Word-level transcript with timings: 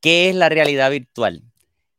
¿Qué 0.00 0.30
es 0.30 0.34
la 0.34 0.48
realidad 0.48 0.90
virtual? 0.90 1.42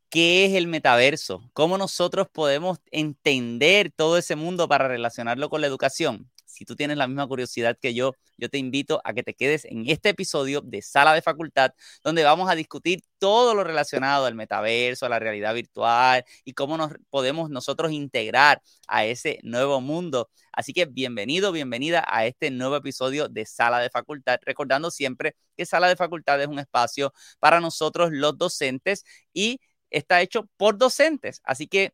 ¿Qué 0.10 0.46
es 0.46 0.56
el 0.56 0.68
metaverso? 0.68 1.50
¿Cómo 1.54 1.78
nosotros 1.78 2.28
podemos 2.34 2.80
entender 2.92 3.92
todo 3.96 4.18
ese 4.18 4.38
mundo 4.38 4.70
para 4.70 4.88
relacionarlo 4.88 5.50
con 5.50 5.62
la 5.62 5.68
educación? 5.68 6.31
Si 6.52 6.66
tú 6.66 6.76
tienes 6.76 6.98
la 6.98 7.08
misma 7.08 7.28
curiosidad 7.28 7.78
que 7.82 7.94
yo, 7.94 8.14
yo 8.38 8.50
te 8.50 8.58
invito 8.58 9.02
a 9.04 9.14
que 9.14 9.24
te 9.24 9.34
quedes 9.34 9.66
en 9.66 9.90
este 9.90 10.10
episodio 10.10 10.62
de 10.62 10.82
Sala 10.82 11.14
de 11.14 11.22
Facultad, 11.22 11.72
donde 12.04 12.24
vamos 12.24 12.50
a 12.50 12.56
discutir 12.56 13.02
todo 13.20 13.54
lo 13.56 13.64
relacionado 13.64 14.26
al 14.26 14.36
metaverso, 14.36 15.06
a 15.06 15.10
la 15.10 15.20
realidad 15.20 15.54
virtual 15.54 16.26
y 16.44 16.54
cómo 16.54 16.78
nos 16.78 16.92
podemos 17.10 17.50
nosotros 17.50 17.92
integrar 17.92 18.62
a 18.88 19.06
ese 19.06 19.40
nuevo 19.44 19.80
mundo. 19.82 20.30
Así 20.52 20.74
que 20.74 20.86
bienvenido, 20.86 21.52
bienvenida 21.52 22.04
a 22.08 22.26
este 22.26 22.52
nuevo 22.52 22.76
episodio 22.76 23.30
de 23.30 23.46
Sala 23.46 23.80
de 23.80 23.90
Facultad, 23.90 24.40
recordando 24.44 24.92
siempre 24.92 25.36
que 25.56 25.66
Sala 25.66 25.88
de 25.88 25.96
Facultad 25.96 26.42
es 26.42 26.48
un 26.48 26.60
espacio 26.60 27.14
para 27.40 27.62
nosotros 27.62 28.10
los 28.12 28.38
docentes 28.38 29.06
y 29.34 29.60
está 29.90 30.22
hecho 30.22 30.50
por 30.58 30.78
docentes. 30.78 31.42
Así 31.44 31.68
que 31.68 31.94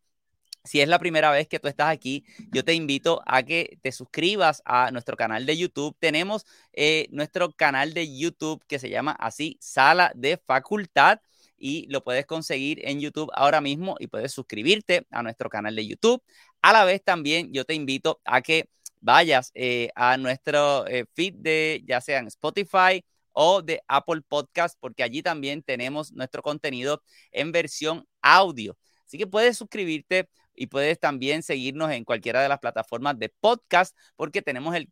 si 0.68 0.82
es 0.82 0.88
la 0.88 1.00
primera 1.00 1.32
vez 1.32 1.48
que 1.48 1.60
tú 1.60 1.68
estás 1.68 1.90
aquí, 1.90 2.24
yo 2.52 2.64
te 2.64 2.74
invito 2.74 3.22
a 3.26 3.44
que 3.44 3.80
te 3.82 3.92
suscribas 3.92 4.62
a 4.66 4.92
nuestro 4.92 5.18
canal 5.18 5.46
de 5.46 5.58
YouTube. 5.58 5.96
Tenemos 6.00 6.46
eh, 6.74 7.08
nuestro 7.12 7.52
canal 7.52 7.94
de 7.94 8.16
YouTube 8.18 8.64
que 8.68 8.80
se 8.80 8.90
llama 8.90 9.14
así, 9.20 9.58
Sala 9.60 10.12
de 10.16 10.38
Facultad. 10.38 11.20
Y 11.58 11.88
lo 11.88 12.04
puedes 12.04 12.28
conseguir 12.28 12.88
en 12.88 13.00
YouTube 13.00 13.32
ahora 13.34 13.62
mismo 13.62 13.96
y 14.00 14.08
puedes 14.08 14.32
suscribirte 14.32 15.08
a 15.10 15.24
nuestro 15.24 15.50
canal 15.50 15.76
de 15.76 15.88
YouTube. 15.88 16.22
A 16.62 16.72
la 16.72 16.86
vez 16.86 17.04
también 17.04 17.52
yo 17.52 17.66
te 17.66 17.74
invito 17.74 18.22
a 18.26 18.42
que 18.42 18.70
vayas 19.02 19.52
eh, 19.56 19.90
a 19.96 20.18
nuestro 20.18 20.86
eh, 20.88 21.06
feed 21.14 21.36
de 21.36 21.84
ya 21.86 22.02
sea 22.02 22.20
en 22.20 22.28
Spotify 22.28 23.04
o 23.32 23.62
de 23.62 23.82
Apple 23.88 24.22
Podcast, 24.28 24.78
porque 24.80 25.04
allí 25.04 25.22
también 25.22 25.62
tenemos 25.62 26.12
nuestro 26.12 26.42
contenido 26.42 27.04
en 27.32 27.52
versión 27.52 28.08
audio. 28.22 28.76
Así 29.06 29.18
que 29.18 29.28
puedes 29.28 29.58
suscribirte 29.58 30.28
y 30.58 30.68
puedes 30.68 31.00
también 31.00 31.44
seguirnos 31.44 31.92
en 31.92 32.04
cualquiera 32.04 32.42
de 32.42 32.50
las 32.50 32.60
plataformas 32.60 33.18
de 33.20 33.30
podcast 33.30 33.96
porque 34.16 34.42
tenemos 34.42 34.76
el, 34.76 34.90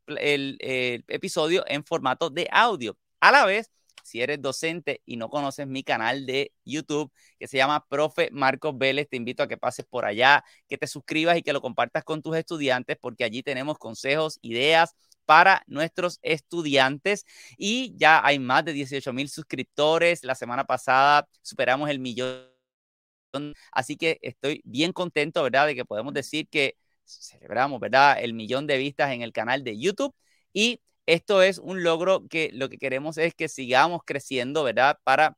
episodio 1.07 1.65
en 1.67 1.83
formato 1.83 2.29
de 2.29 2.47
audio. 2.51 2.97
A 3.19 3.31
la 3.31 3.45
vez, 3.45 3.71
si 4.03 4.21
eres 4.21 4.41
docente 4.41 5.01
y 5.05 5.17
no 5.17 5.29
conoces 5.29 5.65
mi 5.65 5.83
canal 5.83 6.27
de 6.27 6.53
YouTube 6.63 7.11
que 7.39 7.47
se 7.47 7.57
llama 7.57 7.85
Profe 7.87 8.29
Marcos 8.31 8.77
Vélez, 8.77 9.09
te 9.09 9.17
invito 9.17 9.41
a 9.41 9.47
que 9.47 9.57
pases 9.57 9.85
por 9.85 10.05
allá, 10.05 10.43
que 10.69 10.77
te 10.77 10.85
suscribas 10.87 11.37
y 11.37 11.41
que 11.41 11.53
lo 11.53 11.61
compartas 11.61 12.03
con 12.03 12.21
tus 12.21 12.37
estudiantes 12.37 12.97
porque 13.01 13.23
allí 13.23 13.41
tenemos 13.41 13.79
consejos, 13.79 14.37
ideas 14.43 14.95
para 15.25 15.63
nuestros 15.65 16.19
estudiantes 16.21 17.25
y 17.57 17.95
ya 17.97 18.23
hay 18.23 18.37
más 18.37 18.63
de 18.63 18.73
18 18.73 19.11
mil 19.11 19.27
suscriptores. 19.27 20.23
La 20.23 20.35
semana 20.35 20.65
pasada 20.65 21.27
superamos 21.41 21.89
el 21.89 21.99
millón 21.99 22.54
Así 23.71 23.97
que 23.97 24.19
estoy 24.21 24.61
bien 24.65 24.93
contento, 24.93 25.43
¿verdad? 25.43 25.67
De 25.67 25.75
que 25.75 25.85
podemos 25.85 26.13
decir 26.13 26.47
que 26.49 26.75
celebramos, 27.05 27.79
¿verdad? 27.79 28.17
El 28.21 28.33
millón 28.33 28.67
de 28.67 28.77
vistas 28.77 29.11
en 29.11 29.21
el 29.21 29.31
canal 29.33 29.63
de 29.63 29.79
YouTube. 29.79 30.13
Y 30.53 30.81
esto 31.05 31.41
es 31.41 31.59
un 31.59 31.83
logro 31.83 32.27
que 32.29 32.49
lo 32.53 32.69
que 32.69 32.77
queremos 32.77 33.17
es 33.17 33.33
que 33.35 33.47
sigamos 33.49 34.01
creciendo, 34.05 34.63
¿verdad? 34.63 34.97
Para 35.03 35.37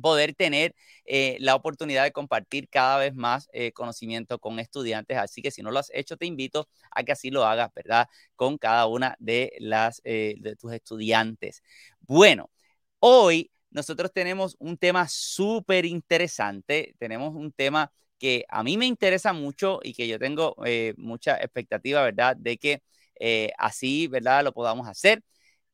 poder 0.00 0.34
tener 0.34 0.74
eh, 1.04 1.36
la 1.40 1.54
oportunidad 1.54 2.04
de 2.04 2.12
compartir 2.12 2.68
cada 2.68 2.98
vez 2.98 3.14
más 3.14 3.48
eh, 3.52 3.72
conocimiento 3.72 4.38
con 4.38 4.58
estudiantes. 4.58 5.18
Así 5.18 5.42
que 5.42 5.50
si 5.50 5.62
no 5.62 5.70
lo 5.70 5.78
has 5.78 5.90
hecho, 5.94 6.16
te 6.16 6.26
invito 6.26 6.68
a 6.90 7.02
que 7.04 7.12
así 7.12 7.30
lo 7.30 7.44
hagas, 7.44 7.70
¿verdad? 7.74 8.08
Con 8.36 8.58
cada 8.58 8.86
una 8.86 9.16
de 9.18 9.52
las 9.58 10.00
eh, 10.04 10.36
de 10.40 10.56
tus 10.56 10.72
estudiantes. 10.72 11.62
Bueno, 12.00 12.50
hoy 12.98 13.50
nosotros 13.70 14.12
tenemos 14.12 14.56
un 14.58 14.76
tema 14.76 15.08
súper 15.08 15.84
interesante, 15.86 16.94
tenemos 16.98 17.34
un 17.34 17.52
tema 17.52 17.92
que 18.18 18.44
a 18.48 18.62
mí 18.62 18.76
me 18.76 18.86
interesa 18.86 19.32
mucho 19.32 19.80
y 19.82 19.94
que 19.94 20.06
yo 20.06 20.18
tengo 20.18 20.54
eh, 20.66 20.94
mucha 20.96 21.36
expectativa, 21.36 22.02
¿verdad? 22.02 22.36
De 22.36 22.58
que 22.58 22.82
eh, 23.18 23.50
así, 23.58 24.08
¿verdad? 24.08 24.44
Lo 24.44 24.52
podamos 24.52 24.88
hacer. 24.88 25.22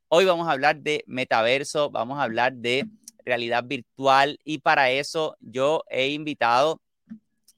Hoy 0.09 0.25
vamos 0.25 0.49
a 0.49 0.53
hablar 0.53 0.77
de 0.81 1.05
metaverso, 1.07 1.91
vamos 1.91 2.19
a 2.19 2.23
hablar 2.23 2.55
de 2.55 2.87
realidad 3.25 3.65
virtual 3.65 4.39
y 4.45 4.59
para 4.59 4.91
eso 4.91 5.37
yo 5.41 5.85
he 5.91 6.09
invitado 6.11 6.81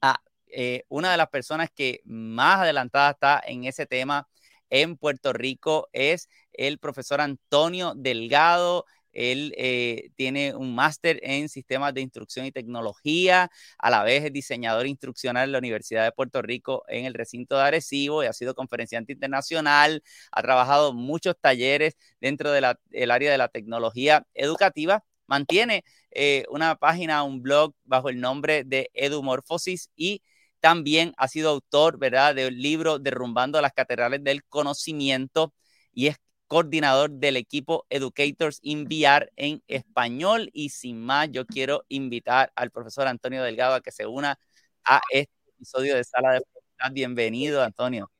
a 0.01 0.19
eh, 0.47 0.83
una 0.89 1.11
de 1.11 1.17
las 1.17 1.29
personas 1.29 1.69
que 1.73 2.01
más 2.05 2.61
adelantada 2.61 3.11
está 3.11 3.41
en 3.45 3.65
ese 3.65 3.85
tema 3.85 4.27
en 4.69 4.97
Puerto 4.97 5.33
Rico, 5.33 5.89
es 5.93 6.29
el 6.53 6.79
profesor 6.79 7.21
Antonio 7.21 7.93
Delgado. 7.95 8.85
Él 9.19 9.53
eh, 9.57 10.11
tiene 10.15 10.55
un 10.55 10.73
máster 10.73 11.19
en 11.23 11.49
sistemas 11.49 11.93
de 11.93 12.01
instrucción 12.01 12.45
y 12.45 12.51
tecnología, 12.51 13.51
a 13.77 13.89
la 13.89 14.03
vez 14.03 14.23
es 14.23 14.33
diseñador 14.33 14.87
instruccional 14.87 15.45
en 15.45 15.51
la 15.51 15.57
Universidad 15.57 16.05
de 16.05 16.11
Puerto 16.13 16.41
Rico 16.41 16.83
en 16.87 17.05
el 17.05 17.13
recinto 17.13 17.57
de 17.57 17.63
Arecibo 17.63 18.23
y 18.23 18.27
ha 18.27 18.33
sido 18.33 18.55
conferenciante 18.55 19.11
internacional, 19.13 20.03
ha 20.31 20.41
trabajado 20.41 20.93
muchos 20.93 21.35
talleres 21.39 21.97
dentro 22.21 22.51
del 22.51 22.63
área 23.11 23.31
de 23.31 23.37
la 23.37 23.49
tecnología 23.49 24.25
educativa, 24.33 25.03
mantiene 25.27 25.83
eh, 26.11 26.45
una 26.49 26.75
página, 26.75 27.23
un 27.23 27.41
blog 27.41 27.73
bajo 27.83 28.09
el 28.09 28.19
nombre 28.21 28.63
de 28.63 28.89
Edumorphosis 28.93 29.89
y 29.95 30.23
también 30.61 31.13
ha 31.17 31.27
sido 31.27 31.49
autor, 31.49 31.97
¿verdad?, 31.99 32.35
del 32.35 32.57
libro 32.61 32.99
Derrumbando 32.99 33.61
las 33.61 33.73
Catedrales 33.73 34.23
del 34.23 34.43
Conocimiento 34.45 35.53
y 35.93 36.07
es 36.07 36.17
coordinador 36.49 37.11
del 37.11 37.37
equipo 37.37 37.85
Educators 37.89 38.59
in 38.63 38.85
VR 38.87 39.31
en 39.37 39.63
español. 39.67 40.49
Y 40.51 40.69
sin 40.69 40.99
más, 40.99 41.29
yo 41.31 41.45
quiero 41.45 41.85
invitar 41.87 42.51
al 42.55 42.71
profesor 42.71 43.07
Antonio 43.07 43.43
Delgado 43.43 43.75
a 43.75 43.81
que 43.81 43.91
se 43.91 44.05
una 44.05 44.37
a 44.83 44.99
este 45.11 45.31
episodio 45.55 45.95
de 45.95 46.03
Sala 46.03 46.33
de 46.33 46.39
Facultad. 46.39 46.91
Bienvenido, 46.91 47.63
Antonio. 47.63 48.11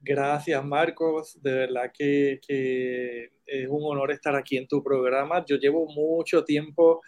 Gracias, 0.00 0.62
Marcos. 0.64 1.40
De 1.40 1.52
verdad 1.52 1.92
que, 1.96 2.40
que, 2.46 3.30
es 3.46 3.68
un 3.68 3.84
honor 3.84 4.10
estar 4.10 4.34
aquí 4.34 4.56
en 4.56 4.66
tu 4.66 4.82
programa. 4.82 5.44
Yo 5.46 5.56
llevo 5.56 5.86
mucho 5.86 6.44
tiempo 6.44 7.00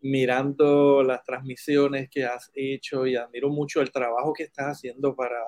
mirando 0.00 1.02
las 1.02 1.24
transmisiones 1.24 2.08
que 2.08 2.24
has 2.24 2.50
hecho 2.54 3.06
y 3.06 3.16
admiro 3.16 3.50
mucho 3.50 3.80
el 3.80 3.90
trabajo 3.90 4.32
que 4.32 4.44
estás 4.44 4.66
haciendo 4.66 5.16
para 5.16 5.40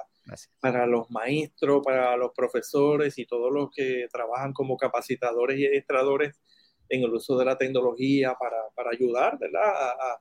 para 0.61 0.87
los 0.87 1.11
maestros, 1.11 1.83
para 1.85 2.17
los 2.17 2.33
profesores 2.35 3.19
y 3.19 3.27
todos 3.27 3.53
los 3.53 3.71
que 3.75 4.07
trabajan 4.13 4.53
como 4.53 4.77
capacitadores 4.77 5.59
y 5.59 5.67
administradores 5.67 6.41
en 6.89 7.03
el 7.03 7.13
uso 7.13 7.37
de 7.39 7.45
la 7.45 7.57
tecnología 7.57 8.35
para, 8.39 8.57
para 8.75 8.91
ayudar 8.91 9.39
A, 9.63 10.21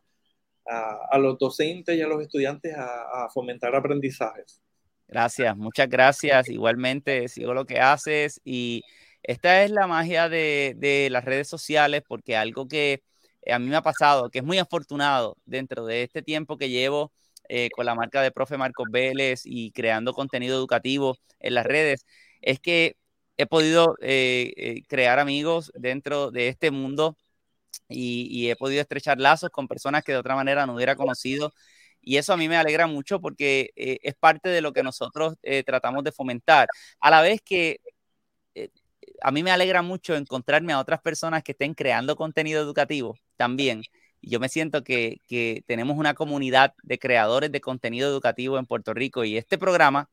a, 0.68 1.08
a, 1.12 1.18
los 1.18 1.38
docentes 1.38 1.96
y 1.98 2.02
a 2.02 2.08
los 2.08 2.22
estudiantes 2.22 2.74
a, 2.76 3.30
fomentar 3.34 3.76
aprendizajes. 3.76 4.62
Gracias, 5.08 5.58
muchas 5.58 5.90
gracias. 5.90 6.50
Igualmente, 6.50 7.28
sigo 7.28 7.54
lo 7.54 7.66
que 7.66 7.80
haces 7.80 8.40
y 8.46 8.84
esta 9.24 9.64
es 9.64 9.72
la 9.72 9.88
magia 9.88 10.30
de, 10.30 10.74
de 10.78 11.10
las 11.10 11.26
redes 11.26 11.50
sociales 11.50 12.04
porque 12.08 12.38
algo 12.38 12.68
que 12.68 13.04
a 13.50 13.60
mí 13.60 13.68
me 13.68 13.76
ha 13.76 13.82
pasado, 13.82 14.30
que 14.30 14.40
es 14.40 14.46
muy 14.46 14.58
afortunado 14.58 15.36
dentro 15.46 15.86
de 15.86 16.04
este 16.04 16.22
tiempo 16.22 16.58
que 16.58 16.70
llevo 16.70 17.12
eh, 17.54 17.70
con 17.76 17.86
la 17.86 17.96
marca 17.96 18.22
de 18.22 18.32
profe 18.32 18.58
Marcos 18.58 18.88
Vélez 18.90 19.42
y 19.44 19.72
creando 19.74 20.14
contenido 20.14 20.56
educativo 20.58 21.18
en 21.42 21.54
las 21.56 21.66
redes, 21.66 22.06
es 22.42 22.62
que 22.62 22.96
he 23.36 23.46
podido 23.46 23.98
eh, 24.02 24.54
eh, 24.56 24.84
crear 24.88 25.20
amigos 25.20 25.70
dentro 25.76 26.32
de 26.32 26.48
este 26.48 26.72
mundo 26.72 27.18
y, 27.90 28.50
he 28.50 28.56
podido 28.56 28.82
estrechar 28.82 29.20
lazos 29.20 29.50
con 29.52 29.68
personas 29.68 30.04
que 30.04 30.14
de 30.14 30.20
otra 30.20 30.36
manera 30.36 30.66
no 30.66 30.76
hubiera 30.76 30.96
conocido. 30.96 31.54
Y 32.02 32.18
eso 32.18 32.34
a 32.34 32.38
mí 32.38 32.48
me 32.50 32.58
alegra 32.58 32.88
mucho 32.88 33.20
porque 33.22 33.72
es 33.76 34.16
parte 34.16 34.50
de 34.50 34.62
lo 34.62 34.74
que 34.74 34.84
nosotros 34.84 35.36
tratamos 35.66 36.04
de 36.04 36.12
fomentar. 36.14 36.68
A 37.02 37.12
la 37.12 37.22
vez 37.22 37.42
que 37.42 37.80
a 39.22 39.32
mí 39.32 39.44
me 39.44 39.52
alegra 39.52 39.82
mucho 39.82 40.16
encontrarme 40.16 40.74
a 40.74 40.80
otras 40.80 41.02
personas 41.02 41.44
que 41.44 41.52
estén 41.54 41.74
creando 41.74 42.16
contenido 42.16 42.62
educativo 42.62 43.18
también 43.38 43.84
yo 44.22 44.40
me 44.40 44.50
siento 44.50 44.84
que, 44.84 45.20
tenemos 45.68 45.98
una 45.98 46.14
comunidad 46.14 46.74
de 46.84 47.00
creadores 47.00 47.52
de 47.52 47.62
contenido 47.62 48.10
educativo 48.10 48.58
en 48.58 48.66
Puerto 48.66 48.94
Rico 48.94 49.24
y 49.24 49.38
este 49.38 49.58
programa 49.58 50.10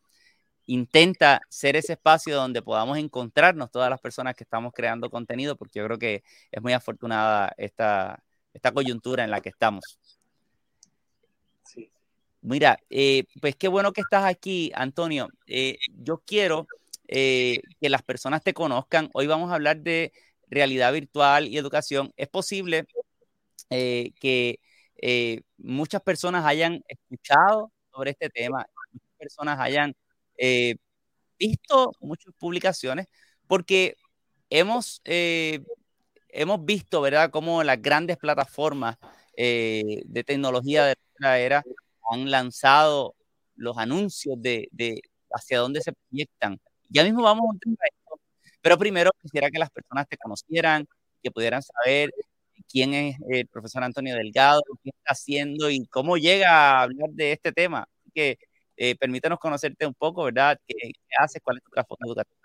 intenta 0.67 1.41
ser 1.49 1.77
ese 1.77 1.94
espacio 1.94 2.37
donde 2.37 2.62
podamos 2.62 2.99
encontrarnos 2.99 3.71
todas 3.71 3.91
las 3.91 4.00
personas 4.00 4.35
que 4.35 4.44
estamos 4.44 4.73
creando 4.75 5.11
contenido, 5.11 5.56
porque 5.56 5.79
yo 5.79 5.87
creo 5.87 5.99
que 5.99 6.23
es 6.53 6.62
muy 6.62 6.73
afortunada 6.75 7.53
esta, 7.56 8.23
esta 8.53 8.73
coyuntura 8.73 9.25
en 9.25 9.31
la 9.31 9.41
que 9.41 9.49
estamos. 9.49 9.99
Mira, 12.41 12.79
eh, 12.91 13.25
pues 13.41 13.56
qué 13.56 13.69
bueno 13.69 13.93
que 13.93 14.00
estás 14.00 14.25
aquí, 14.25 14.71
Antonio. 14.75 15.29
Eh, 15.47 15.79
yo 15.97 16.23
quiero 16.25 16.67
eh, 17.09 17.61
que 17.81 17.88
las 17.88 18.03
personas 18.03 18.43
te 18.43 18.55
conozcan. 18.55 19.11
Hoy 19.12 19.27
vamos 19.27 19.50
a 19.50 19.55
hablar 19.55 19.81
de 19.81 20.12
realidad 20.49 20.93
virtual 20.93 21.49
y 21.49 21.59
educación. 21.59 22.12
Es 22.17 22.29
posible 22.29 22.87
eh, 23.70 24.12
que 24.20 24.61
eh, 25.00 25.43
muchas 25.59 26.03
personas 26.03 26.44
hayan 26.44 26.82
escuchado 26.88 27.73
sobre 27.93 28.12
este 28.12 28.31
tema, 28.31 28.67
muchas 28.93 29.11
personas 29.19 29.59
hayan 29.61 29.94
eh, 30.38 30.76
visto 31.38 31.93
muchas 32.00 32.35
publicaciones, 32.38 33.06
porque 33.47 33.97
hemos, 34.50 35.00
hemos 35.05 36.65
visto, 36.65 37.00
¿verdad?, 37.00 37.31
cómo 37.31 37.62
las 37.65 37.81
grandes 37.82 38.17
plataformas 38.19 38.97
de 39.37 40.25
tecnología 40.26 40.85
de 40.87 40.97
la 41.19 41.38
era 41.38 41.62
han 42.11 42.31
lanzado 42.31 43.14
los 43.56 43.76
anuncios 43.79 44.41
de, 44.41 44.69
de 44.73 45.03
hacia 45.31 45.59
dónde 45.61 45.81
se 45.82 45.93
proyectan. 45.93 46.61
Ya 46.88 47.05
mismo 47.05 47.23
vamos 47.23 47.47
a 47.50 47.55
entender 47.55 47.91
esto, 47.93 48.21
pero 48.61 48.79
primero 48.79 49.11
quisiera 49.23 49.50
que 49.50 49.59
las 49.59 49.71
personas 49.71 50.09
te 50.09 50.17
conocieran, 50.17 50.87
que 51.23 51.31
pudieran 51.31 51.62
saber 51.62 52.11
quién 52.69 52.94
es 52.94 53.17
el 53.29 53.47
profesor 53.47 53.82
Antonio 53.82 54.15
Delgado, 54.15 54.62
qué 54.82 54.91
está 54.91 55.12
haciendo 55.12 55.70
y 55.70 55.87
cómo 55.87 56.17
llega 56.17 56.50
a 56.50 56.82
hablar 56.82 57.11
de 57.11 57.32
este 57.32 57.53
tema. 57.53 57.88
Así 58.00 58.11
que 58.15 58.38
eh, 58.76 58.94
permítanos 58.97 59.38
conocerte 59.38 59.87
un 59.87 59.94
poco, 59.94 60.25
¿verdad? 60.25 60.59
¿Qué, 60.67 60.75
qué 60.76 61.15
haces? 61.19 61.43
¿Cuál 61.43 61.59
es 61.59 61.65
tu 61.65 61.70
trasfondo 61.70 62.06
educativo? 62.06 62.37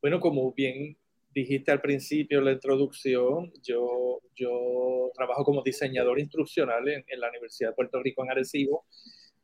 Bueno, 0.00 0.20
como 0.20 0.52
bien 0.52 0.96
dijiste 1.30 1.70
al 1.70 1.80
principio 1.80 2.40
la 2.40 2.52
introducción, 2.52 3.52
yo, 3.62 4.20
yo 4.34 5.10
trabajo 5.14 5.44
como 5.44 5.62
diseñador 5.62 6.18
instruccional 6.18 6.88
en, 6.88 7.04
en, 7.06 7.20
la 7.20 7.28
Universidad 7.28 7.70
de 7.70 7.74
Puerto 7.74 8.02
Rico 8.02 8.24
en 8.24 8.30
Arecibo. 8.30 8.86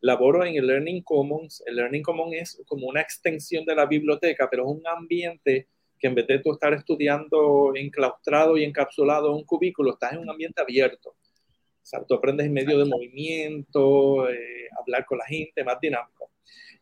Laboro 0.01 0.45
en 0.45 0.57
el 0.57 0.67
Learning 0.67 1.03
Commons. 1.03 1.63
El 1.67 1.77
Learning 1.77 2.03
Commons 2.03 2.35
es 2.35 2.63
como 2.67 2.87
una 2.87 3.01
extensión 3.01 3.65
de 3.65 3.75
la 3.75 3.87
biblioteca, 3.87 4.49
pero 4.51 4.65
es 4.65 4.79
un 4.79 4.87
ambiente 4.87 5.69
que 6.03 6.09
en 6.09 6.17
vez 6.17 6.27
de 6.27 6.41
tú 6.41 6.51
estar 6.51 6.75
estudiando 6.75 7.73
enclaustrado 7.77 8.59
y 8.59 8.65
encapsulado 8.65 9.29
en 9.29 9.37
un 9.37 9.45
cubículo, 9.45 9.93
estás 9.93 10.15
en 10.15 10.19
un 10.19 10.29
ambiente 10.29 10.61
abierto. 10.61 11.11
O 11.11 11.85
sea, 11.85 12.05
tú 12.05 12.15
aprendes 12.15 12.47
en 12.47 12.53
medio 12.53 12.77
de 12.77 12.85
movimiento, 12.85 14.29
eh, 14.29 14.69
hablar 14.81 15.07
con 15.07 15.19
la 15.19 15.25
gente, 15.27 15.63
más 15.63 15.79
dinámico. 15.81 16.33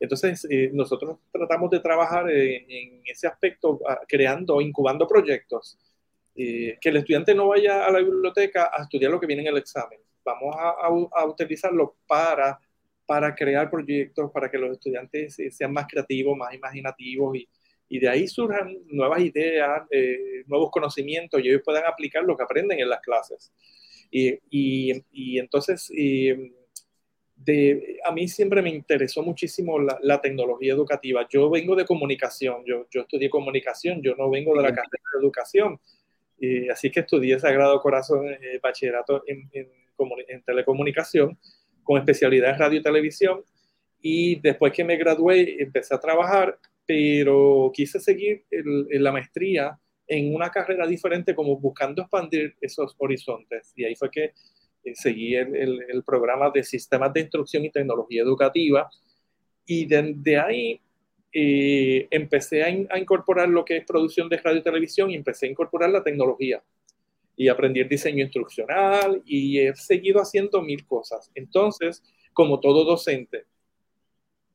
Entonces, 0.01 0.47
eh, 0.51 0.71
nosotros 0.73 1.19
tratamos 1.31 1.71
de 1.71 1.81
trabajar 1.81 2.31
en, 2.31 2.65
en 2.71 3.03
ese 3.05 3.27
aspecto, 3.27 3.79
ah, 3.87 4.01
creando, 4.09 4.59
incubando 4.63 5.07
proyectos. 5.07 5.79
Eh, 6.35 6.79
que 6.81 6.89
el 6.89 6.97
estudiante 6.97 7.35
no 7.35 7.49
vaya 7.49 7.85
a 7.85 7.91
la 7.91 7.99
biblioteca 7.99 8.71
a 8.73 8.85
estudiar 8.85 9.11
lo 9.11 9.21
que 9.21 9.27
viene 9.27 9.43
en 9.43 9.49
el 9.49 9.59
examen. 9.59 10.01
Vamos 10.25 10.57
a, 10.57 10.71
a, 10.71 11.23
a 11.23 11.27
utilizarlo 11.27 11.97
para, 12.07 12.59
para 13.05 13.35
crear 13.35 13.71
proyectos, 13.71 14.31
para 14.33 14.51
que 14.51 14.57
los 14.57 14.71
estudiantes 14.71 15.37
sean 15.51 15.75
más 15.75 15.87
creativos, 15.87 16.39
más 16.39 16.55
imaginativos 16.55 17.37
y, 17.37 17.47
y 17.93 17.99
de 17.99 18.09
ahí 18.09 18.29
surjan 18.29 18.79
nuevas 18.87 19.21
ideas, 19.21 19.83
eh, 19.91 20.45
nuevos 20.47 20.71
conocimientos 20.71 21.43
y 21.43 21.49
ellos 21.49 21.63
puedan 21.65 21.83
aplicar 21.85 22.23
lo 22.23 22.37
que 22.37 22.45
aprenden 22.45 22.79
en 22.79 22.89
las 22.89 23.01
clases. 23.01 23.53
Y, 24.13 24.39
y, 24.49 25.05
y 25.11 25.39
entonces, 25.41 25.91
y, 25.91 26.53
de, 27.35 27.99
a 28.05 28.13
mí 28.13 28.29
siempre 28.29 28.63
me 28.63 28.71
interesó 28.71 29.25
muchísimo 29.25 29.81
la, 29.81 29.99
la, 30.03 30.21
tecnología 30.21 30.73
educativa. 30.73 31.27
Yo 31.29 31.51
vengo 31.51 31.75
de 31.75 31.85
comunicación, 31.85 32.63
yo, 32.65 32.87
yo 32.91 33.01
estudié 33.01 33.29
comunicación, 33.29 34.01
yo 34.03 34.15
no 34.15 34.31
vengo 34.31 34.55
de 34.55 34.63
la 34.63 34.69
carrera 34.69 35.05
de 35.13 35.21
educación. 35.21 35.81
así 36.71 36.93
que 36.93 37.01
estudié 37.01 37.41
Sagrado 37.41 37.81
Corazón, 37.81 38.29
eh, 38.29 38.61
bachillerato 38.63 39.25
en, 39.27 39.51
en, 39.53 39.69
en 40.29 40.43
telecomunicación, 40.45 41.37
con 41.83 41.99
especialidad 41.99 42.51
en 42.51 42.59
radio 42.61 42.79
y 42.79 42.83
televisión. 42.83 43.43
Y 44.01 44.41
después 44.41 44.73
que 44.73 44.85
me 44.85 44.97
gradué, 44.97 45.61
empecé 45.61 45.93
a 45.93 45.99
trabajar 45.99 46.57
pero 46.91 47.71
quise 47.73 48.01
seguir 48.01 48.47
el, 48.51 48.89
el, 48.91 49.05
la 49.05 49.13
maestría 49.13 49.79
en 50.09 50.35
una 50.35 50.51
carrera 50.51 50.89
diferente, 50.89 51.37
como 51.37 51.57
buscando 51.57 52.03
expandir 52.03 52.57
esos 52.61 52.97
horizontes. 52.99 53.73
Y 53.77 53.85
ahí 53.85 53.95
fue 53.95 54.11
que 54.11 54.25
eh, 54.83 54.95
seguí 54.95 55.37
el, 55.37 55.55
el, 55.55 55.79
el, 55.89 56.03
programa 56.03 56.51
de 56.51 56.65
sistemas 56.65 57.13
de 57.13 57.21
instrucción 57.21 57.65
y 57.65 57.71
tecnología 57.71 58.23
educativa. 58.23 58.91
Y 59.65 59.87
desde 59.87 60.15
de 60.17 60.39
ahí 60.41 60.81
eh, 61.33 62.09
empecé 62.11 62.65
a, 62.65 62.71
in, 62.71 62.89
a, 62.91 62.99
incorporar 62.99 63.49
lo 63.49 63.65
que 63.65 63.77
es 63.77 63.85
producción 63.87 64.29
de 64.29 64.39
radio 64.39 64.59
y 64.59 64.65
televisión 64.65 65.13
y 65.13 65.15
empecé 65.15 65.47
a 65.47 65.51
incorporar 65.51 65.91
la 65.91 66.03
tecnología. 66.03 66.61
Y 67.37 67.47
aprendí 67.47 67.79
el 67.79 67.89
diseño 67.89 68.25
instruccional 68.25 69.23
y 69.25 69.61
he 69.61 69.77
seguido 69.77 70.21
haciendo 70.21 70.61
mil 70.61 70.85
cosas. 70.89 71.31
Entonces, 71.37 72.03
como 72.33 72.59
todo 72.59 72.83
docente 72.83 73.45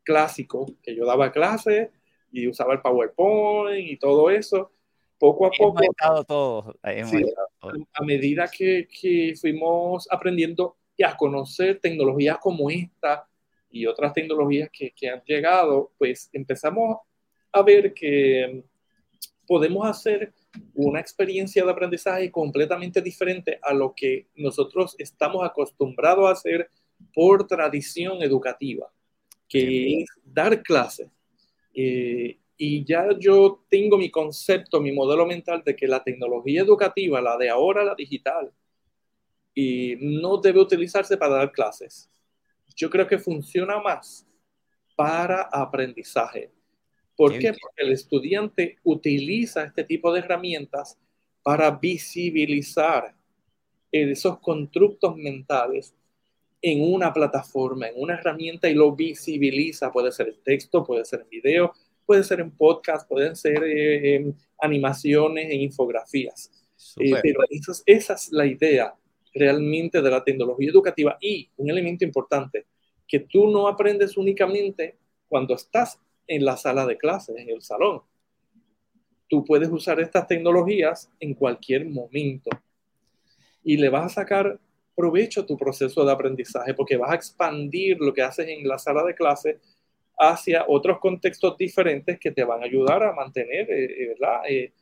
clásico, 0.04 0.66
que 0.84 0.94
yo 0.94 1.06
daba 1.06 1.32
clases, 1.32 1.92
y 2.36 2.48
usaba 2.48 2.74
el 2.74 2.82
PowerPoint 2.82 3.90
y 3.90 3.98
todo 3.98 4.30
eso. 4.30 4.72
Poco 5.18 5.46
a 5.46 5.52
poco, 5.58 5.82
todo, 5.98 6.76
sí, 7.06 7.26
todo. 7.62 7.72
a 7.94 8.04
medida 8.04 8.50
que, 8.50 8.86
que, 8.88 9.34
fuimos 9.40 10.08
aprendiendo 10.12 10.76
y 10.98 11.04
a 11.04 11.16
conocer 11.16 11.80
tecnologías 11.80 12.38
como 12.40 12.70
esta 12.70 13.26
y 13.72 13.86
otras 13.86 14.14
tecnologías 14.14 14.70
que, 14.72 14.92
que 14.92 15.10
han 15.10 15.24
llegado, 15.26 15.94
pues 15.98 16.30
empezamos 16.34 16.98
a 17.54 17.62
ver 17.62 17.94
que 17.94 18.62
podemos 19.48 19.88
hacer 19.88 20.34
una 20.74 21.00
experiencia 21.00 21.64
de 21.64 21.72
aprendizaje 21.72 22.30
completamente 22.30 23.02
diferente 23.02 23.58
a 23.62 23.74
lo 23.74 23.94
que 23.96 24.28
nosotros 24.36 24.96
estamos 25.00 25.46
acostumbrados 25.46 26.28
a 26.28 26.34
hacer 26.34 26.70
por 27.14 27.48
tradición 27.48 28.22
educativa, 28.22 28.92
que 29.48 30.02
es 30.02 30.10
dar 30.26 30.62
clases 30.62 31.08
eh, 31.76 32.40
y 32.58 32.86
ya 32.86 33.10
yo 33.20 33.66
tengo 33.70 33.98
mi 33.98 34.10
concepto, 34.10 34.80
mi 34.80 34.92
modelo 34.92 35.26
mental 35.26 35.62
de 35.66 35.76
que 35.76 35.88
la 35.88 36.04
tecnología 36.04 36.62
educativa, 36.62 37.22
la 37.22 37.38
de 37.38 37.50
ahora, 37.50 37.84
la 37.84 37.96
digital, 37.96 38.52
y 39.54 39.96
no 40.00 40.38
debe 40.38 40.62
utilizarse 40.62 41.18
para 41.18 41.36
dar 41.36 41.52
clases. 41.52 42.10
Yo 42.76 42.90
creo 42.90 43.08
que 43.08 43.18
funciona 43.18 43.80
más 43.80 44.26
para 44.96 45.44
aprendizaje. 45.44 46.52
¿Por 47.16 47.38
qué? 47.38 47.54
Porque 47.54 47.84
el 47.84 47.92
estudiante 47.92 48.78
utiliza 48.84 49.64
este 49.64 49.84
tipo 49.84 50.12
de 50.12 50.20
herramientas 50.20 50.98
para 51.44 51.72
visibilizar 51.72 53.16
esos 53.92 54.40
constructos 54.40 55.16
mentales 55.16 55.96
en 56.68 56.82
una 56.82 57.14
plataforma, 57.14 57.90
en 57.90 57.94
una 58.02 58.16
herramienta 58.16 58.68
y 58.68 58.74
lo 58.74 58.96
visibiliza. 58.96 59.92
Puede 59.92 60.12
ser 60.12 60.30
en 60.30 60.42
texto, 60.44 60.84
puede 60.84 61.06
ser 61.06 61.22
en 61.22 61.30
video, 61.30 61.74
puede 62.08 62.24
ser 62.24 62.40
en 62.40 62.50
podcast, 62.50 63.08
pueden 63.08 63.36
ser 63.36 63.64
eh, 63.64 64.16
en 64.16 64.36
animaciones, 64.60 65.46
en 65.46 65.62
infografías. 65.62 66.50
Eh, 67.00 67.14
pero 67.22 67.42
esa 67.52 67.72
es, 67.72 67.84
esa 67.86 68.14
es 68.16 68.32
la 68.32 68.48
idea 68.48 68.96
realmente 69.36 70.02
de 70.02 70.10
la 70.10 70.24
tecnología 70.24 70.72
educativa 70.72 71.16
y 71.22 71.48
un 71.58 71.70
elemento 71.70 72.04
importante, 72.04 72.66
que 73.08 73.20
tú 73.20 73.48
no 73.48 73.68
aprendes 73.68 74.18
únicamente 74.18 74.98
cuando 75.28 75.54
estás 75.54 76.00
en 76.26 76.46
la 76.46 76.58
sala 76.58 76.88
de 76.88 76.98
clases, 76.98 77.38
en 77.38 77.52
el 77.52 77.62
salón. 77.62 78.02
Tú 79.30 79.46
puedes 79.46 79.70
usar 79.70 80.00
estas 80.00 80.28
tecnologías 80.28 81.12
en 81.20 81.36
cualquier 81.36 81.86
momento 81.86 82.50
y 83.64 83.78
le 83.78 83.90
vas 83.90 84.06
a 84.06 84.22
sacar 84.22 84.60
provecho 84.96 85.46
tu 85.46 85.58
proceso 85.58 86.06
de 86.06 86.12
aprendizaje 86.12 86.74
porque 86.74 86.98
vas 86.98 87.12
a 87.12 87.16
expandir 87.16 87.98
lo 88.00 88.14
que 88.14 88.22
haces 88.22 88.48
en 88.48 88.68
la 88.68 88.80
sala 88.80 89.04
de 89.04 89.14
clase 89.14 89.60
hacia 90.18 90.66
otros 90.68 91.00
contextos 91.00 91.58
diferentes 91.58 92.20
que 92.20 92.32
te 92.32 92.44
van 92.44 92.62
a 92.62 92.66
ayudar 92.66 93.04
a 93.04 93.14
mantener, 93.14 93.70
eh, 93.70 93.86
eh 93.86 94.08
¿verdad? 94.08 94.42
Eh, 94.48 94.74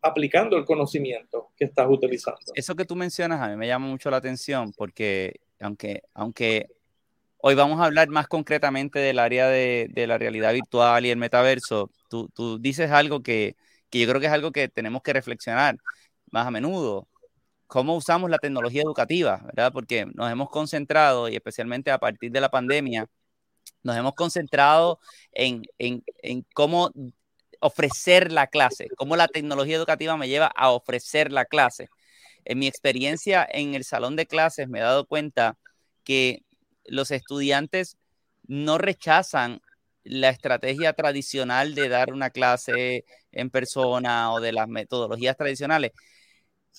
aplicando 0.00 0.56
el 0.56 0.64
conocimiento 0.64 1.50
que 1.56 1.66
estás 1.66 1.86
utilizando. 1.88 2.40
Eso 2.54 2.74
que 2.74 2.84
tú 2.84 2.96
mencionas 2.96 3.40
a 3.40 3.48
mí 3.48 3.56
me 3.56 3.68
llama 3.68 3.86
mucho 3.86 4.10
la 4.10 4.16
atención 4.16 4.72
porque 4.72 5.36
aunque, 5.60 6.02
aunque 6.14 6.66
hoy 7.38 7.54
vamos 7.54 7.80
a 7.80 7.84
hablar 7.84 8.08
más 8.08 8.26
concretamente 8.26 8.98
del 8.98 9.20
área 9.20 9.46
de, 9.46 9.88
de 9.90 10.06
la 10.06 10.18
realidad 10.18 10.52
virtual 10.54 11.06
y 11.06 11.10
el 11.10 11.18
metaverso, 11.18 11.90
tú, 12.08 12.28
tú 12.34 12.58
dices 12.58 12.90
algo 12.90 13.22
que, 13.22 13.54
que 13.90 14.00
yo 14.00 14.08
creo 14.08 14.20
que 14.20 14.26
es 14.26 14.32
algo 14.32 14.50
que 14.50 14.68
tenemos 14.68 15.02
que 15.02 15.12
reflexionar 15.12 15.76
más 16.30 16.46
a 16.46 16.50
menudo 16.50 17.06
cómo 17.72 17.96
usamos 17.96 18.28
la 18.28 18.36
tecnología 18.36 18.82
educativa, 18.82 19.40
¿verdad? 19.46 19.72
Porque 19.72 20.04
nos 20.04 20.30
hemos 20.30 20.50
concentrado, 20.50 21.30
y 21.30 21.36
especialmente 21.36 21.90
a 21.90 21.96
partir 21.96 22.30
de 22.30 22.38
la 22.42 22.50
pandemia, 22.50 23.08
nos 23.82 23.96
hemos 23.96 24.12
concentrado 24.12 25.00
en, 25.32 25.62
en, 25.78 26.04
en 26.22 26.44
cómo 26.52 26.90
ofrecer 27.60 28.30
la 28.30 28.46
clase, 28.48 28.88
cómo 28.94 29.16
la 29.16 29.26
tecnología 29.26 29.74
educativa 29.76 30.18
me 30.18 30.28
lleva 30.28 30.48
a 30.54 30.70
ofrecer 30.70 31.32
la 31.32 31.46
clase. 31.46 31.88
En 32.44 32.58
mi 32.58 32.66
experiencia 32.66 33.48
en 33.50 33.74
el 33.74 33.84
salón 33.84 34.16
de 34.16 34.26
clases 34.26 34.68
me 34.68 34.80
he 34.80 34.82
dado 34.82 35.06
cuenta 35.06 35.56
que 36.04 36.42
los 36.84 37.10
estudiantes 37.10 37.96
no 38.46 38.76
rechazan 38.76 39.62
la 40.04 40.28
estrategia 40.28 40.92
tradicional 40.92 41.74
de 41.74 41.88
dar 41.88 42.12
una 42.12 42.28
clase 42.28 43.06
en 43.30 43.48
persona 43.48 44.30
o 44.30 44.40
de 44.40 44.52
las 44.52 44.68
metodologías 44.68 45.38
tradicionales, 45.38 45.92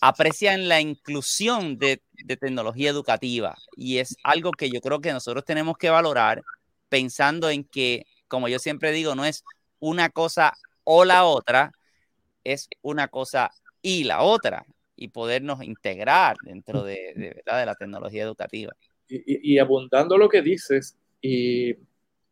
aprecian 0.01 0.67
la 0.67 0.81
inclusión 0.81 1.77
de, 1.77 2.01
tecnología 2.39 2.89
educativa 2.89 3.55
y 3.75 3.97
es 3.97 4.15
algo 4.23 4.51
que 4.51 4.69
yo 4.69 4.79
creo 4.79 5.01
que 5.01 5.11
nosotros 5.11 5.43
tenemos 5.43 5.77
que 5.77 5.89
valorar 5.89 6.41
pensando 6.87 7.49
en 7.49 7.65
que, 7.65 8.05
como 8.27 8.47
yo 8.47 8.59
siempre 8.59 8.91
digo, 8.91 9.13
no 9.13 9.25
es 9.25 9.43
una 9.79 10.09
cosa 10.09 10.53
o 10.85 11.03
la 11.03 11.25
otra, 11.25 11.73
es 12.43 12.69
una 12.81 13.09
cosa 13.09 13.51
y 13.81 14.05
la 14.05 14.21
otra 14.21 14.65
y 14.95 15.09
podernos 15.09 15.63
integrar 15.63 16.37
dentro 16.45 16.83
de, 16.83 17.13
¿verdad? 17.35 17.59
de 17.59 17.65
la 17.65 17.75
tecnología 17.75 18.23
educativa. 18.23 18.73
Y, 19.09 19.53
y, 19.53 19.59
abundando 19.59 20.17
lo 20.17 20.29
que 20.29 20.41
dices, 20.41 20.97
y 21.21 21.75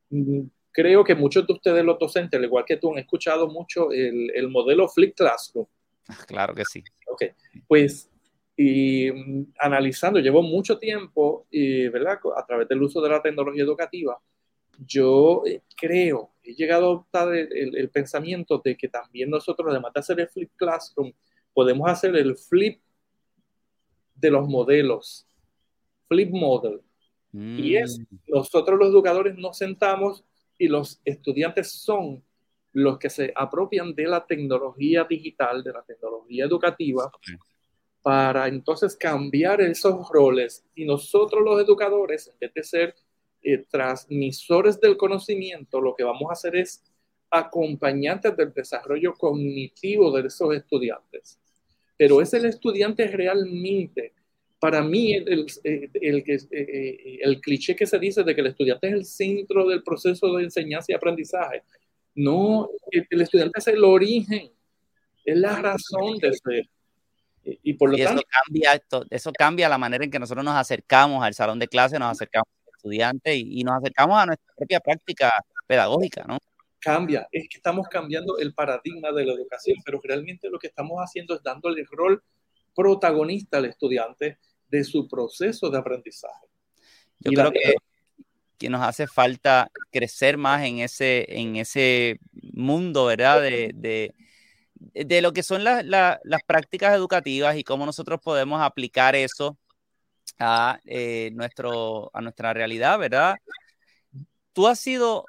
mm, 0.09 0.43
creo 0.71 1.03
que 1.03 1.15
muchos 1.15 1.45
de 1.45 1.53
ustedes 1.53 1.83
los 1.83 1.99
docentes, 1.99 2.37
al 2.37 2.45
igual 2.45 2.63
que 2.65 2.77
tú, 2.77 2.93
han 2.93 2.99
escuchado 2.99 3.47
mucho 3.49 3.91
el, 3.91 4.31
el 4.33 4.47
modelo 4.47 4.87
Flip 4.87 5.13
Classroom 5.15 5.67
Claro 6.27 6.53
que 6.53 6.65
sí. 6.65 6.83
Ok, 7.07 7.23
pues 7.67 8.09
Y 8.55 9.11
mm, 9.11 9.53
analizando, 9.59 10.19
llevo 10.19 10.41
mucho 10.41 10.77
tiempo, 10.77 11.47
y, 11.49 11.87
¿verdad? 11.87 12.19
A 12.35 12.45
través 12.45 12.67
del 12.67 12.81
uso 12.83 13.01
de 13.01 13.09
la 13.09 13.21
tecnología 13.21 13.63
educativa, 13.63 14.19
yo 14.85 15.43
eh, 15.45 15.61
creo, 15.75 16.31
he 16.43 16.53
llegado 16.53 16.85
a 16.85 16.89
adoptar 16.89 17.33
el, 17.33 17.89
pensamiento 17.89 18.61
de 18.63 18.75
que 18.75 18.87
también 18.87 19.29
nosotros, 19.29 19.67
además 19.69 19.93
de 19.93 19.99
hacer 19.99 20.19
el 20.19 20.27
flip 20.27 20.51
classroom, 20.55 21.11
podemos 21.53 21.89
hacer 21.89 22.15
el 22.15 22.35
flip 22.35 22.81
de 24.15 24.31
los 24.31 24.47
modelos, 24.47 25.27
flip 26.07 26.31
model. 26.31 26.81
Y 27.33 27.77
es, 27.77 27.99
mm. 27.99 28.15
nosotros 28.27 28.77
los 28.77 28.89
educadores 28.89 29.35
nos 29.37 29.57
sentamos 29.57 30.25
y 30.57 30.67
los 30.67 31.01
estudiantes 31.05 31.71
son 31.71 32.23
los 32.73 32.97
que 32.97 33.09
se 33.09 33.33
apropian 33.35 33.93
de 33.93 34.05
la 34.05 34.25
tecnología 34.25 35.03
digital, 35.03 35.63
de 35.63 35.73
la 35.73 35.83
tecnología 35.83 36.45
educativa, 36.45 37.11
para 38.01 38.47
entonces 38.47 38.95
cambiar 38.95 39.61
esos 39.61 40.07
roles. 40.09 40.65
Y 40.75 40.85
nosotros 40.85 41.43
los 41.43 41.61
educadores, 41.61 42.27
en 42.27 42.39
vez 42.39 42.53
de 42.53 42.63
ser 42.63 42.95
eh, 43.43 43.65
transmisores 43.69 44.79
del 44.79 44.97
conocimiento, 44.97 45.81
lo 45.81 45.95
que 45.95 46.03
vamos 46.03 46.29
a 46.29 46.33
hacer 46.33 46.55
es 46.55 46.83
acompañantes 47.29 48.35
del 48.35 48.53
desarrollo 48.53 49.13
cognitivo 49.13 50.11
de 50.11 50.27
esos 50.27 50.53
estudiantes. 50.53 51.39
Pero 51.97 52.21
es 52.21 52.33
el 52.33 52.45
estudiante 52.45 53.07
realmente, 53.07 54.13
para 54.59 54.83
mí, 54.83 55.13
el, 55.13 55.45
el, 55.63 56.23
eh, 56.51 57.19
el, 57.23 57.41
cliché 57.41 57.75
que 57.75 57.87
se 57.87 57.97
dice 57.97 58.23
de 58.23 58.35
que 58.35 58.41
el 58.41 58.47
estudiante 58.47 58.87
es 58.87 58.93
el 58.93 59.05
centro 59.05 59.67
del 59.67 59.81
proceso 59.81 60.35
de 60.35 60.43
enseñanza 60.43 60.91
y 60.91 60.95
aprendizaje. 60.95 61.63
No, 62.15 62.69
el, 62.91 63.21
estudiante 63.21 63.59
es 63.59 63.67
el 63.67 63.83
origen, 63.83 64.51
es 65.23 65.37
la 65.37 65.55
razón 65.55 66.17
de 66.17 66.33
ser. 66.33 66.69
Y, 67.43 67.73
por 67.73 67.89
lo 67.89 67.97
tanto, 67.97 68.21
eso 68.21 68.29
cambia, 68.45 68.83
eso 69.09 69.31
cambia 69.31 69.69
la 69.69 69.77
manera 69.77 70.03
en 70.03 70.11
que 70.11 70.19
nosotros 70.19 70.45
nos 70.45 70.55
acercamos 70.55 71.23
al 71.23 71.33
salón 71.33 71.57
de 71.57 71.67
clase, 71.67 71.97
nos 71.97 72.11
acercamos 72.11 72.47
estudiantes 72.75 73.35
y, 73.35 73.63
nos 73.63 73.77
acercamos 73.77 74.17
a 74.17 74.25
nuestra 74.25 74.53
propia 74.55 74.79
práctica 74.79 75.31
pedagógica, 75.67 76.25
¿no? 76.27 76.37
Cambia, 76.79 77.27
es 77.31 77.47
que 77.47 77.57
estamos 77.57 77.87
cambiando 77.87 78.39
el 78.39 78.53
paradigma 78.53 79.11
de 79.11 79.25
la 79.25 79.33
educación, 79.33 79.77
pero 79.85 80.01
realmente 80.03 80.49
lo 80.49 80.57
que 80.57 80.67
estamos 80.67 80.97
haciendo 80.97 81.35
es 81.35 81.43
dándole 81.43 81.81
el 81.81 81.87
rol 81.87 82.23
protagonista 82.75 83.57
al 83.57 83.65
estudiante 83.65 84.39
de 84.67 84.83
su 84.83 85.07
proceso 85.07 85.69
de 85.69 85.77
aprendizaje. 85.77 86.47
Yo 87.19 87.31
creo 87.33 87.51
que, 87.51 87.75
que, 88.61 88.69
nos 88.69 88.81
hace 88.81 89.07
falta 89.07 89.71
crecer 89.91 90.37
más 90.37 90.63
en 90.63 90.79
ese, 90.79 91.25
en 91.27 91.55
ese 91.55 92.19
mundo, 92.53 93.05
¿verdad? 93.05 93.41
De, 93.41 94.13
de, 94.73 95.21
lo 95.21 95.33
que 95.33 95.43
son 95.43 95.63
las 95.63 96.43
prácticas 96.45 96.93
educativas 96.95 97.55
y 97.55 97.63
cómo 97.63 97.85
nosotros 97.85 98.19
podemos 98.21 98.61
aplicar 98.61 99.15
eso 99.15 99.57
a, 100.39 100.79
eh, 100.85 101.31
nuestro, 101.33 102.11
a 102.13 102.21
nuestra 102.21 102.53
realidad, 102.53 102.97
¿verdad? 102.99 103.37
Tú 104.53 104.67
has 104.67 104.79
sido 104.79 105.25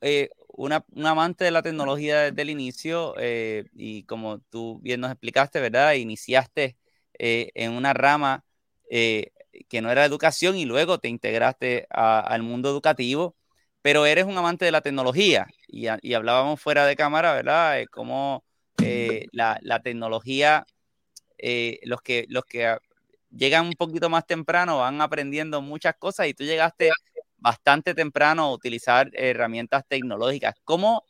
eh, 0.00 0.30
una, 0.48 0.84
amante 1.04 1.44
de 1.44 1.50
la 1.50 1.62
tecnología 1.62 2.30
desde 2.30 2.42
el 2.42 2.50
inicio 2.50 3.14
eh, 3.18 3.64
y 3.72 4.04
como 4.04 4.40
tú 4.40 4.78
bien 4.80 5.00
nos 5.00 5.10
explicaste, 5.10 5.60
¿verdad? 5.60 5.94
Iniciaste 5.94 6.76
en 7.16 7.72
una 7.72 7.94
rama 7.94 8.44
que 9.68 9.80
no 9.82 9.90
era 9.90 10.04
educación 10.04 10.56
y 10.56 10.64
luego 10.64 10.98
te 10.98 11.08
integraste 11.08 11.86
al 11.90 12.42
mundo 12.42 12.70
educativo, 12.70 13.36
pero 13.82 14.06
eres 14.06 14.24
un 14.24 14.36
amante 14.38 14.64
de 14.64 14.72
la 14.72 14.80
tecnología 14.80 15.46
y, 15.68 15.86
hablábamos 16.14 16.60
fuera 16.60 16.86
de 16.86 16.96
cámara, 16.96 17.34
¿verdad? 17.34 17.84
cómo 17.90 18.44
la, 19.32 19.58
la, 19.62 19.80
tecnología, 19.80 20.66
los, 21.82 22.00
que, 22.02 22.26
los 22.28 22.44
que 22.44 22.76
llegan 23.30 23.66
un 23.66 23.74
poquito 23.74 24.08
más 24.08 24.26
temprano, 24.26 24.78
van 24.78 25.00
aprendiendo 25.00 25.60
muchas 25.60 25.94
cosas 25.98 26.28
y 26.28 26.34
tú 26.34 26.44
llegaste 26.44 26.90
bastante 27.36 27.94
temprano 27.94 28.44
a 28.44 28.52
utilizar 28.52 29.10
herramientas 29.12 29.84
tecnológicas. 29.86 30.54
¿Cómo, 30.64 31.04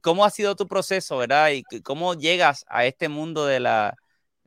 cómo 0.00 0.24
ha 0.24 0.30
sido 0.30 0.54
tu 0.54 0.68
proceso, 0.68 1.18
verdad? 1.18 1.50
Y 1.50 1.62
cómo 1.82 2.14
llegas 2.14 2.64
a 2.68 2.86
este 2.86 3.08
mundo 3.08 3.46
de 3.46 3.60
la 3.60 3.94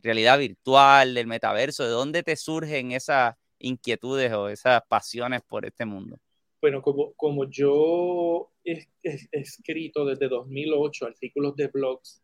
realidad 0.05 0.39
virtual, 0.39 1.13
del 1.13 1.27
metaverso? 1.27 1.83
¿De 1.83 1.89
dónde 1.89 2.23
te 2.23 2.37
surgen 2.37 2.93
esas 2.93 3.35
inquietudes 3.59 4.31
o 4.31 4.47
esas 4.47 4.81
pasiones 4.87 5.41
por 5.41 5.65
este 5.65 5.85
mundo? 5.85 6.17
Bueno, 6.61 6.81
como, 6.81 7.13
como 7.13 7.49
yo 7.49 8.51
he, 8.63 8.87
he 9.03 9.19
escrito 9.31 10.05
desde 10.05 10.29
2008 10.29 11.05
artículos 11.05 11.55
de 11.55 11.67
blogs 11.67 12.21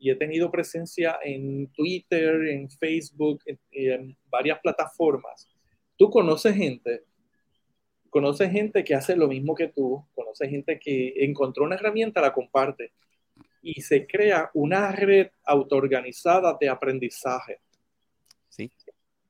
y 0.00 0.10
he 0.10 0.16
tenido 0.16 0.50
presencia 0.50 1.18
en 1.22 1.68
Twitter, 1.72 2.48
en 2.48 2.70
Facebook, 2.70 3.42
en, 3.70 4.16
varias 4.30 4.58
plataformas. 4.60 5.46
Tú 5.96 6.08
conoces 6.08 6.56
gente, 6.56 7.04
conoces 8.08 8.50
gente 8.50 8.82
que 8.82 8.94
hace 8.94 9.14
lo 9.14 9.28
mismo 9.28 9.54
que 9.54 9.68
tú, 9.68 10.02
conoces 10.14 10.48
gente 10.48 10.80
que 10.80 11.12
encontró 11.18 11.64
una 11.64 11.76
herramienta, 11.76 12.22
la 12.22 12.32
comparte 12.32 12.92
y 13.62 13.80
se 13.82 14.06
crea 14.06 14.50
una 14.54 14.92
red 14.92 15.28
autoorganizada 15.44 16.56
de 16.60 16.68
aprendizaje. 16.68 17.60
Sí. 18.48 18.70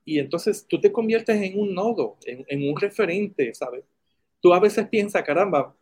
Y 0.05 0.19
entonces 0.19 0.67
tú 0.69 0.81
te 0.81 0.93
conviertes 0.93 1.41
en 1.41 1.59
un 1.59 1.75
nodo, 1.75 2.17
en, 2.25 2.69
un 2.69 2.81
referente, 2.81 3.53
¿sabes? 3.55 3.85
Tú 4.41 4.53
a 4.55 4.61
veces 4.61 4.89
piensas, 4.89 5.23
caramba, 5.23 5.75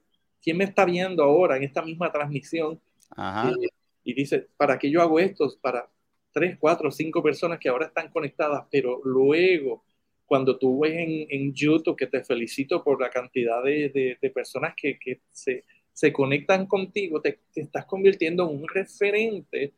¿quién 0.43 0.57
me 0.57 0.65
está 0.65 0.85
viendo 0.85 1.23
ahora 1.23 1.57
en 1.57 1.65
esta 1.65 1.83
misma 1.83 2.11
transmisión? 2.11 2.81
Ajá. 3.11 3.51
Eh, 3.51 3.69
y 4.05 4.15
dice, 4.15 4.49
¿para 4.57 4.79
qué 4.79 4.91
yo 4.91 5.03
hago 5.03 5.21
esto? 5.21 5.49
Para 5.61 5.89
tres, 6.33 6.57
cuatro, 6.59 6.91
cinco 6.91 7.23
personas 7.23 7.59
que 7.59 7.69
ahora 7.69 7.87
están 7.87 8.11
conectadas, 8.11 8.65
pero 8.71 9.01
luego, 9.05 9.85
cuando 10.27 10.59
tú 10.59 10.81
ves 10.81 10.95
en, 10.95 11.27
en 11.29 11.55
YouTube, 11.55 11.97
que 11.97 12.07
te 12.07 12.25
felicito 12.25 12.83
por 12.83 13.01
la 13.01 13.11
cantidad 13.11 13.63
de, 13.63 14.19
de, 14.21 14.31
personas 14.31 14.75
que, 14.77 14.99
que 14.99 15.21
se, 15.31 15.65
se, 15.99 16.13
conectan 16.13 16.67
contigo, 16.67 17.21
te, 17.21 17.41
te, 17.53 17.63
estás 17.63 17.85
convirtiendo 17.85 18.49
en 18.49 18.57
un 18.59 18.69
referente 18.69 19.73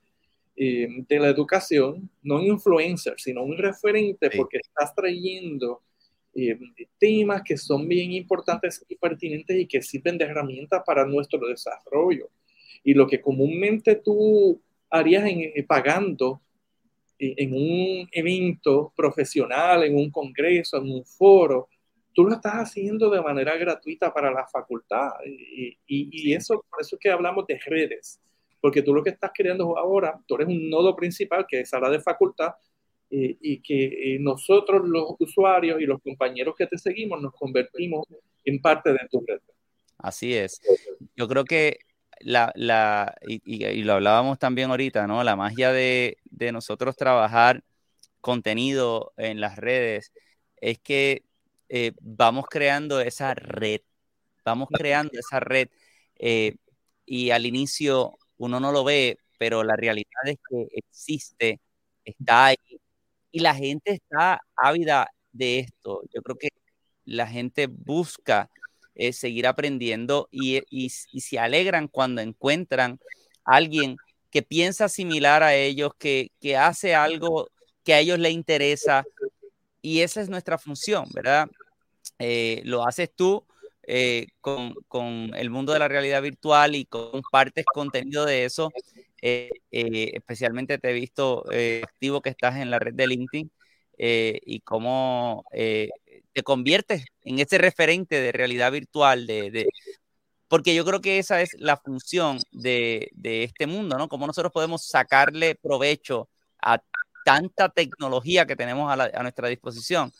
eh, 0.62 0.89
de 1.09 1.19
la 1.19 1.29
educación, 1.29 2.11
no 2.23 2.37
un 2.37 2.45
influencer, 2.45 3.15
sino 3.17 3.43
un 3.43 3.57
referente 3.57 4.29
porque 4.37 4.59
estás 4.59 4.95
trayendo 4.95 5.81
eh, 6.35 6.59
temas 6.99 7.41
que 7.43 7.57
son 7.57 7.89
bien 7.89 8.12
importantes 8.12 8.85
y 8.87 8.97
pertinentes 8.97 9.59
y 9.59 9.67
que 9.67 9.81
sirven 9.81 10.19
de 10.19 10.27
herramienta 10.27 10.85
para 10.85 11.07
nuestro 11.07 11.49
desarrollo. 11.49 12.29
Y 12.85 12.93
lo 12.93 13.07
que 13.07 13.23
comúnmente 13.23 13.97
tú 13.97 14.61
harías 14.91 15.25
en, 15.25 15.41
eh, 15.41 15.65
pagando 15.67 16.43
en 17.19 17.55
un 17.55 18.09
evento 18.12 18.93
profesional, 18.95 19.85
en 19.85 19.97
un 19.97 20.11
congreso, 20.11 20.77
en 20.77 20.91
un 20.91 21.07
foro, 21.07 21.70
tú 22.14 22.25
lo 22.25 22.35
estás 22.35 22.55
haciendo 22.55 23.11
de 23.11 23.21
manera 23.21 23.57
gratuita 23.57 24.12
para 24.12 24.31
la 24.31 24.47
facultad. 24.47 25.11
Y, 25.25 25.79
y, 25.87 26.35
eso, 26.35 26.64
por 26.69 26.81
eso 26.81 26.97
es 26.97 27.00
que 27.00 27.11
hablamos 27.11 27.47
de 27.47 27.59
redes, 27.64 28.21
porque 28.61 28.83
tú 28.83 28.95
lo 28.95 29.02
que 29.02 29.11
estás 29.11 29.31
creando 29.35 29.79
ahora, 29.79 30.21
tú 30.26 30.35
eres 30.37 30.49
un 30.49 30.69
nodo 30.69 30.95
principal 30.97 31.47
que 31.49 31.61
es 31.61 31.73
la 31.73 31.90
de 31.90 32.00
facultad, 32.00 32.55
eh, 33.12 33.37
y 33.40 33.61
que 33.61 34.14
eh, 34.14 34.19
nosotros 34.21 34.88
los 34.88 35.17
usuarios 35.19 35.81
y 35.81 35.85
los 35.85 36.00
compañeros 36.00 36.55
que 36.57 36.69
te 36.69 36.79
seguimos 36.79 37.21
nos 37.21 37.35
convertimos 37.35 38.07
en 38.45 38.61
parte 38.61 38.93
de 38.93 39.00
tu 39.11 39.25
red. 39.26 39.40
Así 39.99 40.35
es. 40.35 40.61
Yo 41.17 41.26
creo 41.26 41.45
que 41.45 41.81
la, 42.21 42.52
la 42.55 43.17
y, 43.26 43.83
lo 43.83 43.95
hablábamos 43.95 44.38
también 44.38 44.71
ahorita, 44.71 45.09
¿no? 45.09 45.25
La 45.25 45.35
magia 45.35 45.73
de, 45.73 46.19
nosotros 46.52 46.97
trabajar 46.97 47.64
contenido 48.21 49.12
en 49.17 49.40
las 49.40 49.57
redes 49.57 50.12
es 50.61 50.79
que 50.79 51.25
eh, 51.71 51.93
vamos 52.00 52.47
creando 52.50 53.00
esa 53.00 53.33
red, 53.35 53.81
vamos 54.45 54.69
creando 54.73 55.12
esa 55.19 55.39
red 55.41 55.69
eh, 56.17 56.57
y 57.07 57.31
al 57.31 57.47
inicio 57.47 58.19
uno 58.39 58.59
no 58.59 58.73
lo 58.73 58.83
ve, 58.85 59.19
pero 59.39 59.62
la 59.62 59.77
realidad 59.77 60.23
es 60.25 60.39
que 60.49 60.67
existe, 60.73 61.61
está 62.05 62.47
ahí 62.47 62.57
y 63.31 63.41
la 63.41 63.55
gente 63.55 63.93
está 63.93 64.41
ávida 64.57 65.09
de 65.33 65.61
esto. 65.61 66.03
Yo 66.12 66.23
creo 66.23 66.37
que 66.37 66.49
la 67.05 67.27
gente 67.29 67.69
busca 67.69 68.50
eh, 68.97 69.12
seguir 69.12 69.47
aprendiendo 69.47 70.29
y, 70.33 70.61
y, 70.71 70.91
se 70.91 71.39
alegran 71.39 71.87
cuando 71.89 72.21
encuentran 72.21 72.99
a 73.45 73.57
alguien 73.57 73.97
que 74.31 74.43
piensa 74.43 74.89
similar 74.89 75.45
a 75.45 75.55
ellos, 75.55 75.93
que, 75.99 76.33
que 76.41 76.57
hace 76.57 76.95
algo 76.97 77.49
que 77.85 77.95
a 77.95 78.00
ellos 78.00 78.19
les 78.19 78.33
interesa 78.33 79.05
y 79.83 80.01
esa 80.01 80.21
es 80.21 80.29
nuestra 80.29 80.59
función, 80.59 81.07
¿verdad? 81.15 81.49
Eh, 82.19 82.63
lo 82.65 82.87
haces 82.87 83.11
tú 83.15 83.45
eh, 83.83 84.27
con, 84.41 84.75
con, 84.89 85.33
el 85.35 85.51
mundo 85.51 85.73
de 85.73 85.79
la 85.79 85.89
realidad 85.89 86.23
virtual 86.23 86.75
y 86.75 86.85
compartes 86.85 87.65
contenido 87.73 88.25
de 88.25 88.45
eso. 88.45 88.71
especialmente 89.21 90.79
te 90.79 90.91
he 90.91 90.93
visto 90.95 91.45
activo 91.83 92.21
que 92.23 92.31
estás 92.31 92.57
en 92.57 92.71
la 92.71 92.79
red 92.79 92.95
de 92.95 93.07
LinkedIn 93.07 93.51
y 93.99 94.61
cómo 94.61 95.45
te 95.51 96.43
conviertes 96.45 97.05
en 97.23 97.39
ese 97.39 97.59
referente 97.59 98.21
de 98.21 98.33
realidad 98.33 98.73
virtual, 98.73 99.27
de, 99.27 99.69
porque 100.51 100.75
yo 100.75 100.85
creo 100.85 101.01
que 101.01 101.21
esa 101.21 101.41
es 101.43 101.55
la 101.61 101.77
función 101.77 102.41
de, 102.51 103.13
este 103.23 103.69
mundo, 103.69 103.97
¿no? 103.97 104.09
Cómo 104.09 104.27
nosotros 104.27 104.53
podemos 104.53 104.85
sacarle 104.85 105.55
provecho 105.55 106.29
a 106.61 106.83
tanta 107.25 107.69
tecnología 107.69 108.47
que 108.47 108.57
tenemos 108.57 108.91
a, 108.91 109.23
nuestra 109.23 109.49
disposición. 109.49 110.12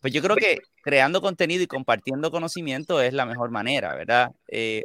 Pues 0.00 0.12
yo 0.12 0.22
creo 0.22 0.36
que 0.36 0.58
creando 0.82 1.20
contenido 1.20 1.62
y 1.62 1.66
compartiendo 1.66 2.30
conocimiento 2.30 3.00
es 3.00 3.12
la 3.12 3.26
mejor 3.26 3.50
manera, 3.50 3.94
¿verdad? 3.94 4.30
Eh, 4.48 4.84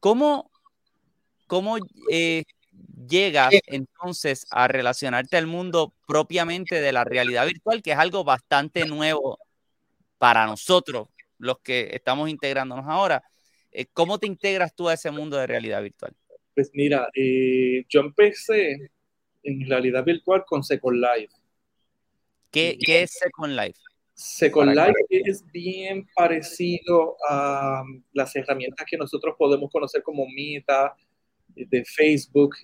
¿Cómo, 0.00 0.50
cómo 1.46 1.76
eh, 2.10 2.44
llegas 3.08 3.52
entonces 3.66 4.46
a 4.50 4.68
relacionarte 4.68 5.36
al 5.36 5.46
mundo 5.46 5.92
propiamente 6.06 6.80
de 6.80 6.92
la 6.92 7.04
realidad 7.04 7.46
virtual, 7.46 7.82
que 7.82 7.92
es 7.92 7.98
algo 7.98 8.24
bastante 8.24 8.86
nuevo 8.86 9.38
para 10.18 10.46
nosotros, 10.46 11.08
los 11.38 11.58
que 11.60 11.90
estamos 11.92 12.30
integrándonos 12.30 12.86
ahora? 12.88 13.22
Eh, 13.70 13.86
¿Cómo 13.92 14.18
te 14.18 14.26
integras 14.26 14.74
tú 14.74 14.88
a 14.88 14.94
ese 14.94 15.10
mundo 15.10 15.36
de 15.36 15.46
realidad 15.46 15.82
virtual? 15.82 16.14
Pues 16.54 16.70
mira, 16.72 17.08
eh, 17.14 17.84
yo 17.90 18.00
empecé 18.00 18.90
en 19.46 19.68
realidad 19.68 20.04
virtual 20.04 20.44
con 20.44 20.62
Second 20.62 20.98
Life. 20.98 21.34
¿Qué, 22.50 22.76
qué 22.80 23.02
es 23.02 23.12
Second 23.12 23.54
Life? 23.54 23.78
Second 24.14 24.74
Life 24.74 24.94
es 25.10 25.44
bien 25.52 26.08
parecido 26.14 27.16
a 27.28 27.84
las 28.12 28.34
herramientas 28.34 28.86
que 28.88 28.96
nosotros 28.96 29.34
podemos 29.38 29.70
conocer 29.70 30.02
como 30.02 30.26
Meta, 30.26 30.96
de 31.54 31.84
Facebook. 31.84 32.56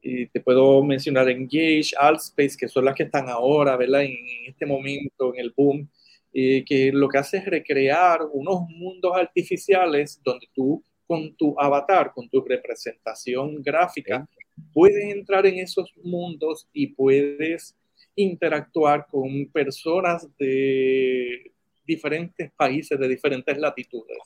y 0.00 0.26
te 0.26 0.40
puedo 0.40 0.82
mencionar 0.82 1.28
Engage, 1.28 1.90
Altspace, 1.98 2.56
que 2.58 2.68
son 2.68 2.84
las 2.84 2.94
que 2.94 3.02
están 3.04 3.28
ahora, 3.28 3.76
¿verdad? 3.76 4.02
En, 4.02 4.16
este 4.46 4.64
momento, 4.64 5.34
en 5.34 5.40
el 5.40 5.52
boom, 5.56 5.88
que 6.32 6.90
lo 6.92 7.08
que 7.08 7.18
hace 7.18 7.38
es 7.38 7.44
recrear 7.44 8.20
unos 8.32 8.62
mundos 8.68 9.12
artificiales 9.14 10.20
donde 10.24 10.48
tú 10.54 10.82
con 11.06 11.34
tu 11.36 11.58
avatar, 11.58 12.12
con 12.12 12.28
tu 12.28 12.42
representación 12.42 13.62
gráfica, 13.62 14.28
puedes 14.72 15.14
entrar 15.14 15.46
en 15.46 15.58
esos 15.58 15.92
mundos 16.02 16.68
y 16.72 16.88
puedes 16.88 17.76
interactuar 18.14 19.06
con 19.10 19.46
personas 19.52 20.28
de 20.38 21.52
diferentes 21.86 22.50
países, 22.52 22.98
de 22.98 23.08
diferentes 23.08 23.56
latitudes. 23.58 24.18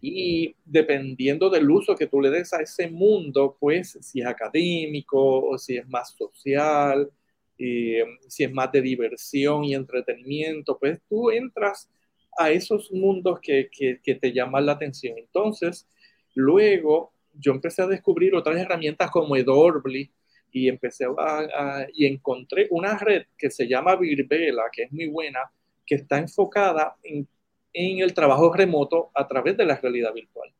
Y 0.00 0.54
dependiendo 0.64 1.48
del 1.48 1.70
uso 1.70 1.94
que 1.96 2.06
tú 2.06 2.20
le 2.20 2.30
des 2.30 2.52
a 2.52 2.62
ese 2.62 2.88
mundo, 2.90 3.56
pues 3.58 3.98
si 4.00 4.20
es 4.20 4.26
académico 4.26 5.48
o 5.48 5.58
si 5.58 5.76
es 5.76 5.88
más 5.88 6.14
social, 6.16 7.10
eh, 7.58 8.04
si 8.28 8.44
es 8.44 8.52
más 8.52 8.70
de 8.72 8.82
diversión 8.82 9.64
y 9.64 9.74
entretenimiento, 9.74 10.78
pues 10.78 11.00
tú 11.08 11.30
entras 11.30 11.88
a 12.36 12.50
esos 12.50 12.90
mundos 12.92 13.40
que, 13.40 13.68
que, 13.70 14.00
que 14.02 14.14
te 14.14 14.32
llaman 14.32 14.66
la 14.66 14.72
atención. 14.72 15.16
Entonces, 15.18 15.88
luego 16.34 17.12
yo 17.34 17.52
empecé 17.52 17.82
a 17.82 17.86
descubrir 17.86 18.34
otras 18.34 18.56
herramientas 18.56 19.10
como 19.10 19.36
Edorbly, 19.36 20.10
y 20.52 20.68
empecé 20.68 21.06
a, 21.18 21.86
y 21.94 22.06
encontré 22.06 22.68
una 22.70 22.98
red 22.98 23.24
que 23.36 23.50
se 23.50 23.66
llama 23.66 23.96
Virbela, 23.96 24.64
que 24.70 24.84
es 24.84 24.92
muy 24.92 25.08
buena, 25.08 25.40
que 25.84 25.96
está 25.96 26.18
enfocada 26.18 26.96
en, 27.02 27.26
en 27.72 28.00
el 28.00 28.12
trabajo 28.12 28.52
remoto 28.52 29.10
a 29.14 29.26
través 29.26 29.56
de 29.56 29.64
la 29.64 29.76
realidad 29.76 30.12
virtual. 30.12 30.52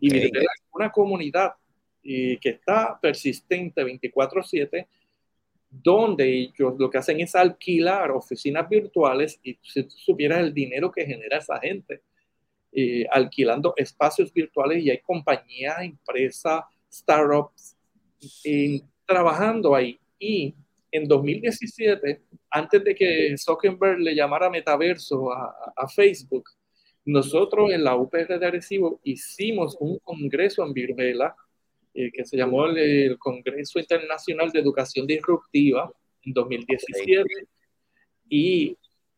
Y 0.00 0.12
Virbela 0.12 0.50
es 0.54 0.66
una 0.72 0.92
comunidad 0.92 1.54
y 2.02 2.36
que 2.36 2.50
está 2.50 2.98
persistente 3.00 3.82
24/7, 3.82 4.86
donde 5.70 6.28
ellos 6.28 6.74
lo 6.78 6.90
que 6.90 6.98
hacen 6.98 7.20
es 7.20 7.34
alquilar 7.34 8.10
oficinas 8.10 8.68
virtuales 8.68 9.40
y 9.42 9.58
si 9.62 9.84
tú 9.84 9.90
supieras 9.96 10.40
el 10.40 10.52
dinero 10.52 10.92
que 10.92 11.06
genera 11.06 11.38
esa 11.38 11.58
gente, 11.58 12.02
eh, 12.72 13.04
alquilando 13.10 13.74
espacios 13.76 14.32
virtuales 14.32 14.82
y 14.82 14.90
hay 14.90 14.98
compañías, 14.98 15.80
empresas, 15.80 16.62
startups, 16.92 17.76
en 18.44 18.82
trabajando 19.04 19.74
ahí. 19.74 19.98
Y 20.18 20.54
en 20.92 21.08
2017, 21.08 22.22
antes 22.50 22.84
de 22.84 22.94
que 22.94 23.34
Zuckerberg 23.36 23.98
le 23.98 24.14
llamara 24.14 24.50
metaverso 24.50 25.32
a, 25.32 25.88
Facebook, 25.88 26.44
nosotros 27.04 27.72
en 27.72 27.82
la 27.82 27.96
UPR 27.96 28.38
de 28.38 28.46
Arecibo 28.46 29.00
hicimos 29.02 29.76
un 29.80 29.98
congreso 29.98 30.64
en 30.64 30.72
Virbela 30.72 31.34
eh, 31.94 32.12
que 32.12 32.24
se 32.24 32.36
llamó 32.36 32.66
el, 32.66 33.18
Congreso 33.18 33.80
Internacional 33.80 34.50
de 34.52 34.60
Educación 34.60 35.06
Disruptiva 35.06 35.90
en 36.22 36.32
2017. 36.32 37.24
Y 38.28 38.76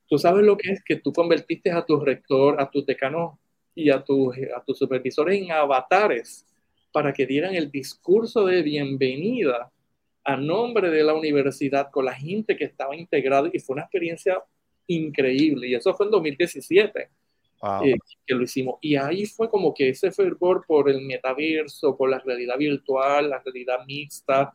tú 0.09 0.17
sabes 0.17 0.45
lo 0.45 0.57
que 0.57 0.73
es 0.73 0.83
que 0.83 0.97
tú 0.97 1.13
convertiste 1.13 1.71
a 1.71 1.85
tu 1.85 2.01
rector, 2.01 2.61
a 2.61 2.71
tu 2.71 2.83
decano 2.85 3.41
y 3.75 3.91
a, 3.91 4.03
tu, 4.03 4.33
a 4.33 4.63
tus 4.65 4.79
supervisores 4.79 5.41
en 5.41 5.53
avatares 5.53 6.47
para 6.93 7.13
que 7.13 7.27
dieran 7.27 7.55
el 7.55 7.71
discurso 7.71 8.45
de 8.45 8.63
bienvenida 8.63 9.71
a 10.25 10.37
nombre 10.37 10.91
de 10.91 11.03
la 11.03 11.15
universidad 11.15 11.91
con 11.91 12.05
la 12.05 12.15
gente 12.15 12.57
que 12.57 12.65
estaba 12.65 12.95
integrada 12.95 13.51
y 13.53 13.59
fue 13.59 13.75
una 13.75 13.83
experiencia 13.83 14.43
increíble. 14.87 15.69
Y 15.69 15.75
eso 15.75 15.95
fue 15.95 16.07
en 16.07 16.13
2017 16.13 17.09
eh, 17.85 17.95
que 18.27 18.35
lo 18.35 18.43
hicimos. 18.43 18.77
Y 18.81 18.97
ahí 18.97 19.27
fue 19.27 19.49
como 19.49 19.73
que 19.73 19.89
ese 19.89 20.13
fervor 20.13 20.65
por 20.67 20.91
el 20.91 21.01
metaverso, 21.01 21.97
por 21.97 22.11
la 22.11 22.19
realidad 22.19 22.59
virtual, 22.59 23.31
la 23.31 23.41
realidad 23.41 23.79
mixta 23.87 24.53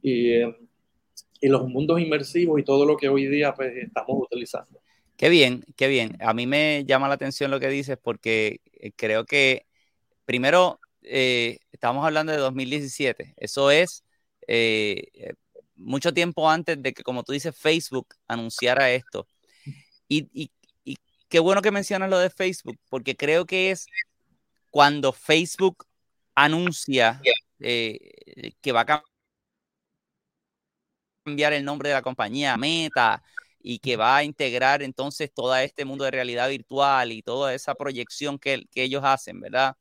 y, 0.00 0.30
eh, 0.30 0.56
y 1.40 1.48
los 1.48 1.68
mundos 1.68 2.00
inmersivos 2.00 2.60
y 2.60 2.62
todo 2.62 2.86
lo 2.86 2.96
que 2.96 3.08
hoy 3.08 3.26
día 3.26 3.52
pues, 3.52 3.76
estamos 3.76 4.22
utilizando. 4.22 4.81
Qué 5.22 5.28
bien, 5.28 5.64
qué 5.76 5.86
bien. 5.86 6.16
A 6.20 6.34
mí 6.34 6.48
me 6.48 6.84
llama 6.84 7.06
la 7.06 7.14
atención 7.14 7.52
lo 7.52 7.60
que 7.60 7.68
dices 7.68 7.96
porque 7.96 8.60
eh, 8.72 8.90
creo 8.96 9.24
que 9.24 9.68
primero 10.24 10.80
estamos 11.00 12.04
hablando 12.04 12.32
de 12.32 12.38
2017. 12.38 13.32
Eso 13.36 13.70
es 13.70 14.02
eh, 14.48 15.04
eh, 15.14 15.34
mucho 15.76 16.12
tiempo 16.12 16.50
antes 16.50 16.82
de 16.82 16.92
que, 16.92 17.04
como 17.04 17.22
tú 17.22 17.30
dices, 17.30 17.56
Facebook 17.56 18.16
anunciara 18.26 18.90
esto. 18.90 19.28
Y, 20.08 20.50
qué 21.28 21.38
bueno 21.38 21.62
que 21.62 21.70
mencionas 21.70 22.10
lo 22.10 22.18
de 22.18 22.28
Facebook, 22.28 22.80
porque 22.88 23.16
creo 23.16 23.46
que 23.46 23.70
es 23.70 23.86
cuando 24.70 25.12
Facebook 25.12 25.86
anuncia 26.34 27.22
eh, 27.60 28.54
que 28.60 28.72
va 28.72 28.80
a 28.80 29.04
cambiar 31.24 31.52
el 31.52 31.64
nombre 31.64 31.90
de 31.90 31.94
la 31.94 32.02
compañía 32.02 32.56
Meta 32.56 33.22
y 33.62 33.78
que 33.80 33.96
va 33.96 34.16
a 34.16 34.24
integrar 34.24 34.82
entonces 34.82 35.32
todo 35.32 35.54
este 35.56 35.84
mundo 35.84 36.04
de 36.04 36.10
realidad 36.12 36.48
virtual 36.48 37.12
y 37.12 37.22
toda 37.22 37.54
esa 37.54 37.74
proyección 37.74 38.38
que, 38.38 38.66
que 38.70 38.84
ellos 38.84 39.02
hacen, 39.04 39.40
¿verdad? 39.40 39.76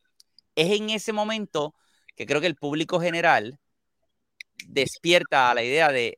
Es 0.56 0.72
en 0.72 0.90
ese 0.92 1.14
momento 1.14 1.76
que 2.16 2.26
creo 2.26 2.42
que 2.42 2.48
el 2.48 2.56
público 2.56 3.00
general 3.02 3.60
despierta 4.68 5.52
a 5.52 5.56
la 5.56 5.64
idea 5.64 5.92
de, 5.92 6.18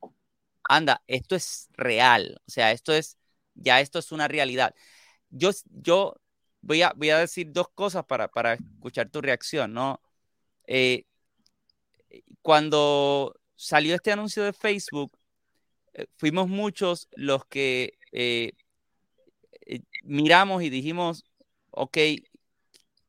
anda, 0.70 1.04
esto 1.08 1.36
es 1.36 1.70
real, 1.74 2.42
o 2.48 2.52
sea, 2.52 2.72
esto 2.72 2.94
es, 2.94 3.18
ya 3.56 3.80
esto 3.82 4.00
es 4.00 4.12
una 4.12 4.28
realidad. 4.28 4.76
Yo, 5.30 5.52
yo 5.72 6.16
voy, 6.62 6.82
a, 6.84 6.94
voy 6.96 7.10
a 7.12 7.20
decir 7.20 7.52
dos 7.52 7.70
cosas 7.76 8.06
para, 8.06 8.28
para 8.30 8.54
escuchar 8.56 9.10
tu 9.10 9.22
reacción, 9.22 9.74
¿no? 9.74 10.02
Eh, 10.68 11.06
cuando 12.42 13.36
salió 13.56 13.96
este 13.96 14.12
anuncio 14.12 14.44
de 14.44 14.54
Facebook, 14.54 15.18
fuimos 16.18 16.48
muchos 16.48 17.08
los 17.16 17.46
que 17.46 17.98
eh, 18.12 18.54
miramos 20.04 20.64
y 20.64 20.70
dijimos, 20.70 21.26
ok, 21.72 21.98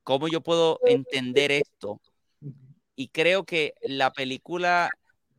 ¿cómo 0.02 0.28
yo 0.28 0.40
puedo 0.40 0.78
entender 0.86 1.52
esto? 1.52 2.00
Y 2.96 3.08
creo 3.08 3.44
que 3.44 3.74
la 3.82 4.12
película 4.12 4.90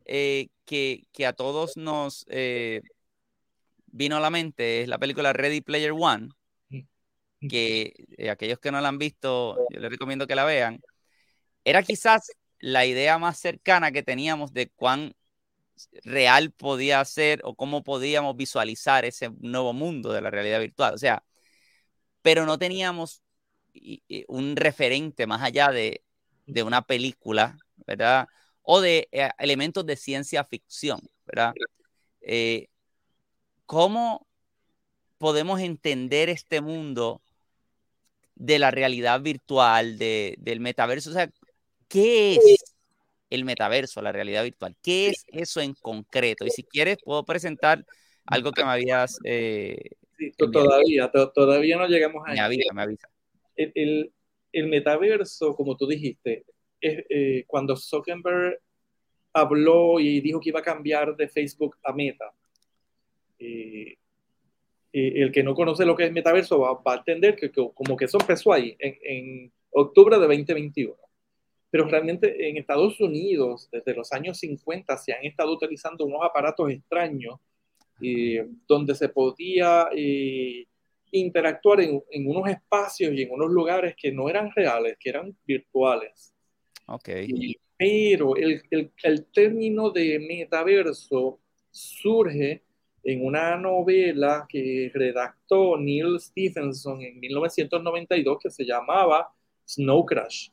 eh, 0.04 0.48
que, 0.64 1.06
a 1.26 1.32
todos 1.32 1.76
nos 1.76 2.26
eh, 2.28 2.82
vino 3.86 4.16
a 4.16 4.20
la 4.20 4.30
mente 4.30 4.82
es 4.82 4.88
la 4.88 4.98
película 4.98 5.32
Ready 5.32 5.62
Player 5.62 5.92
One, 5.92 6.28
que 7.48 7.94
eh, 8.18 8.30
aquellos 8.30 8.58
que 8.58 8.70
no 8.70 8.80
la 8.80 8.88
han 8.88 8.98
visto, 8.98 9.56
yo 9.70 9.80
les 9.80 9.90
recomiendo 9.90 10.26
que 10.26 10.34
la 10.34 10.44
vean. 10.44 10.80
Era 11.64 11.82
quizás 11.82 12.30
la 12.58 12.86
idea 12.86 13.18
más 13.18 13.38
cercana 13.38 13.90
que 13.92 14.02
teníamos 14.02 14.52
de 14.52 14.68
cuán 14.68 15.14
real 16.04 16.52
podía 16.52 17.04
ser 17.04 17.40
o 17.44 17.54
cómo 17.54 17.84
podíamos 17.84 18.36
visualizar 18.36 19.04
ese 19.04 19.30
nuevo 19.40 19.72
mundo 19.72 20.12
de 20.12 20.20
la 20.20 20.30
realidad 20.30 20.60
virtual. 20.60 20.94
O 20.94 20.98
sea, 20.98 21.24
pero 22.22 22.46
no 22.46 22.58
teníamos 22.58 23.22
un 24.28 24.56
referente 24.56 25.26
más 25.26 25.42
allá 25.42 25.70
de, 25.70 26.02
de 26.46 26.62
una 26.62 26.82
película, 26.82 27.58
¿verdad? 27.86 28.26
o 28.66 28.80
de 28.80 29.08
eh, 29.12 29.30
elementos 29.38 29.86
de 29.86 29.96
ciencia 29.96 30.44
ficción, 30.44 31.00
¿verdad? 31.24 31.54
Eh, 32.20 32.66
¿Cómo 33.64 34.26
podemos 35.18 35.60
entender 35.60 36.28
este 36.28 36.60
mundo 36.60 37.22
de 38.34 38.58
la 38.58 38.72
realidad 38.72 39.20
virtual, 39.20 39.98
del 39.98 40.60
metaverso? 40.60 41.10
O 41.10 41.12
sea, 41.12 41.30
¿qué 41.86 42.34
es 42.34 42.75
el 43.30 43.44
metaverso, 43.44 44.02
la 44.02 44.12
realidad 44.12 44.44
virtual? 44.44 44.76
¿Qué 44.82 45.08
es 45.08 45.24
eso 45.28 45.60
en 45.60 45.74
concreto? 45.74 46.44
Y 46.46 46.50
si 46.50 46.62
quieres, 46.62 46.98
puedo 47.04 47.24
presentar 47.24 47.84
algo 48.24 48.52
que 48.52 48.64
me 48.64 48.70
habías... 48.70 49.18
Eh, 49.24 49.76
sí, 50.18 50.32
todavía, 50.36 51.10
todavía 51.34 51.76
no 51.76 51.86
llegamos 51.86 52.22
a... 52.26 52.32
Me 52.32 52.40
avisa, 52.40 52.74
me 52.74 52.82
avisa. 52.82 53.08
El, 53.56 54.12
el 54.52 54.68
metaverso, 54.68 55.54
como 55.54 55.76
tú 55.76 55.86
dijiste, 55.86 56.44
eh, 56.80 57.44
cuando 57.46 57.76
Zuckerberg 57.76 58.60
habló 59.32 60.00
y 60.00 60.20
dijo 60.20 60.40
que 60.40 60.48
iba 60.48 60.60
a 60.60 60.64
cambiar 60.64 61.14
de 61.16 61.28
Facebook 61.28 61.76
a 61.84 61.92
Meta. 61.92 62.32
Eh, 63.38 63.96
el 64.92 65.30
que 65.30 65.42
no 65.42 65.54
conoce 65.54 65.84
lo 65.84 65.94
que 65.94 66.04
es 66.04 66.12
metaverso 66.12 66.58
va, 66.58 66.80
a 66.82 66.96
entender 66.96 67.36
que, 67.36 67.50
como 67.50 67.96
que 67.98 68.06
eso 68.06 68.16
empezó 68.18 68.50
ahí, 68.52 68.74
en, 68.80 69.52
octubre 69.70 70.16
de 70.18 70.26
2021. 70.26 70.94
Pero 71.70 71.86
realmente 71.86 72.48
en 72.48 72.56
Estados 72.56 73.00
Unidos, 73.00 73.68
desde 73.70 73.94
los 73.94 74.12
años 74.12 74.38
50, 74.38 74.96
se 74.96 75.12
han 75.12 75.24
estado 75.24 75.52
utilizando 75.52 76.04
unos 76.04 76.20
aparatos 76.22 76.70
extraños 76.70 77.38
eh, 78.00 78.46
donde 78.68 78.94
se 78.94 79.08
podía 79.08 79.88
eh, 79.94 80.66
interactuar 81.10 81.80
en, 81.80 82.02
en, 82.10 82.28
unos 82.28 82.48
espacios 82.48 83.12
y 83.14 83.22
en 83.22 83.30
unos 83.30 83.50
lugares 83.50 83.94
que 83.96 84.12
no 84.12 84.28
eran 84.28 84.50
reales, 84.54 84.96
que 85.00 85.10
eran 85.10 85.36
virtuales. 85.46 86.32
Ok. 86.86 87.08
pero 87.76 88.36
el, 88.36 88.62
el, 88.70 88.92
el 89.02 89.26
término 89.26 89.90
de 89.90 90.18
metaverso 90.20 91.40
surge 91.70 92.62
en 93.02 93.24
una 93.24 93.56
novela 93.56 94.46
que 94.48 94.90
redactó 94.92 95.76
Neil 95.76 96.18
Stephenson 96.18 97.00
en 97.02 97.20
1992 97.20 98.38
que 98.42 98.50
se 98.50 98.64
llamaba 98.64 99.32
Snow 99.64 100.04
Crash. 100.04 100.48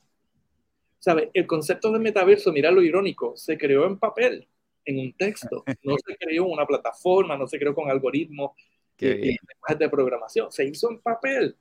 ¿Sabe? 1.04 1.32
El 1.34 1.46
concepto 1.46 1.92
de 1.92 2.00
metaverso, 2.00 2.54
mira 2.54 2.72
lo 2.72 2.82
irónico, 2.82 3.36
se 3.36 3.58
creó 3.58 3.86
en 3.86 4.00
papel, 4.00 4.48
en 4.86 5.00
un 5.00 5.12
texto, 5.18 5.66
no 5.84 5.98
se 5.98 6.16
creó 6.16 6.46
en 6.46 6.52
una 6.54 6.66
plataforma, 6.66 7.36
no 7.36 7.46
se 7.46 7.60
creó 7.60 7.76
con 7.76 7.90
algoritmos 7.90 8.52
eh, 9.00 9.36
de 9.78 9.90
programación, 9.90 10.50
se 10.50 10.64
hizo 10.64 10.90
en 10.90 11.02
papel. 11.02 11.58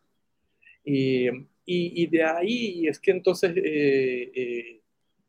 Y, 0.85 1.26
y, 1.66 2.07
de 2.07 2.22
ahí 2.22 2.87
es 2.87 3.00
que 3.00 3.11
entonces 3.11 3.52
eh, 3.57 4.31
eh, 4.33 4.81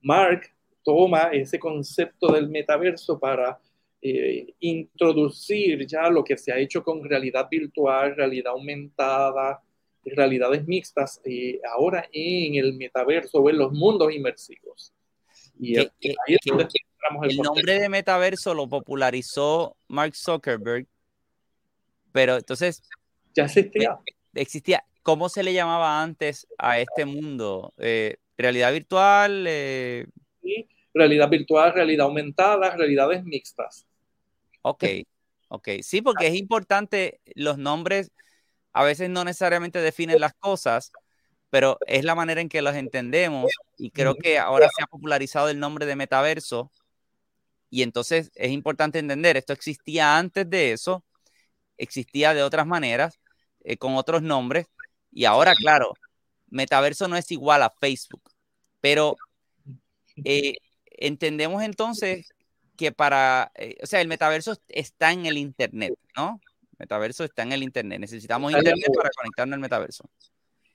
Mark 0.01 0.43
toma 0.83 1.29
ese 1.31 1.57
concepto 1.57 2.33
del 2.33 2.49
metaverso 2.49 3.19
para 3.19 3.59
eh, 3.99 4.53
introducir 4.59 5.87
ya 5.87 6.07
lo 6.11 6.23
que 6.23 6.37
se 6.37 6.51
ha 6.51 6.59
hecho 6.59 6.83
con 6.83 7.03
realidad 7.03 7.47
virtual, 7.49 8.15
realidad 8.15 8.51
aumentada, 8.53 9.59
realidades 10.05 10.65
mixtas, 10.67 11.21
eh, 11.23 11.59
ahora 11.71 12.07
en 12.11 12.55
el 12.55 12.73
metaverso 12.73 13.39
o 13.39 13.49
en 13.49 13.57
los 13.57 13.71
mundos 13.71 14.13
inmersivos. 14.13 14.93
Y 15.59 15.77
ahí 15.77 15.89
es 16.27 16.39
donde 16.45 16.63
el, 16.63 17.31
el 17.31 17.37
nombre 17.37 17.79
de 17.79 17.89
metaverso 17.89 18.53
lo 18.53 18.67
popularizó 18.67 19.77
Mark 19.87 20.15
Zuckerberg, 20.15 20.87
pero 22.11 22.37
entonces... 22.37 22.81
Ya 23.33 23.45
existía. 23.45 23.99
Existía. 24.33 24.83
¿Cómo 25.01 25.29
se 25.29 25.43
le 25.43 25.53
llamaba 25.53 26.01
antes 26.01 26.47
a 26.57 26.79
este 26.79 27.05
mundo? 27.05 27.73
Eh, 27.77 28.17
¿Realidad 28.37 28.71
virtual? 28.71 29.47
Sí, 30.41 30.67
realidad 30.93 31.29
virtual, 31.29 31.73
realidad 31.73 32.05
aumentada, 32.05 32.75
realidades 32.75 33.23
mixtas. 33.23 33.85
Ok, 34.61 34.83
ok. 35.49 35.69
Sí, 35.81 36.01
porque 36.01 36.27
es 36.27 36.35
importante, 36.35 37.19
los 37.35 37.57
nombres 37.57 38.11
a 38.73 38.83
veces 38.83 39.09
no 39.09 39.23
necesariamente 39.23 39.79
definen 39.79 40.19
las 40.19 40.33
cosas, 40.33 40.91
pero 41.49 41.77
es 41.87 42.03
la 42.03 42.15
manera 42.15 42.41
en 42.41 42.49
que 42.49 42.61
los 42.61 42.75
entendemos 42.75 43.51
y 43.77 43.91
creo 43.91 44.15
que 44.15 44.39
ahora 44.39 44.67
se 44.75 44.83
ha 44.83 44.87
popularizado 44.87 45.49
el 45.49 45.59
nombre 45.59 45.85
de 45.85 45.95
metaverso 45.95 46.71
y 47.69 47.83
entonces 47.83 48.31
es 48.35 48.51
importante 48.51 48.99
entender, 48.99 49.37
esto 49.37 49.53
existía 49.53 50.17
antes 50.17 50.49
de 50.49 50.73
eso, 50.73 51.03
existía 51.77 52.33
de 52.33 52.43
otras 52.43 52.67
maneras, 52.67 53.19
eh, 53.63 53.77
con 53.77 53.95
otros 53.95 54.21
nombres 54.21 54.67
y 55.11 55.25
ahora, 55.25 55.55
claro, 55.55 55.93
metaverso 56.49 57.07
no 57.07 57.17
es 57.17 57.31
igual 57.31 57.63
a 57.63 57.73
Facebook, 57.79 58.21
pero 58.81 59.15
eh, 60.23 60.55
entendemos 60.85 61.63
entonces 61.63 62.33
que 62.77 62.91
para, 62.91 63.51
eh, 63.55 63.77
o 63.81 63.85
sea, 63.85 64.01
el 64.01 64.07
metaverso 64.07 64.55
está 64.67 65.11
en 65.11 65.25
el 65.25 65.37
Internet, 65.37 65.93
¿no? 66.15 66.41
Metaverso 66.83 67.23
está 67.23 67.43
en 67.43 67.53
el 67.53 67.63
Internet. 67.63 67.99
Necesitamos 67.99 68.51
Internet 68.51 68.91
para 68.93 69.09
conectarnos 69.15 69.55
al 69.55 69.61
metaverso. 69.61 70.03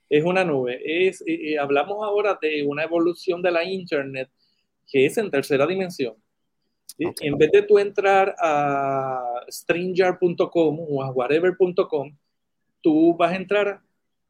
Es 0.09 0.23
una 0.23 0.43
nube. 0.43 0.81
Es, 0.83 1.21
eh, 1.21 1.51
eh, 1.51 1.59
hablamos 1.59 2.03
ahora 2.03 2.37
de 2.41 2.63
una 2.63 2.83
evolución 2.83 3.43
de 3.43 3.51
la 3.51 3.63
Internet 3.63 4.29
que 4.87 5.05
es 5.05 5.17
en 5.19 5.29
tercera 5.29 5.67
dimensión. 5.67 6.15
En 6.97 7.37
vez 7.37 7.51
de 7.51 7.61
tú 7.61 7.77
entrar 7.77 8.35
a 8.39 9.23
stringer.com 9.47 10.79
o 10.79 11.03
a 11.03 11.11
whatever.com, 11.11 12.17
tú 12.81 13.15
vas 13.15 13.31
a 13.31 13.35
entrar 13.35 13.79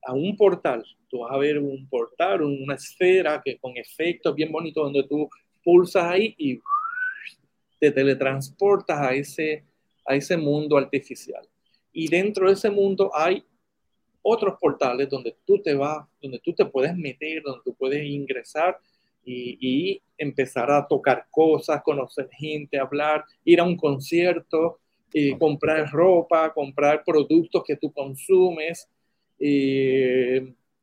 a 0.04 0.14
un 0.14 0.36
portal. 0.36 0.84
Tú 1.08 1.20
vas 1.20 1.32
a 1.32 1.38
ver 1.38 1.58
un 1.58 1.88
portal, 1.88 2.42
una 2.42 2.76
esfera 2.76 3.42
que 3.44 3.58
con 3.58 3.76
efectos 3.78 4.36
bien 4.36 4.52
bonitos 4.52 4.84
donde 4.84 5.04
tú 5.04 5.30
pulsas 5.64 6.04
ahí 6.04 6.36
y 6.38 6.60
te 7.80 7.90
teletransportas 7.90 9.00
a 9.00 9.14
ese, 9.14 9.64
a 10.06 10.16
ese 10.16 10.36
mundo 10.36 10.78
artificial. 10.78 11.48
Y 11.92 12.08
dentro 12.08 12.48
de 12.48 12.54
ese 12.54 12.70
mundo 12.70 13.12
hay 13.14 13.44
otros 14.22 14.58
portales 14.60 15.10
donde 15.10 15.36
tú 15.46 15.62
te 15.62 15.74
vas, 15.74 16.06
donde 16.22 16.40
tú 16.40 16.54
te 16.54 16.66
puedes 16.66 16.96
meter, 16.96 17.42
donde 17.44 17.62
tú 17.64 17.74
puedes 17.74 18.04
ingresar 18.04 18.78
y, 19.26 20.02
empezar 20.18 20.70
a 20.70 20.86
tocar 20.86 21.28
cosas, 21.32 21.82
conocer 21.82 22.30
gente, 22.32 22.78
hablar, 22.78 23.24
ir 23.46 23.62
a 23.62 23.64
un 23.64 23.78
concierto, 23.78 24.80
comprar 25.38 25.90
ropa, 25.90 26.54
comprar 26.54 27.04
productos 27.06 27.64
que 27.66 27.78
tú 27.78 27.92
consumes. 27.94 28.90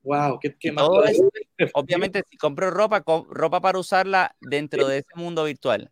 wow, 0.02 0.38
¿qué, 0.40 0.72
más? 0.72 0.88
obviamente, 1.74 2.22
si 2.30 2.38
compro 2.38 2.70
ropa, 2.70 3.04
ropa 3.28 3.60
para 3.60 3.78
usarla 3.78 4.34
dentro 4.40 4.88
de 4.88 4.98
ese 4.98 5.14
mundo 5.16 5.44
virtual 5.44 5.90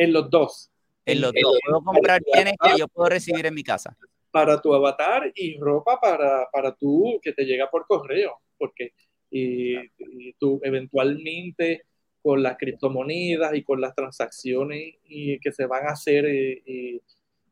en 0.00 0.12
los 0.12 0.30
dos. 0.30 0.70
En 1.04 1.20
los 1.20 1.32
dos. 1.32 1.58
Puedo 1.64 1.82
comprar 1.82 2.22
bienes 2.32 2.54
que 2.62 2.78
yo 2.78 2.88
puedo 2.88 3.08
recibir 3.08 3.44
en 3.46 3.54
mi 3.54 3.62
casa. 3.62 3.96
Para 4.30 4.60
tu 4.60 4.72
avatar 4.74 5.32
y 5.34 5.58
ropa 5.58 5.98
para, 6.00 6.48
para 6.52 6.74
tú 6.74 7.18
que 7.22 7.32
te 7.32 7.44
llega 7.44 7.70
por 7.70 7.86
correo. 7.86 8.38
Porque 8.56 8.92
y, 9.30 9.76
tú 10.38 10.60
eventualmente 10.62 11.84
con 12.22 12.42
las 12.42 12.56
criptomonedas 12.58 13.54
y 13.54 13.62
con 13.62 13.80
las 13.80 13.94
transacciones 13.94 14.94
y 15.04 15.38
que 15.38 15.52
se 15.52 15.66
van 15.66 15.86
a 15.86 15.92
hacer 15.92 16.26
eh, 16.26 17.00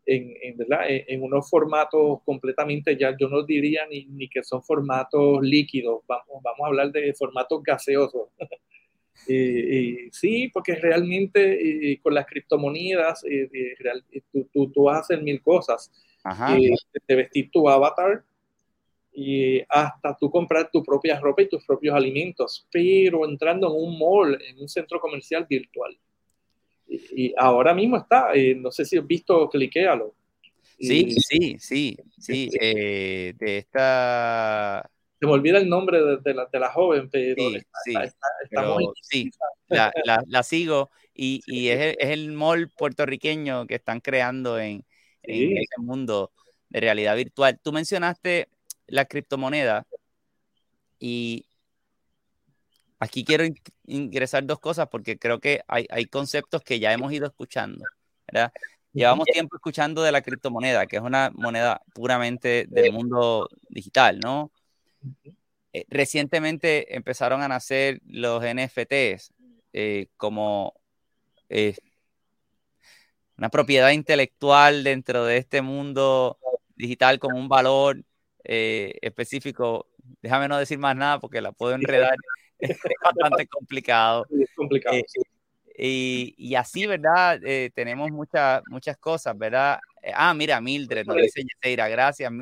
en, 0.05 0.35
en, 0.43 0.57
¿verdad? 0.57 0.81
en, 0.89 1.23
unos 1.23 1.49
formatos 1.49 2.21
completamente 2.25 2.97
ya, 2.97 3.17
yo 3.19 3.29
no 3.29 3.45
diría 3.45 3.87
ni, 3.87 4.07
ni 4.07 4.29
que 4.29 4.43
son 4.43 4.63
formatos 4.63 5.41
líquidos, 5.43 6.03
vamos, 6.07 6.43
vamos 6.43 6.61
a 6.65 6.67
hablar 6.67 6.93
de 6.93 7.15
formatos 7.15 7.63
gaseosos. 7.63 8.29
sí, 10.13 10.49
porque 10.53 10.75
realmente 10.77 11.99
con 12.03 12.15
las 12.15 12.27
criptomonedas 12.27 13.23
tú, 14.53 14.71
tú, 14.73 14.83
vas 14.85 14.97
a 14.97 15.01
hacer 15.01 15.23
mil 15.23 15.43
cosas. 15.43 15.91
De 17.07 17.15
vestir 17.15 17.51
tu 17.51 17.69
avatar 17.69 18.25
y 19.13 19.61
hasta 19.69 20.17
tú 20.17 20.31
comprar 20.31 20.71
tu 20.71 20.83
propia 20.83 21.19
ropa 21.19 21.43
y 21.43 21.49
tus 21.49 21.65
propios 21.65 21.95
alimentos, 21.95 22.67
pero 22.71 23.29
entrando 23.29 23.67
en 23.69 23.83
un 23.83 23.99
mall, 23.99 24.41
en 24.41 24.61
un 24.61 24.69
centro 24.69 25.01
comercial 25.01 25.47
virtual. 25.49 25.99
Y, 26.87 27.35
ahora 27.37 27.75
mismo 27.75 27.97
está, 27.97 28.33
eh, 28.35 28.55
no 28.55 28.71
sé 28.71 28.85
si 28.85 28.97
has 28.97 29.07
visto, 29.07 29.49
cliquéalo. 29.51 30.15
Sí, 30.79 31.11
sí, 31.19 31.57
sí, 31.59 31.97
sí, 32.17 32.49
eh, 32.61 33.35
de 33.37 33.59
esta 33.59 34.89
se 35.19 35.27
me 35.27 35.33
olvida 35.33 35.59
el 35.59 35.69
nombre 35.69 35.99
de, 35.99 36.35
la, 36.35 36.47
de 36.47 36.61
la, 36.61 36.71
joven, 36.71 37.11
pero, 37.11 37.51
sí, 37.85 37.95
sí, 39.03 39.31
la, 39.67 39.93
la, 40.27 40.43
sigo 40.45 40.91
y, 41.13 41.41
y 41.47 41.69
es, 41.69 41.81
el, 41.81 41.97
es, 41.99 42.11
el, 42.11 42.33
mall 42.33 42.71
puertorriqueño 42.71 43.67
que 43.67 43.75
están 43.75 44.01
creando 44.01 44.61
en, 44.61 44.85
en 45.29 45.59
ese 45.59 45.81
mundo 45.81 46.33
de 46.69 46.81
realidad 46.81 47.17
virtual. 47.17 47.59
Tú 47.63 47.73
mencionaste 47.73 48.49
la 48.87 49.05
criptomoneda 49.05 49.87
y 50.99 51.47
aquí 52.99 53.25
quiero 53.25 53.45
ingresar 53.87 54.45
dos 54.45 54.59
cosas 54.59 54.89
porque 54.89 55.19
creo 55.19 55.41
que 55.41 55.63
hay, 55.69 55.87
hay 55.91 56.07
conceptos 56.07 56.63
que 56.63 56.81
ya 56.81 56.93
hemos 56.93 57.13
ido 57.13 57.27
escuchando, 57.27 57.85
¿verdad? 58.27 58.53
Llevamos 58.93 59.27
tiempo 59.27 59.57
escuchando 59.57 60.03
de 60.03 60.13
la 60.13 60.23
criptomoneda, 60.23 60.87
que 60.87 60.97
es 60.97 61.03
una 61.03 61.31
moneda 61.35 61.83
puramente 61.95 62.67
del 62.69 62.93
mundo 62.93 63.49
digital, 63.69 64.19
¿no? 64.19 64.51
Eh, 65.73 65.85
recientemente 65.89 66.97
empezaron 66.97 67.43
a 67.43 67.49
nacer 67.49 68.01
los 68.07 68.43
NFTs 68.43 69.33
eh, 69.73 70.09
como 70.17 70.75
eh, 71.51 71.77
una 73.39 73.49
propiedad 73.49 73.91
intelectual 73.91 74.85
dentro 74.85 75.25
de 75.25 75.39
este 75.39 75.63
mundo 75.63 76.39
digital 76.77 77.19
con 77.19 77.35
un 77.35 77.49
valor 77.49 78.03
específico. 78.45 79.87
Déjame 80.23 80.49
no 80.49 80.59
decir 80.59 80.79
más 80.79 80.97
nada 80.97 81.21
porque 81.21 81.41
la 81.41 81.53
puedo 81.53 81.75
enredar. 81.75 82.17
es 82.59 82.79
bastante 83.03 83.47
complicado. 83.47 84.27
Y, 85.77 86.55
así, 86.57 86.87
¿verdad? 86.87 87.41
tenemos 87.75 88.11
muchas, 88.11 88.63
muchas 88.69 88.97
cosas, 88.97 89.39
¿verdad? 89.39 89.79
ah, 90.15 90.35
mira, 90.35 90.61
Mildred, 90.61 91.07
nos 91.07 91.17
dice 91.17 91.43
Yeseira. 91.43 91.89
Gracias, 91.89 92.33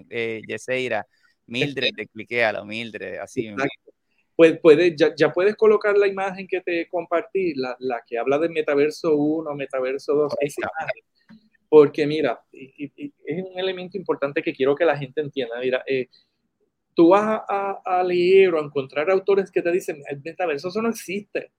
Yeseira. 0.47 1.07
Mildred, 1.47 1.91
te 1.97 2.07
cliqué 2.07 2.45
a 2.45 2.53
lo 2.53 2.65
Mildred, 2.65 3.19
así. 3.19 3.55
Pues 4.37 4.61
puedes, 4.61 4.95
ya, 4.97 5.15
ya, 5.17 5.33
puedes 5.33 5.57
colocar 5.57 5.97
la 5.97 6.07
imagen 6.07 6.47
que 6.47 6.61
te 6.61 6.87
compartí, 6.89 7.55
la, 7.55 7.75
la 7.81 8.03
que 8.07 8.19
habla 8.19 8.39
de 8.39 8.51
Metaverso 8.51 9.17
1, 9.17 9.55
Metaverso 9.55 10.15
2, 10.15 10.35
porque 11.71 12.07
mira, 12.07 12.41
y, 12.53 12.85
es 13.25 13.45
un 13.45 13.59
elemento 13.59 13.97
importante 13.97 14.43
que 14.43 14.53
quiero 14.53 14.75
que 14.75 14.85
la 14.85 14.97
gente 14.97 15.23
entienda. 15.23 15.59
Mira, 15.59 15.83
eh, 15.87 16.09
tú 16.95 17.09
vas 17.09 17.43
a, 17.49 17.81
a, 17.85 18.05
leer 18.05 18.55
o 18.55 18.61
a 18.61 18.65
encontrar 18.65 19.11
autores 19.11 19.51
que 19.51 19.63
te 19.63 19.73
dicen, 19.73 20.03
el 20.09 20.21
metaverso 20.23 20.69
eso 20.69 20.83
no 20.83 20.91
existe. 20.91 21.53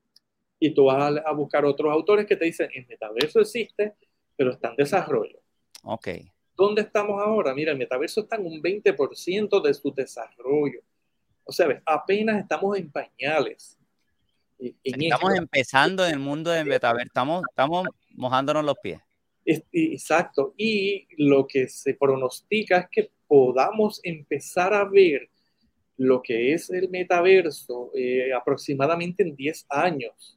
Y 0.59 0.73
tú 0.73 0.85
vas 0.85 1.17
a, 1.17 1.29
a, 1.29 1.33
buscar 1.33 1.65
otros 1.65 1.91
autores 1.91 2.25
que 2.25 2.35
te 2.35 2.45
dicen, 2.45 2.69
el 2.73 2.85
metaverso 2.87 3.41
existe, 3.41 3.95
pero 4.35 4.51
está 4.51 4.69
en 4.69 4.75
desarrollo. 4.77 5.39
Ok. 5.83 6.09
¿Dónde 6.55 6.81
estamos 6.81 7.21
ahora? 7.21 7.53
Mira, 7.53 7.71
el 7.71 7.77
metaverso 7.77 8.21
está 8.21 8.35
en 8.35 8.45
un 8.45 8.61
20% 8.61 9.61
de 9.61 9.73
su 9.73 9.93
desarrollo. 9.93 10.81
O 11.47 11.51
sea, 11.51 11.81
apenas 11.85 12.39
estamos 12.39 12.77
en 12.77 12.91
pañales. 12.91 13.77
estamos 14.83 15.35
empezando 15.35 16.05
en 16.05 16.13
el 16.13 16.19
mundo 16.19 16.51
del 16.51 16.65
metaverso, 16.65 17.07
estamos, 17.07 17.43
estamos 17.49 17.87
mojándonos 18.11 18.65
los 18.65 18.75
pies. 18.81 18.99
Exacto. 19.45 20.53
Y 20.57 21.07
lo 21.17 21.47
que 21.47 21.67
se 21.69 21.93
pronostica 21.93 22.79
es 22.79 22.87
que 22.91 23.11
podamos 23.27 23.99
empezar 24.03 24.73
a 24.73 24.83
ver 24.83 25.29
lo 25.97 26.21
que 26.21 26.53
es 26.53 26.69
el 26.69 26.89
metaverso 26.89 27.91
eh, 27.95 28.33
aproximadamente 28.33 29.23
en 29.23 29.35
10 29.35 29.65
años. 29.69 30.33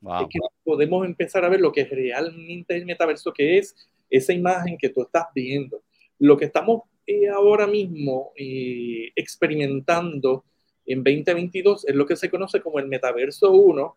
Wow. 0.00 0.28
que 0.28 0.38
podemos 0.62 1.04
empezar 1.04 1.44
a 1.44 1.48
ver 1.48 1.60
lo 1.60 1.72
que 1.72 1.84
realmente 1.84 2.74
es 2.74 2.80
el 2.80 2.86
metaverso, 2.86 3.32
que 3.32 3.58
es 3.58 3.74
esa 4.08 4.32
imagen 4.32 4.78
que 4.78 4.90
tú 4.90 5.02
estás 5.02 5.26
viendo. 5.34 5.82
Lo 6.20 6.36
que 6.36 6.44
estamos 6.44 6.82
eh, 7.08 7.28
ahora 7.28 7.66
mismo 7.66 8.32
eh, 8.36 9.10
experimentando 9.16 10.44
en 10.84 11.02
2022 11.02 11.86
es 11.88 11.94
lo 11.94 12.06
que 12.06 12.16
se 12.16 12.30
conoce 12.30 12.60
como 12.60 12.78
el 12.78 12.86
metaverso 12.86 13.50
1, 13.50 13.96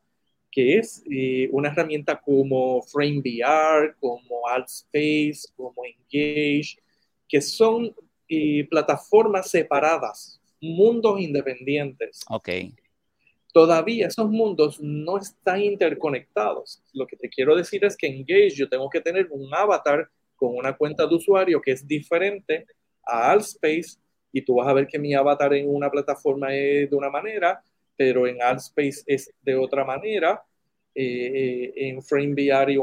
que 0.49 0.77
es 0.77 1.03
eh, 1.11 1.49
una 1.51 1.69
herramienta 1.69 2.19
como 2.21 2.81
FrameVR, 2.83 3.95
como 3.99 4.47
AltSpace, 4.47 5.41
como 5.55 5.83
Engage, 5.85 6.77
que 7.27 7.41
son 7.41 7.93
eh, 8.29 8.65
plataformas 8.69 9.49
separadas, 9.49 10.41
mundos 10.61 11.19
independientes. 11.19 12.21
Ok. 12.29 12.49
Todavía 13.53 14.07
esos 14.07 14.29
mundos 14.29 14.79
no 14.79 15.17
están 15.17 15.61
interconectados. 15.61 16.81
Lo 16.93 17.05
que 17.07 17.17
te 17.17 17.29
quiero 17.29 17.55
decir 17.55 17.83
es 17.83 17.97
que 17.97 18.07
Engage 18.07 18.55
yo 18.55 18.69
tengo 18.69 18.89
que 18.89 19.01
tener 19.01 19.27
un 19.31 19.53
avatar 19.53 20.09
con 20.37 20.55
una 20.55 20.77
cuenta 20.77 21.05
de 21.05 21.15
usuario 21.15 21.61
que 21.61 21.71
es 21.71 21.85
diferente 21.85 22.65
a 23.11 23.31
AltSpace 23.31 23.97
y 24.31 24.41
tú 24.41 24.55
vas 24.55 24.67
a 24.67 24.73
ver 24.73 24.87
que 24.87 24.99
mi 24.99 25.13
avatar 25.13 25.53
en 25.53 25.69
una 25.69 25.89
plataforma 25.89 26.55
es 26.55 26.89
de 26.89 26.95
una 26.95 27.09
manera 27.09 27.61
pero 28.01 28.25
en 28.25 28.41
ArtSpace 28.41 29.03
es 29.05 29.31
de 29.43 29.55
otra 29.55 29.85
manera. 29.85 30.43
Eh, 30.93 31.03
eh, 31.05 31.73
en 31.87 32.03
FrameVR 32.03 32.69
y 32.69 32.77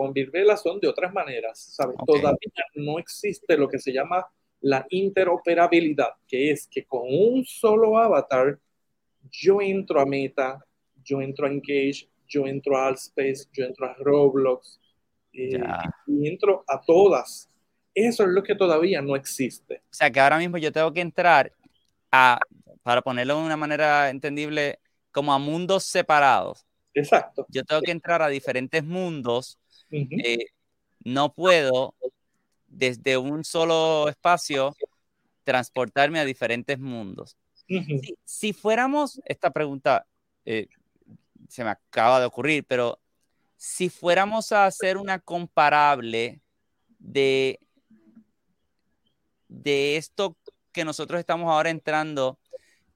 son 0.57 0.81
de 0.81 0.89
otras 0.89 1.13
maneras. 1.13 1.59
¿sabes? 1.75 1.97
Todavía 2.07 2.39
no 2.77 2.99
existe 2.99 3.57
lo 3.57 3.69
que 3.69 3.79
se 3.79 3.93
llama 3.93 4.27
la 4.61 4.87
interoperabilidad, 4.89 6.11
que 6.27 6.53
es 6.53 6.67
que 6.69 6.85
con 6.85 7.03
un 7.03 7.45
solo 7.45 7.99
avatar 7.99 8.59
yo 9.31 9.61
entro 9.61 10.01
a 10.01 10.07
Meta, 10.07 10.65
yo 11.05 11.21
entro 11.21 11.47
a 11.47 11.51
Engage, 11.51 12.09
yo 12.27 12.47
entro 12.47 12.79
a 12.79 12.87
ArtSpace, 12.87 13.49
yo 13.53 13.65
entro 13.65 13.87
a 13.87 13.95
Roblox, 13.99 14.81
eh, 15.33 15.61
y 16.07 16.29
entro 16.29 16.65
a 16.67 16.81
todas. 16.81 17.48
Eso 18.07 18.23
es 18.23 18.29
lo 18.29 18.45
que 18.45 18.55
todavía 18.55 19.03
no 19.03 19.17
existe. 19.17 19.83
O 19.91 19.95
sea 19.95 20.09
que 20.09 20.21
ahora 20.21 20.39
mismo 20.39 20.57
yo 20.57 20.71
tengo 20.71 20.93
que 20.93 21.01
entrar 21.01 21.53
a, 22.13 22.39
para 22.85 23.03
ponerlo 23.03 23.37
de 23.37 23.45
una 23.45 23.57
manera 23.57 24.09
entendible, 24.09 24.79
como 25.11 25.33
a 25.33 25.39
mundos 25.39 25.83
separados. 25.85 26.65
Exacto. 26.95 27.45
Yo 27.49 27.65
tengo 27.65 27.83
que 27.83 27.91
entrar 27.91 28.23
a 28.23 28.29
diferentes 28.29 28.85
mundos. 28.85 29.59
Eh, 29.91 30.47
no 31.03 31.35
puedo 31.35 31.95
desde 32.69 33.19
un 33.19 33.43
solo 33.43 34.09
espacio 34.09 34.77
transportarme 35.43 36.21
a 36.21 36.25
diferentes 36.25 36.79
mundos. 36.79 37.37
si, 38.25 38.53
fuéramos, 38.53 39.21
esta 39.25 39.51
pregunta 39.51 40.07
eh, 40.45 40.69
se 41.49 41.65
me 41.65 41.71
acaba 41.71 42.21
de 42.21 42.27
ocurrir, 42.27 42.65
pero 42.65 43.01
si 43.57 43.89
fuéramos 43.89 44.53
a 44.53 44.67
hacer 44.67 44.99
una 44.99 45.19
comparable 45.19 46.41
de, 47.01 47.59
de 49.63 49.97
esto 49.97 50.37
que 50.73 50.85
nosotros 50.85 51.19
estamos 51.19 51.51
ahora 51.51 51.71
entrando 51.71 52.39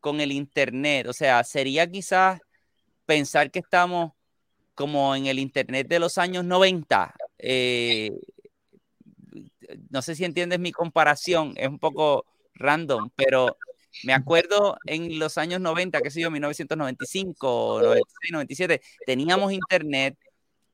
con 0.01 0.21
el 0.21 0.33
Internet. 0.33 1.07
O 1.09 1.13
sea, 1.13 1.43
sería 1.45 1.91
quizás 1.91 2.41
pensar 3.07 3.51
que 3.51 3.61
estamos 3.61 4.13
como 4.75 5.15
en 5.15 5.27
el 5.27 5.39
Internet 5.39 5.89
de 5.89 5.99
los 5.99 6.19
años 6.19 6.45
90. 6.45 7.15
Eh, 7.39 8.11
no 9.91 10.03
sé 10.03 10.15
si 10.15 10.25
entiendes 10.25 10.59
mi 10.61 10.73
comparación, 10.73 11.55
es 11.57 11.69
un 11.69 11.79
poco 11.79 12.25
random, 12.55 13.11
pero 13.15 13.57
me 14.05 14.15
acuerdo 14.15 14.77
en 14.87 15.19
los 15.19 15.39
años 15.39 15.61
90, 15.61 16.01
qué 16.01 16.11
sé 16.11 16.21
yo, 16.21 16.31
1995, 16.31 17.81
96, 17.83 18.33
97, 18.33 18.83
teníamos 19.07 19.53
Internet, 19.53 20.19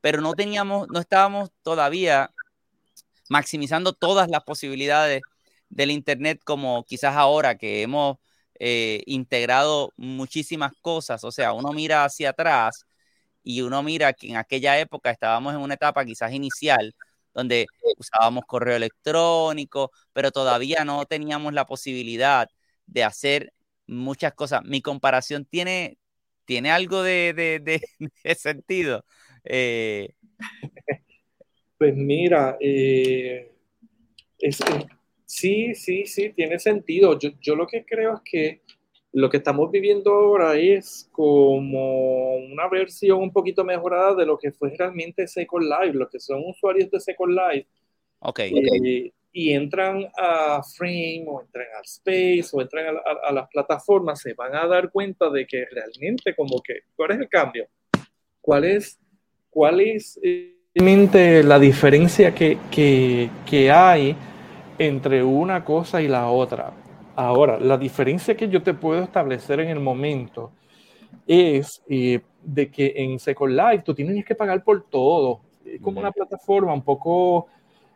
pero 0.01 0.21
no 0.21 0.35
teníamos, 0.35 0.89
no 0.89 1.01
estábamos 1.01 1.51
todavía 1.63 2.31
maximizando 3.29 3.93
todas 3.93 4.29
las 4.31 4.43
posibilidades 4.45 5.23
del 5.69 5.91
Internet 5.91 6.41
como 6.45 6.85
quizás 6.85 7.17
ahora 7.17 7.57
que 7.57 7.83
hemos 7.83 8.19
eh, 8.59 9.03
integrado 9.07 9.93
muchísimas 9.97 10.73
cosas. 10.81 11.25
O 11.25 11.33
sea, 11.33 11.53
uno 11.53 11.73
mira 11.73 12.05
hacia 12.05 12.31
atrás 12.31 12.87
y 13.43 13.63
uno 13.63 13.83
mira 13.83 14.13
que 14.13 14.29
en 14.29 14.37
aquella 14.37 14.79
época 14.79 15.11
estábamos 15.11 15.55
en 15.55 15.61
una 15.61 15.75
etapa 15.75 16.05
quizás 16.05 16.33
inicial 16.33 16.95
donde 17.35 17.67
usábamos 17.97 18.45
correo 18.47 18.77
electrónico, 18.77 19.93
pero 20.13 20.33
todavía 20.33 20.85
no 20.85 21.07
teníamos 21.07 21.53
la 21.53 21.67
posibilidad 21.67 22.49
de 22.87 23.05
hacer 23.05 23.53
muchas 23.87 24.35
cosas. 24.35 24.65
Mi 24.65 24.83
comparación 24.83 25.45
tiene, 25.45 25.99
tiene 26.45 26.71
algo 26.73 27.03
de, 27.03 27.81
sentido. 28.37 29.05
Eh, 29.45 30.15
pues 31.79 31.95
mira, 31.95 32.57
eh, 32.61 33.53
es, 34.39 34.59
Sí, 35.29 35.75
sí, 35.75 36.07
sí, 36.07 36.31
tiene 36.31 36.59
sentido. 36.59 37.19
Yo, 37.19 37.29
yo 37.43 37.55
lo 37.55 37.67
que 37.67 37.85
creo 37.85 38.15
es 38.15 38.21
que 38.25 38.63
lo 39.13 39.29
que 39.29 39.37
estamos 39.37 39.71
viviendo 39.71 40.11
ahora 40.11 40.57
es 40.57 41.07
como 41.13 42.37
una 42.37 42.67
versión 42.69 43.21
un 43.21 43.31
poquito 43.31 43.63
mejorada 43.63 44.15
de 44.15 44.25
lo 44.25 44.39
que 44.39 44.53
fue 44.53 44.75
realmente 44.75 45.29
Second 45.29 45.65
Life, 45.65 45.99
los 45.99 46.09
que 46.09 46.19
son 46.19 46.43
usuarios 46.47 46.91
de 46.91 46.99
Second 46.99 47.35
Life. 47.35 47.69
Ok. 48.21 48.39
Eh, 48.41 49.13
y 49.31 49.53
entran 49.53 50.09
a 50.17 50.63
Frame 50.63 51.27
o 51.29 51.43
entran 51.43 51.67
al 51.77 51.85
Space 51.85 52.49
o 52.53 52.63
entran 52.63 52.97
a, 53.23 53.31
las 53.31 53.49
plataformas, 53.49 54.21
se 54.23 54.33
van 54.33 54.55
a 54.55 54.67
dar 54.67 54.91
cuenta 54.91 55.29
de 55.29 55.47
que 55.47 55.67
realmente 55.71 56.35
como 56.35 56.63
que, 56.63 56.81
¿cuál 56.97 57.11
es 57.11 57.19
el 57.19 57.29
cambio? 57.29 57.69
¿Cuál 58.41 58.65
es, 58.65 58.99
cuál 59.51 59.81
es 59.81 60.19
realmente 60.75 61.43
la 61.43 61.59
diferencia 61.59 62.35
que, 62.35 62.59
que, 62.71 63.29
que 63.45 63.71
hay? 63.71 64.17
Entre 64.79 65.23
una 65.23 65.65
cosa 65.65 66.01
y 66.01 66.09
la 66.09 66.31
otra. 66.31 66.73
Ahora, 67.17 67.59
la 67.59 67.77
diferencia 67.77 68.37
que 68.37 68.49
yo 68.49 68.63
te 68.63 68.75
puedo 68.75 69.03
establecer 69.03 69.61
en 69.61 69.71
el 69.71 69.81
momento 69.81 70.53
es 71.27 71.83
eh, 71.89 72.21
de 72.43 72.71
que 72.71 72.93
en 72.97 73.19
Second 73.19 73.55
Life 73.55 73.83
tú 73.85 73.95
tienes 73.95 74.25
que 74.25 74.35
pagar 74.35 74.63
por 74.63 74.85
todo. 74.85 75.41
Es 75.65 75.81
como 75.81 76.01
una 76.01 76.13
plataforma 76.13 76.73
un 76.73 76.83
poco 76.83 77.49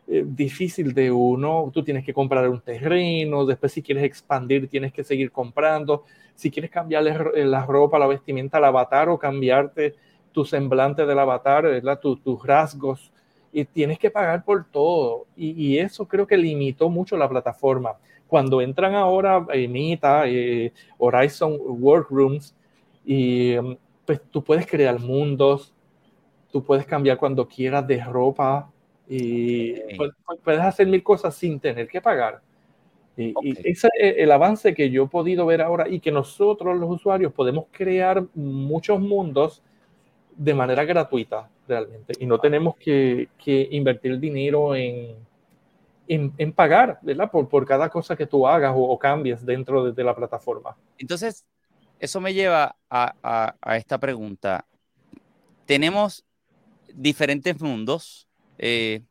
eh, 0.08 0.24
difícil 0.26 0.92
de 0.92 1.10
uno. 1.10 1.70
Tú 1.72 1.84
tienes 1.84 2.04
que 2.04 2.12
comprar 2.12 2.48
un 2.48 2.60
terreno, 2.60 3.46
después 3.46 3.72
si 3.72 3.82
quieres 3.82 4.04
expandir 4.04 4.68
tienes 4.68 4.92
que 4.92 5.04
seguir 5.04 5.30
comprando. 5.30 6.04
Si 6.34 6.50
quieres 6.50 6.70
cambiarle 6.70 7.16
eh, 7.34 7.44
la 7.44 7.64
ropa, 7.64 7.98
la 7.98 8.06
vestimenta 8.08 8.58
al 8.58 8.64
avatar 8.64 9.08
o 9.08 9.18
cambiarte 9.18 9.94
tu 10.32 10.44
semblante 10.44 11.06
del 11.06 11.18
avatar, 11.18 11.66
tus 12.00 12.44
rasgos 12.44 13.11
y 13.52 13.64
tienes 13.66 13.98
que 13.98 14.10
pagar 14.10 14.44
por 14.44 14.64
todo. 14.64 15.26
Y, 15.36 15.76
eso 15.78 16.08
creo 16.08 16.26
que 16.26 16.36
limitó 16.36 16.88
mucho 16.88 17.16
la 17.16 17.28
plataforma. 17.28 17.96
Cuando 18.26 18.62
entran 18.62 18.94
ahora 18.94 19.46
eh, 19.52 19.68
Meta, 19.68 20.26
eh, 20.26 20.72
Horizon 20.98 21.58
Workrooms, 21.60 22.54
y 23.04 23.54
mm, 23.60 23.76
pues 24.06 24.20
tú 24.30 24.42
puedes 24.42 24.66
crear 24.66 24.98
mundos, 24.98 25.74
tú 26.50 26.64
puedes 26.64 26.86
cambiar 26.86 27.18
cuando 27.18 27.46
quieras 27.46 27.86
de 27.86 28.02
ropa 28.02 28.70
y 29.08 29.74
puedes 30.42 30.60
hacer 30.60 30.86
mil 30.86 31.02
cosas 31.02 31.34
sin 31.34 31.60
tener 31.60 31.88
que 31.88 32.00
pagar. 32.00 32.40
Y, 33.16 33.34
ese 33.68 33.88
es 33.98 34.14
el 34.16 34.32
avance 34.32 34.72
que 34.72 34.88
yo 34.88 35.04
he 35.04 35.08
podido 35.08 35.44
ver 35.44 35.60
ahora 35.60 35.86
y 35.88 36.00
que 36.00 36.10
nosotros 36.10 36.78
los 36.78 36.90
usuarios 36.90 37.32
podemos 37.32 37.66
crear 37.70 38.24
muchos 38.34 38.98
mundos 38.98 39.62
de 40.34 40.54
manera 40.54 40.86
gratuita 40.86 41.50
y 42.18 42.26
no 42.26 42.38
tenemos 42.38 42.76
que, 42.76 43.28
invertir 43.70 44.18
dinero 44.18 44.74
en, 44.74 45.16
pagar. 46.54 47.00
Por, 47.30 47.66
cada 47.66 47.88
cosa 47.88 48.16
que 48.16 48.26
tú 48.26 48.46
hagas 48.46 48.72
o, 48.76 48.98
cambies 48.98 49.44
dentro 49.44 49.92
de, 49.92 50.04
la 50.04 50.14
plataforma. 50.14 50.76
Entonces, 50.98 51.44
eso 51.98 52.20
me 52.20 52.34
lleva 52.34 52.76
a, 52.90 53.54
esta 53.76 53.98
pregunta. 53.98 54.66
Tenemos 55.66 56.24
diferentes 56.92 57.60
mundos. 57.60 58.26
Eh, 58.58 59.02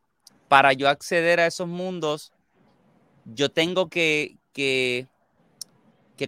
para 0.48 0.72
yo 0.74 0.88
acceder 0.88 1.40
a 1.40 1.46
esos 1.46 1.66
mundos, 1.66 2.32
yo 3.24 3.50
tengo 3.50 3.88
que, 3.88 4.36
que, 4.52 5.08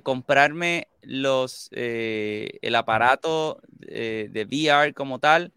comprarme 0.02 0.88
los, 1.02 1.68
eh, 1.72 2.58
el 2.62 2.74
aparato 2.74 3.60
eh, 3.82 4.28
de 4.30 4.44
VR 4.44 4.92
como 4.92 5.18
tal. 5.18 5.52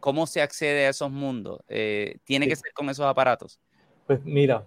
¿Cómo 0.00 0.26
se 0.26 0.42
accede 0.42 0.86
a 0.86 0.90
esos 0.90 1.10
mundos? 1.10 1.60
¿Tiene 2.24 2.48
que 2.48 2.56
ser 2.56 2.72
con 2.74 2.90
esos 2.90 3.06
aparatos? 3.06 3.60
Pues 4.06 4.24
mira, 4.24 4.64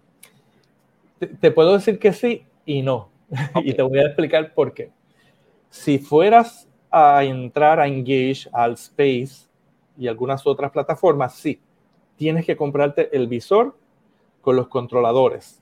te 1.40 1.52
puedo 1.52 1.74
decir 1.74 2.00
que 2.00 2.14
sí 2.14 2.46
y 2.66 2.82
no. 2.82 3.10
y 3.64 3.74
te 3.74 3.82
voy 3.82 4.00
a 4.00 4.08
explicar 4.08 4.54
por 4.54 4.74
qué. 4.74 4.92
Si 5.70 6.00
fueras 6.00 6.68
a 6.92 7.24
entrar 7.24 7.80
a 7.80 7.88
Engage, 7.88 8.48
al 8.54 8.74
Space 8.74 9.48
y 9.98 10.08
algunas 10.08 10.46
otras 10.48 10.72
plataformas, 10.72 11.36
sí, 11.36 11.60
tienes 12.16 12.46
que 12.46 12.56
comprarte 12.56 13.16
el 13.16 13.28
visor 13.28 13.78
con 14.42 14.56
los 14.56 14.68
controladores. 14.68 15.62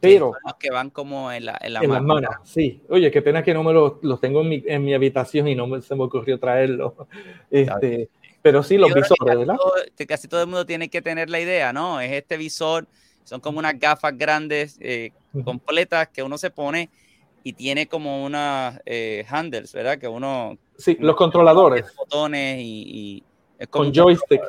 Pero. 0.00 0.32
los 0.44 0.54
que 0.54 0.70
van 0.70 0.90
como 0.90 1.30
en 1.30 1.44
la, 1.44 1.58
en 1.60 1.74
la 1.74 1.80
en 1.80 2.04
mano. 2.04 2.28
sí. 2.42 2.80
Oye, 2.88 3.10
qué 3.10 3.20
pena 3.20 3.42
que 3.42 3.52
no 3.52 3.62
me 3.62 3.72
los, 3.72 3.94
los 4.02 4.20
tengo 4.20 4.40
en 4.40 4.48
mi, 4.48 4.62
en 4.66 4.84
mi, 4.84 4.94
habitación 4.94 5.46
y 5.46 5.54
no 5.54 5.66
me, 5.66 5.82
se 5.82 5.94
me 5.94 6.04
ocurrió 6.04 6.38
traerlos. 6.38 6.94
Este, 7.50 8.08
pero 8.42 8.62
sí, 8.62 8.78
los 8.78 8.94
visores, 8.94 9.38
¿verdad? 9.38 9.56
casi 10.08 10.28
todo 10.28 10.40
el 10.40 10.46
mundo 10.46 10.64
tiene 10.64 10.88
que 10.88 11.02
tener 11.02 11.28
la 11.28 11.40
idea, 11.40 11.72
¿no? 11.72 12.00
Es 12.00 12.12
este 12.12 12.36
visor 12.36 12.86
son 13.30 13.40
como 13.40 13.60
unas 13.60 13.78
gafas 13.78 14.18
grandes, 14.18 14.76
eh, 14.80 15.12
completas, 15.44 16.08
que 16.08 16.20
uno 16.20 16.36
se 16.36 16.50
pone 16.50 16.90
y 17.44 17.52
tiene 17.52 17.86
como 17.86 18.24
unas 18.24 18.80
eh, 18.84 19.24
handles, 19.28 19.72
¿verdad? 19.72 19.98
Que 19.98 20.08
uno... 20.08 20.58
Sí, 20.76 20.96
los 20.98 21.14
controladores. 21.14 21.94
Botones 21.96 22.58
y... 22.60 23.22
con 23.70 23.92
joystick. 23.94 24.42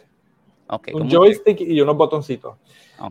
un 0.94 1.10
joystick 1.10 1.62
y 1.62 1.80
unos 1.80 1.96
botoncitos. 1.96 2.56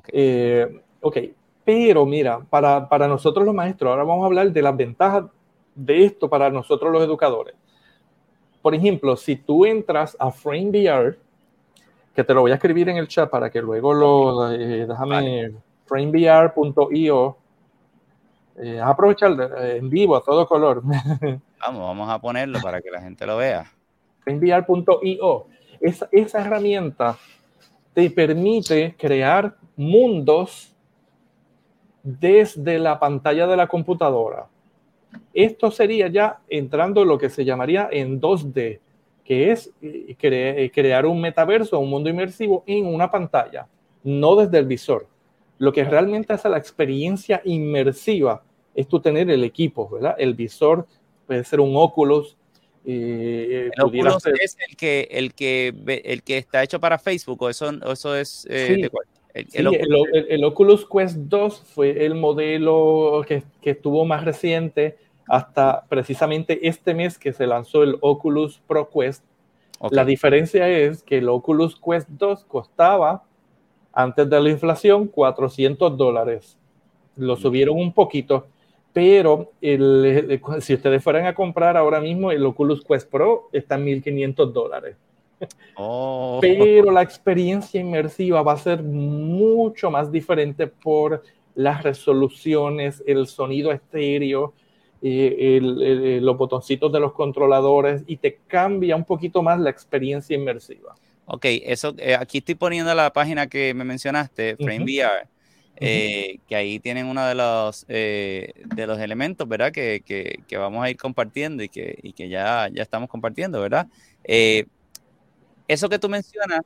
Eh, 0.08 0.82
ok, 1.00 1.18
pero 1.64 2.06
mira, 2.06 2.40
para, 2.48 2.88
para 2.88 3.06
nosotros 3.08 3.44
los 3.44 3.54
maestros, 3.54 3.90
ahora 3.90 4.04
vamos 4.04 4.24
a 4.24 4.26
hablar 4.26 4.50
de 4.50 4.62
las 4.62 4.76
ventajas 4.76 5.24
de 5.74 6.04
esto 6.04 6.28
para 6.28 6.50
nosotros 6.50 6.92
los 6.92 7.02
educadores. 7.02 7.54
Por 8.62 8.74
ejemplo, 8.74 9.16
si 9.16 9.36
tú 9.36 9.64
entras 9.64 10.16
a 10.18 10.30
FrameVR, 10.30 11.18
que 12.14 12.24
te 12.24 12.34
lo 12.34 12.42
voy 12.42 12.50
a 12.50 12.54
escribir 12.54 12.88
en 12.88 12.96
el 12.96 13.08
chat 13.08 13.30
para 13.30 13.50
que 13.50 13.62
luego 13.62 13.94
lo, 13.94 14.52
eh, 14.52 14.86
déjame, 14.86 15.52
framevr.io, 15.86 17.36
eh, 18.56 18.80
aprovechar 18.82 19.32
eh, 19.58 19.76
en 19.78 19.88
vivo 19.88 20.16
a 20.16 20.22
todo 20.22 20.46
color. 20.46 20.82
vamos, 21.60 21.82
vamos 21.82 22.10
a 22.10 22.20
ponerlo 22.20 22.60
para 22.60 22.82
que 22.82 22.90
la 22.90 23.00
gente 23.00 23.26
lo 23.26 23.36
vea. 23.36 23.70
framevr.io, 24.20 25.46
esa, 25.80 26.08
esa 26.12 26.40
herramienta 26.40 27.16
te 27.94 28.10
permite 28.10 28.94
crear 28.98 29.56
mundos 29.76 30.74
desde 32.02 32.78
la 32.78 32.98
pantalla 32.98 33.46
de 33.46 33.56
la 33.56 33.66
computadora. 33.66 34.46
Esto 35.34 35.70
sería 35.70 36.08
ya 36.08 36.40
entrando 36.48 37.04
lo 37.04 37.18
que 37.18 37.30
se 37.30 37.44
llamaría 37.44 37.88
en 37.90 38.20
2D, 38.20 38.80
que 39.24 39.52
es 39.52 39.72
eh, 39.82 40.16
eh, 40.18 40.70
crear 40.72 41.06
un 41.06 41.20
metaverso, 41.20 41.78
un 41.78 41.90
mundo 41.90 42.10
inmersivo 42.10 42.64
en 42.66 42.86
una 42.86 43.10
pantalla, 43.10 43.66
no 44.02 44.36
desde 44.36 44.58
el 44.58 44.66
visor. 44.66 45.06
Lo 45.58 45.72
que 45.72 45.84
realmente 45.84 46.32
hace 46.32 46.48
la 46.48 46.58
experiencia 46.58 47.42
inmersiva 47.44 48.42
es 48.74 48.88
tú 48.88 49.00
tener 49.00 49.30
el 49.30 49.44
equipo, 49.44 49.88
¿verdad? 49.88 50.14
El 50.18 50.34
visor 50.34 50.86
puede 51.26 51.44
ser 51.44 51.60
un 51.60 51.76
Oculus. 51.76 52.36
Eh, 52.84 53.70
el 53.76 53.84
Oculus 53.84 54.26
es 54.40 54.56
el 54.66 54.76
que, 54.76 55.08
el, 55.10 55.34
que, 55.34 55.74
el 56.04 56.22
que 56.22 56.38
está 56.38 56.62
hecho 56.62 56.80
para 56.80 56.98
Facebook, 56.98 57.42
o 57.42 57.50
eso, 57.50 57.70
eso 57.92 58.16
es 58.16 58.48
El, 59.34 59.48
el, 60.28 60.44
Oculus. 60.44 60.86
Quest 60.86 61.16
2 61.16 61.62
fue 61.74 62.04
el 62.04 62.14
modelo 62.14 63.24
que, 63.26 63.44
que 63.60 63.70
estuvo 63.70 64.04
más 64.04 64.24
reciente 64.24 64.98
hasta 65.30 65.84
precisamente 65.88 66.66
este 66.66 66.92
mes 66.94 67.16
que 67.16 67.32
se 67.32 67.46
lanzó 67.46 67.84
el 67.84 67.96
Oculus 68.00 68.60
Pro 68.66 68.90
Quest. 68.90 69.24
La 69.90 70.04
diferencia 70.04 70.68
es 70.68 71.02
que 71.02 71.18
el 71.18 71.28
Oculus 71.28 71.80
Quest 71.80 72.08
2 72.08 72.44
costaba, 72.44 73.22
antes 73.92 74.28
de 74.28 74.40
la 74.40 74.50
inflación, 74.50 75.06
400 75.06 75.96
dólares. 75.96 76.58
Lo 77.16 77.36
subieron 77.36 77.78
un 77.78 77.92
poquito, 77.92 78.48
pero 78.92 79.52
si 80.60 80.74
ustedes 80.74 81.02
fueran 81.02 81.26
a 81.26 81.34
comprar 81.34 81.76
ahora 81.76 82.00
mismo 82.00 82.32
el 82.32 82.44
Oculus 82.44 82.84
Quest 82.84 83.08
Pro, 83.08 83.48
está 83.52 83.76
en 83.76 83.84
1500 83.84 84.52
dólares. 84.52 84.96
Oh. 85.76 86.38
Pero 86.40 86.90
la 86.90 87.02
experiencia 87.02 87.80
inmersiva 87.80 88.42
va 88.42 88.52
a 88.52 88.58
ser 88.58 88.82
mucho 88.82 89.90
más 89.90 90.12
diferente 90.12 90.66
por 90.66 91.22
las 91.54 91.82
resoluciones, 91.82 93.02
el 93.06 93.26
sonido 93.26 93.72
estéreo, 93.72 94.54
los 95.02 96.36
botoncitos 96.36 96.92
de 96.92 97.00
los 97.00 97.12
controladores 97.12 98.02
y 98.06 98.16
te 98.16 98.38
cambia 98.46 98.96
un 98.96 99.04
poquito 99.04 99.42
más 99.42 99.58
la 99.58 99.70
experiencia 99.70 100.36
inmersiva. 100.36 100.94
Ok, 101.32 101.44
eso, 101.44 101.94
eh, 101.98 102.16
aquí 102.16 102.38
estoy 102.38 102.56
poniendo 102.56 102.92
la 102.94 103.12
página 103.12 103.46
que 103.46 103.72
me 103.72 103.84
mencionaste, 103.84 104.56
FrameVR, 104.56 105.28
eh, 105.76 106.38
que 106.48 106.56
ahí 106.56 106.80
tienen 106.80 107.06
uno 107.06 107.24
de 107.24 107.36
los, 107.36 107.86
eh, 107.88 108.52
de 108.74 108.86
los 108.86 108.98
elementos, 108.98 109.46
¿verdad? 109.46 109.70
Que, 109.70 110.02
que, 110.04 110.40
que, 110.48 110.56
vamos 110.56 110.84
a 110.84 110.90
ir 110.90 110.96
compartiendo 110.96 111.62
y 111.62 111.68
que, 111.68 111.98
y 112.02 112.12
que 112.14 112.28
ya, 112.28 112.68
ya 112.72 112.82
estamos 112.82 113.08
compartiendo, 113.08 113.60
¿verdad? 113.60 113.86
Eso 115.72 115.88
que 115.88 116.00
tú 116.00 116.08
mencionas 116.08 116.62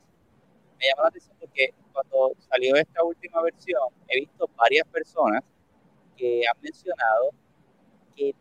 me 0.78 0.86
llama 0.86 1.02
la 1.02 1.08
atención 1.08 1.36
porque 1.38 1.74
cuando 1.92 2.32
salió 2.48 2.74
esta 2.76 3.04
última 3.04 3.42
versión, 3.42 3.82
he 4.08 4.20
visto 4.20 4.48
varias 4.56 4.88
personas 4.88 5.42
que 6.16 6.42
han 6.46 6.60
mencionado 6.62 7.30
que 8.16 8.34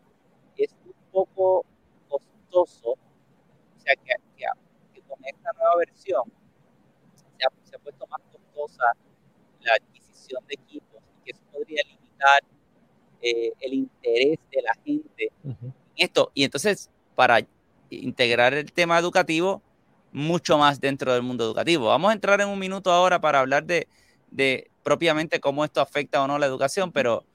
es 0.56 0.74
un 0.86 0.94
poco 1.12 1.66
costoso, 2.08 2.92
o 2.92 3.80
sea, 3.80 3.94
que, 3.96 4.14
con 5.06 5.18
esta 5.22 5.52
nueva 5.52 5.76
versión 5.76 6.22
se 7.14 7.76
ha, 7.76 7.78
puesto 7.78 8.06
más 8.06 8.20
costosa 8.32 8.84
la 9.60 9.74
adquisición 9.74 10.42
de 10.46 10.54
equipos 10.54 11.02
y 11.02 11.24
que 11.24 11.30
eso 11.32 11.42
podría 11.52 11.82
limitar 11.86 12.40
eh, 13.20 13.52
el 13.60 13.74
interés 13.74 14.38
de 14.50 14.62
la 14.62 14.72
gente 14.82 15.30
en 15.42 15.74
esto. 15.96 16.30
Y 16.32 16.44
entonces, 16.44 16.88
para 17.14 17.46
integrar 17.90 18.54
el 18.54 18.72
tema 18.72 18.98
educativo, 18.98 19.60
mucho 20.14 20.56
más 20.56 20.80
dentro 20.80 21.12
del 21.12 21.22
mundo 21.22 21.44
educativo. 21.44 21.88
Vamos 21.88 22.08
a 22.08 22.14
entrar 22.14 22.40
en 22.40 22.48
un 22.48 22.58
minuto 22.58 22.90
ahora 22.90 23.20
para 23.20 23.40
hablar 23.40 23.64
de, 23.64 23.88
de 24.30 24.70
propiamente 24.82 25.40
cómo 25.40 25.62
esto 25.62 25.82
afecta 25.82 26.22
o 26.22 26.26
no 26.26 26.38
la 26.38 26.46
educación, 26.46 26.90
pero 26.90 27.26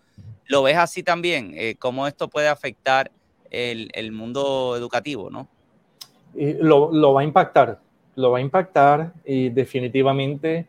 ¿Lo 0.49 0.63
ves 0.63 0.77
así 0.77 1.03
también? 1.03 1.53
Eh, 1.55 1.75
¿Cómo 1.77 2.07
esto 2.07 2.27
puede 2.27 2.47
afectar 2.47 3.11
el, 3.51 4.11
mundo 4.11 4.75
educativo, 4.75 5.29
no? 5.29 5.47
lo, 6.33 7.13
va 7.13 7.21
a 7.21 7.23
impactar, 7.23 7.79
lo 8.15 8.31
va 8.31 8.39
a 8.39 8.41
impactar 8.41 9.13
y 9.25 9.49
definitivamente 9.49 10.67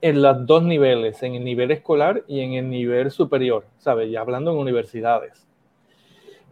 en 0.00 0.22
los 0.22 0.46
dos 0.46 0.62
niveles, 0.62 1.20
en 1.24 1.34
el 1.34 1.44
nivel 1.44 1.72
escolar 1.72 2.22
y 2.28 2.40
en 2.40 2.52
el 2.54 2.70
nivel 2.70 3.10
superior, 3.10 3.66
¿sabes? 3.78 4.08
Ya 4.08 4.20
hablando 4.20 4.52
en 4.52 4.58
universidades. 4.58 5.47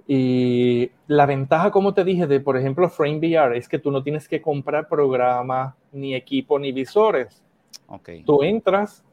Y 0.08 0.90
la 1.08 1.26
ventaja, 1.26 1.70
como 1.70 1.92
te 1.94 2.04
dije, 2.04 2.26
de 2.26 2.40
por 2.40 2.56
ejemplo 2.56 2.88
FrameVR 2.88 3.56
es 3.56 3.68
que 3.68 3.78
tú 3.78 3.90
no 3.90 4.02
tienes 4.02 4.28
que 4.28 4.40
comprar 4.40 4.88
programa, 4.88 5.76
ni 5.92 6.14
equipo, 6.14 6.58
ni 6.58 6.70
visores. 6.70 7.42
Okay. 7.88 8.22
Tú 8.22 8.42
entras, 8.42 9.04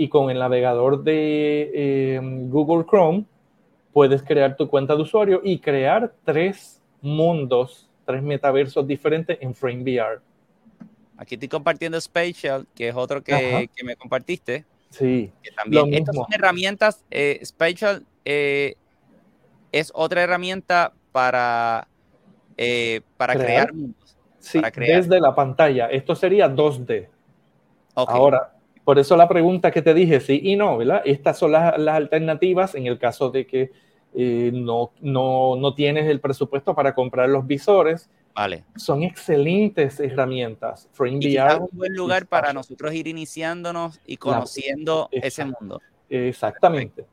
y 0.00 0.08
con 0.08 0.30
el 0.30 0.38
navegador 0.38 1.02
de 1.02 2.14
em, 2.14 2.48
Google 2.48 2.86
Chrome 2.88 3.26
puedes 3.92 4.22
crear 4.22 4.56
tu 4.56 4.66
cuenta 4.66 4.96
de 4.96 5.02
usuario 5.02 5.42
y 5.44 5.58
crear 5.58 6.14
tres 6.24 6.80
mundos, 7.02 7.86
tres 8.06 8.22
metaversos 8.22 8.86
diferentes 8.86 9.36
en 9.42 9.54
FrameVR. 9.54 10.22
Aquí 11.18 11.34
estoy 11.34 11.48
compartiendo 11.48 12.00
Spatial, 12.00 12.66
que 12.74 12.88
es 12.88 12.94
otro 12.94 13.22
que, 13.22 13.68
me 13.84 13.94
compartiste. 13.94 14.64
Sí. 14.88 15.30
también, 15.54 15.92
estas 15.92 16.16
son 16.16 16.26
herramientas, 16.32 17.04
eh, 17.10 17.38
Spatial 17.44 18.06
eh, 18.24 18.76
es 19.72 19.92
otra 19.94 20.22
herramienta 20.22 20.92
para, 21.12 21.88
eh, 22.56 23.00
para 23.16 23.34
crear, 23.34 23.72
mundos. 23.72 24.16
Sí, 24.38 24.60
desde 24.76 25.20
la 25.20 25.34
pantalla. 25.34 25.86
Esto 25.86 26.14
sería 26.14 26.48
2D. 26.48 27.08
Ahora, 27.94 28.54
por 28.84 28.98
eso 28.98 29.16
la 29.16 29.28
pregunta 29.28 29.70
que 29.70 29.82
te 29.82 29.92
dije, 29.92 30.20
sí 30.20 30.40
y 30.42 30.56
no, 30.56 30.78
¿verdad? 30.78 31.02
Estas 31.04 31.38
son 31.38 31.52
las, 31.52 31.74
alternativas 31.88 32.74
en 32.74 32.86
el 32.86 32.98
caso 32.98 33.30
de 33.30 33.46
que 33.46 33.70
eh, 34.14 34.50
no, 34.52 34.92
no, 35.00 35.56
no, 35.56 35.74
tienes 35.74 36.06
el 36.08 36.20
presupuesto 36.20 36.74
para 36.74 36.94
comprar 36.94 37.28
los 37.28 37.46
visores. 37.46 38.08
Vale. 38.34 38.64
Son 38.76 39.02
excelentes 39.02 40.00
herramientas. 40.00 40.88
FrameVR 40.92 41.52
es 41.52 41.58
un 41.60 41.68
buen 41.72 41.94
lugar 41.94 42.26
para 42.26 42.52
nosotros 42.52 42.94
ir 42.94 43.06
iniciándonos 43.06 44.00
y 44.06 44.16
conociendo 44.16 45.08
ese 45.12 45.44
mundo. 45.44 45.80
Exactamente. 46.08 47.04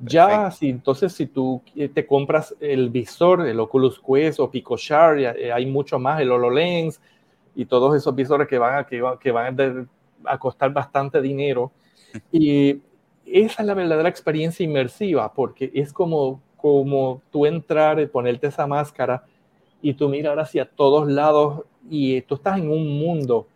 Ya, 0.00 0.50
si, 0.50 0.70
entonces, 0.70 1.12
si 1.12 1.26
tú 1.26 1.62
te 1.94 2.06
compras 2.06 2.56
el 2.58 2.88
visor, 2.88 3.46
el 3.46 3.60
Oculus 3.60 4.00
Quest 4.00 4.40
o 4.40 4.50
PicoShare, 4.50 5.24
eh, 5.36 5.52
hay 5.52 5.66
mucho 5.66 5.98
más, 5.98 6.20
el 6.20 6.32
HoloLens 6.32 7.00
y 7.54 7.66
todos 7.66 7.94
esos 7.94 8.14
visores 8.14 8.48
que 8.48 8.58
van 8.58 8.78
a, 8.78 8.86
que, 8.86 9.02
que 9.20 9.30
van 9.30 9.88
a 10.24 10.38
costar 10.38 10.72
bastante 10.72 11.20
dinero. 11.20 11.70
Y 12.32 12.80
esa 13.24 13.62
es 13.62 13.66
la 13.66 13.74
verdadera 13.74 14.08
experiencia 14.08 14.64
inmersiva, 14.64 15.32
porque 15.32 15.70
es 15.74 15.92
como, 15.92 16.40
como 16.56 17.22
tú 17.30 17.46
entrar 17.46 18.00
y 18.00 18.06
ponerte 18.06 18.48
esa 18.48 18.66
máscara 18.66 19.24
y 19.82 19.94
tú 19.94 20.08
mirar 20.08 20.38
hacia 20.40 20.64
todos 20.64 21.08
lados 21.08 21.64
y 21.88 22.22
tú 22.22 22.34
estás 22.34 22.58
en 22.58 22.70
un 22.70 22.98
mundo 22.98 23.46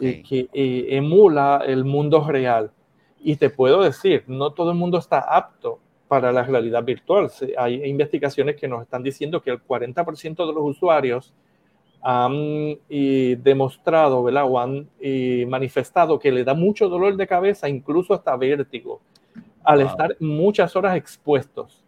eh, 0.00 0.22
que 0.22 0.48
eh, 0.52 0.86
emula 0.90 1.62
el 1.66 1.84
mundo 1.84 2.24
real. 2.26 2.70
Y 3.20 3.36
te 3.36 3.50
puedo 3.50 3.82
decir, 3.82 4.24
no 4.26 4.52
todo 4.52 4.70
el 4.70 4.76
mundo 4.76 4.98
está 4.98 5.18
apto 5.18 5.80
para 6.08 6.32
la 6.32 6.42
realidad 6.44 6.84
virtual. 6.84 7.30
Hay 7.58 7.84
investigaciones 7.84 8.56
que 8.56 8.68
nos 8.68 8.82
están 8.82 9.02
diciendo 9.02 9.42
que 9.42 9.50
el 9.50 9.62
40% 9.62 10.46
de 10.46 10.52
los 10.52 10.62
usuarios 10.62 11.32
han 12.02 12.78
demostrado 12.88 14.22
¿verdad? 14.22 14.44
o 14.46 14.60
han 14.60 14.88
manifestado 15.48 16.18
que 16.18 16.30
le 16.30 16.44
da 16.44 16.54
mucho 16.54 16.88
dolor 16.88 17.16
de 17.16 17.26
cabeza, 17.26 17.68
incluso 17.68 18.14
hasta 18.14 18.36
vértigo, 18.36 19.00
al 19.64 19.80
estar 19.80 20.16
muchas 20.20 20.76
horas 20.76 20.96
expuestos 20.96 21.82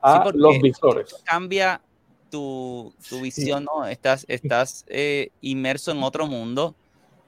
a 0.00 0.30
los 0.34 0.60
visores. 0.60 1.14
Cambia 1.24 1.80
tu, 2.30 2.92
tu 3.08 3.20
visión, 3.20 3.64
¿no? 3.64 3.86
Estás, 3.86 4.24
estás 4.28 4.84
eh, 4.88 5.30
inmerso 5.40 5.90
en 5.90 6.02
otro 6.02 6.26
mundo 6.26 6.74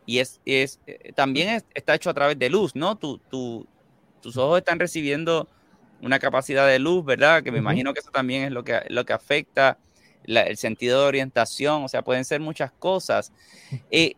y 0.07 0.19
es, 0.19 0.41
es 0.45 0.81
eh, 0.87 1.13
también 1.15 1.63
está 1.75 1.95
hecho 1.95 2.11
a 2.11 2.15
través 2.15 2.39
de 2.39 2.51
luz, 2.51 2.75
¿no? 2.75 2.97
Tu, 2.97 3.19
tu, 3.31 3.67
tus 4.21 4.37
ojos 4.37 4.59
están 4.59 4.79
recibiendo 4.79 5.49
una 6.03 6.19
capacidad 6.19 6.67
de 6.67 6.79
luz, 6.79 7.05
¿verdad? 7.05 7.43
Que 7.43 7.53
me 7.53 7.59
imagino 7.59 7.93
que 7.93 8.01
eso 8.01 8.11
también 8.11 8.45
es 8.45 8.51
lo 8.53 8.65
que, 8.65 8.81
lo 8.89 9.05
que 9.05 9.13
afecta 9.13 9.79
el 10.25 10.57
sentido 10.57 11.01
de 11.01 11.09
orientación, 11.09 11.85
o 11.85 11.89
sea, 11.89 12.03
pueden 12.03 12.25
ser 12.25 12.41
muchas 12.41 12.71
cosas. 12.73 13.33
Eh, 13.91 14.15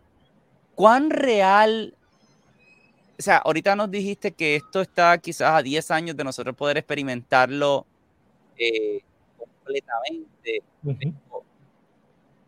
¿Cuán 0.74 1.10
real? 1.10 1.94
O 3.18 3.22
sea, 3.22 3.36
ahorita 3.38 3.76
nos 3.76 3.90
dijiste 3.90 4.32
que 4.32 4.56
esto 4.56 4.80
está 4.80 5.16
quizás 5.18 5.52
a 5.52 5.62
10 5.62 5.90
años 5.90 6.16
de 6.16 6.24
nosotros 6.24 6.56
poder 6.56 6.78
experimentarlo 6.78 7.86
eh, 8.56 9.02
completamente. 9.36 10.62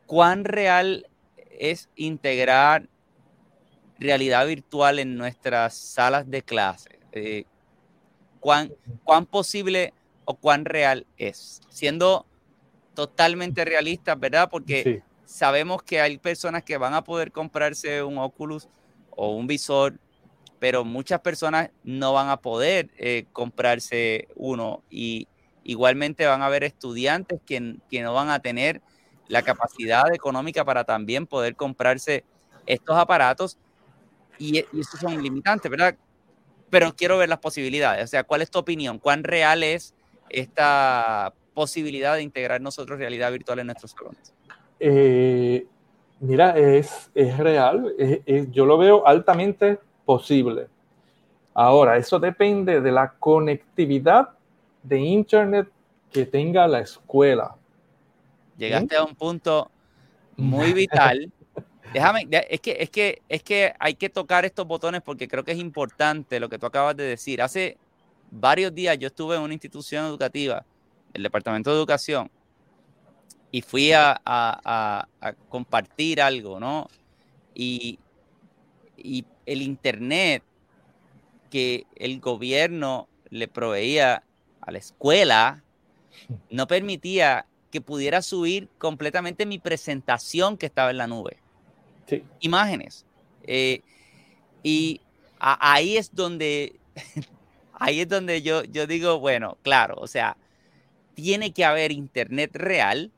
¿Cuán 0.06 0.44
real 0.44 1.06
es 1.58 1.88
integrar 1.94 2.88
realidad 3.98 4.46
virtual 4.46 4.98
en 4.98 5.16
nuestras 5.16 5.76
salas 5.76 6.28
de 6.28 6.42
clase? 6.42 6.98
Eh, 7.12 7.44
¿cuán, 8.42 8.74
¿Cuán 9.04 9.24
posible 9.24 9.94
o 10.24 10.34
cuán 10.34 10.64
real 10.64 11.06
es? 11.16 11.62
Siendo 11.70 12.26
totalmente 12.92 13.64
realistas, 13.64 14.18
¿verdad? 14.18 14.50
Porque 14.50 15.02
sabemos 15.24 15.82
que 15.84 16.00
hay 16.00 16.18
personas 16.18 16.64
que 16.64 16.76
van 16.76 16.92
a 16.92 17.04
poder 17.04 17.30
comprarse 17.30 18.02
un 18.02 18.18
Oculus 18.18 18.68
o 19.10 19.36
un 19.36 19.46
visor, 19.46 19.94
pero 20.58 20.84
muchas 20.84 21.20
personas 21.20 21.70
no 21.84 22.12
van 22.12 22.30
a 22.30 22.36
poder 22.36 22.90
eh, 22.98 23.26
comprarse 23.32 24.26
uno 24.34 24.82
y 24.90 25.28
igualmente 25.62 26.26
van 26.26 26.42
a 26.42 26.46
haber 26.46 26.64
estudiantes 26.64 27.40
que, 27.46 27.76
que 27.88 28.02
no 28.02 28.12
van 28.12 28.28
a 28.28 28.40
tener 28.40 28.82
la 29.28 29.42
capacidad 29.42 30.12
económica 30.12 30.64
para 30.64 30.82
también 30.82 31.28
poder 31.28 31.54
comprarse 31.54 32.24
estos 32.66 32.96
aparatos 32.96 33.56
y, 34.36 34.58
y 34.58 34.80
esos 34.80 34.98
son 34.98 35.22
limitantes, 35.22 35.70
¿verdad? 35.70 35.96
Pero 36.72 36.96
quiero 36.96 37.18
ver 37.18 37.28
las 37.28 37.38
posibilidades, 37.38 38.02
o 38.02 38.06
sea, 38.06 38.24
¿cuál 38.24 38.40
es 38.40 38.50
tu 38.50 38.58
opinión? 38.58 38.98
¿Cuán 38.98 39.24
real 39.24 39.62
es 39.62 39.94
esta 40.30 41.34
posibilidad 41.52 42.14
de 42.14 42.22
integrar 42.22 42.62
nosotros 42.62 42.98
realidad 42.98 43.30
virtual 43.30 43.58
en 43.58 43.66
nuestros 43.66 43.90
salones? 43.90 44.32
Eh, 44.80 45.66
mira, 46.20 46.56
es, 46.56 47.10
es 47.14 47.36
real, 47.36 47.94
yo 48.52 48.64
lo 48.64 48.78
veo 48.78 49.06
altamente 49.06 49.78
posible. 50.06 50.68
Ahora, 51.52 51.98
eso 51.98 52.18
depende 52.18 52.80
de 52.80 52.90
la 52.90 53.12
conectividad 53.18 54.30
de 54.82 54.98
Internet 54.98 55.68
que 56.10 56.24
tenga 56.24 56.66
la 56.66 56.80
escuela. 56.80 57.54
Llegaste 58.56 58.96
a 58.96 59.04
un 59.04 59.14
punto 59.14 59.70
muy 60.38 60.72
vital. 60.72 61.30
Déjame, 61.92 62.26
es 62.48 62.60
que, 62.60 62.76
es, 62.78 62.90
que, 62.90 63.22
es 63.28 63.42
que 63.42 63.74
hay 63.78 63.94
que 63.94 64.08
tocar 64.08 64.44
estos 64.44 64.66
botones 64.66 65.02
porque 65.02 65.28
creo 65.28 65.44
que 65.44 65.52
es 65.52 65.58
importante 65.58 66.40
lo 66.40 66.48
que 66.48 66.58
tú 66.58 66.66
acabas 66.66 66.96
de 66.96 67.04
decir. 67.04 67.42
Hace 67.42 67.76
varios 68.30 68.74
días 68.74 68.98
yo 68.98 69.08
estuve 69.08 69.36
en 69.36 69.42
una 69.42 69.52
institución 69.52 70.06
educativa 70.06 70.64
el 71.12 71.22
Departamento 71.22 71.70
de 71.70 71.76
Educación 71.76 72.30
y 73.50 73.60
fui 73.60 73.92
a, 73.92 75.06
compartir 75.48 76.20
algo, 76.20 76.58
¿no? 76.58 76.88
Y, 77.54 77.98
el 79.44 79.60
Internet 79.60 80.44
que 81.50 81.84
el 81.96 82.20
gobierno 82.20 83.08
le 83.28 83.48
proveía 83.48 84.22
a 84.60 84.70
la 84.70 84.78
escuela 84.78 85.64
no 86.48 86.68
permitía 86.68 87.46
que 87.72 87.80
pudiera 87.80 88.22
subir 88.22 88.68
completamente 88.78 89.44
mi 89.44 89.58
presentación 89.58 90.56
que 90.56 90.66
estaba 90.66 90.92
en 90.92 90.98
la 90.98 91.08
nube. 91.08 91.41
Sí. 92.06 92.24
Imágenes. 92.40 93.06
Eh, 93.44 93.80
y 94.62 95.00
ahí 95.38 95.96
es 95.96 96.14
donde, 96.14 96.76
ahí 97.74 98.00
es 98.00 98.08
donde 98.08 98.42
yo, 98.42 98.62
yo 98.64 98.86
digo, 98.86 99.18
bueno, 99.18 99.58
claro, 99.62 99.96
o 99.98 100.06
sea, 100.06 100.36
tiene 101.14 101.52
que 101.52 101.64
haber 101.64 101.92
internet 101.92 102.50
real. 102.54 103.10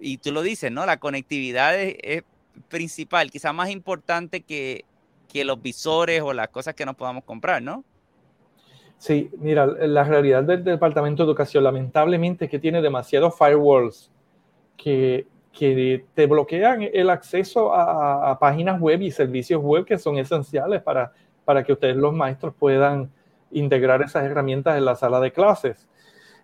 Y 0.00 0.18
tú 0.18 0.30
lo 0.32 0.42
dices, 0.42 0.70
¿no? 0.70 0.86
La 0.86 0.98
conectividad 0.98 1.78
es, 1.78 2.22
principal, 2.68 3.30
quizás 3.30 3.54
más 3.54 3.70
importante 3.70 4.42
que, 4.42 4.84
que, 5.32 5.44
los 5.44 5.62
visores 5.62 6.22
o 6.22 6.32
las 6.32 6.48
cosas 6.48 6.74
que 6.74 6.84
nos 6.84 6.96
podamos 6.96 7.24
comprar, 7.24 7.62
¿no? 7.62 7.84
Sí, 8.98 9.30
mira, 9.38 9.64
la 9.66 10.02
realidad 10.02 10.42
del 10.42 10.64
Departamento 10.64 11.22
de 11.22 11.28
Educación 11.28 11.62
lamentablemente 11.62 12.46
es 12.46 12.50
que 12.50 12.58
tiene 12.58 12.82
demasiados 12.82 13.38
firewalls 13.38 14.10
que, 14.76 15.26
que 15.52 16.04
te 16.14 16.26
bloquean 16.26 16.88
el 16.92 17.10
acceso 17.10 17.74
a, 17.74 18.30
a, 18.30 18.38
páginas 18.38 18.80
web 18.80 19.02
y 19.02 19.10
servicios 19.10 19.62
web 19.62 19.84
que 19.84 19.98
son 19.98 20.18
esenciales 20.18 20.82
para, 20.82 21.12
para 21.44 21.64
que 21.64 21.72
ustedes 21.72 21.96
los 21.96 22.12
maestros 22.12 22.54
puedan 22.58 23.10
integrar 23.50 24.02
esas 24.02 24.24
herramientas 24.24 24.76
en 24.76 24.84
la 24.84 24.94
sala 24.94 25.20
de 25.20 25.32
clases. 25.32 25.88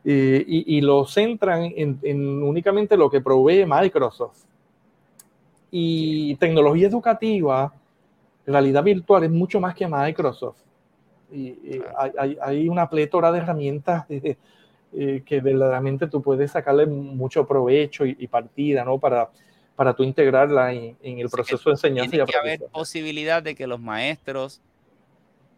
Eh, 0.07 0.45
y, 0.47 0.83
lo 0.83 1.07
centran 1.07 1.73
en, 1.75 2.43
únicamente 2.43 2.95
lo 2.95 3.09
que 3.09 3.23
provee 3.23 3.65
Microsoft. 3.67 4.45
Y 5.71 6.37
tecnología 6.37 6.89
educativa, 6.89 7.73
realidad 8.47 8.85
virtual 8.85 9.25
es 9.25 9.31
mucho 9.31 9.61
más 9.61 9.75
que 9.75 9.89
Microsoft. 9.89 10.61
Y, 11.33 11.81
hay, 11.97 12.69
una 12.69 12.89
plétora 12.89 13.33
de 13.33 13.39
herramientas 13.39 14.05
eh, 14.97 15.23
que 15.27 15.41
verdaderamente 15.41 16.07
tú 16.07 16.23
puedes 16.23 16.53
sacarle 16.53 16.87
mucho 16.87 17.47
provecho 17.47 18.07
y, 18.07 18.27
partida, 18.29 18.85
¿no? 18.85 18.99
Para, 18.99 19.31
para 19.75 19.95
tú 19.95 20.05
integrarla 20.05 20.73
en, 20.73 20.97
el 21.03 21.29
proceso 21.29 21.71
de 21.71 21.75
enseñanza 21.75 22.11
tiene 22.11 22.27
que 22.27 22.37
haber 22.37 22.61
posibilidad 22.73 23.43
de 23.43 23.55
que 23.55 23.67
los 23.67 23.81
maestros, 23.81 24.61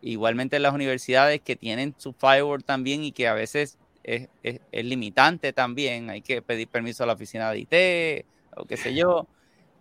igualmente 0.01 0.57
en 0.57 0.62
las 0.62 0.72
universidades 0.72 1.41
que 1.43 1.55
tienen 1.55 1.95
su 1.99 2.12
firewall 2.14 2.64
también 2.64 3.05
y 3.05 3.12
que 3.12 3.28
a 3.28 3.34
veces 3.34 3.78
es, 4.05 4.28
limitante 4.72 5.53
también, 5.53 6.09
hay 6.09 6.22
que 6.22 6.41
pedir 6.41 6.68
permiso 6.68 7.05
a 7.05 7.07
la 7.07 7.12
oficina 7.12 7.51
de 7.51 7.59
IT 7.59 8.26
o 8.57 8.64
qué 8.64 8.76
sé 8.76 8.95
yo, 8.95 9.26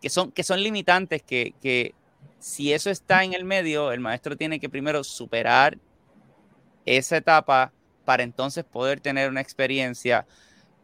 que 0.02 0.10
son, 0.10 0.32
que 0.32 0.44
son 0.44 0.62
limitantes 0.62 1.24
que, 1.24 1.54
que 1.62 1.94
si 2.40 2.74
eso 2.74 2.90
está 2.90 3.24
en 3.24 3.34
el 3.34 3.46
medio, 3.46 3.92
el 3.92 4.02
maestro 4.02 4.36
tiene 4.36 4.60
que 4.60 4.70
primero 4.70 5.04
superar 5.04 5.78
esa 6.86 7.18
etapa 7.18 7.72
para 8.06 8.24
entonces 8.24 8.64
poder 8.64 9.00
tener 9.02 9.30
una 9.30 9.42
experiencia. 9.42 10.26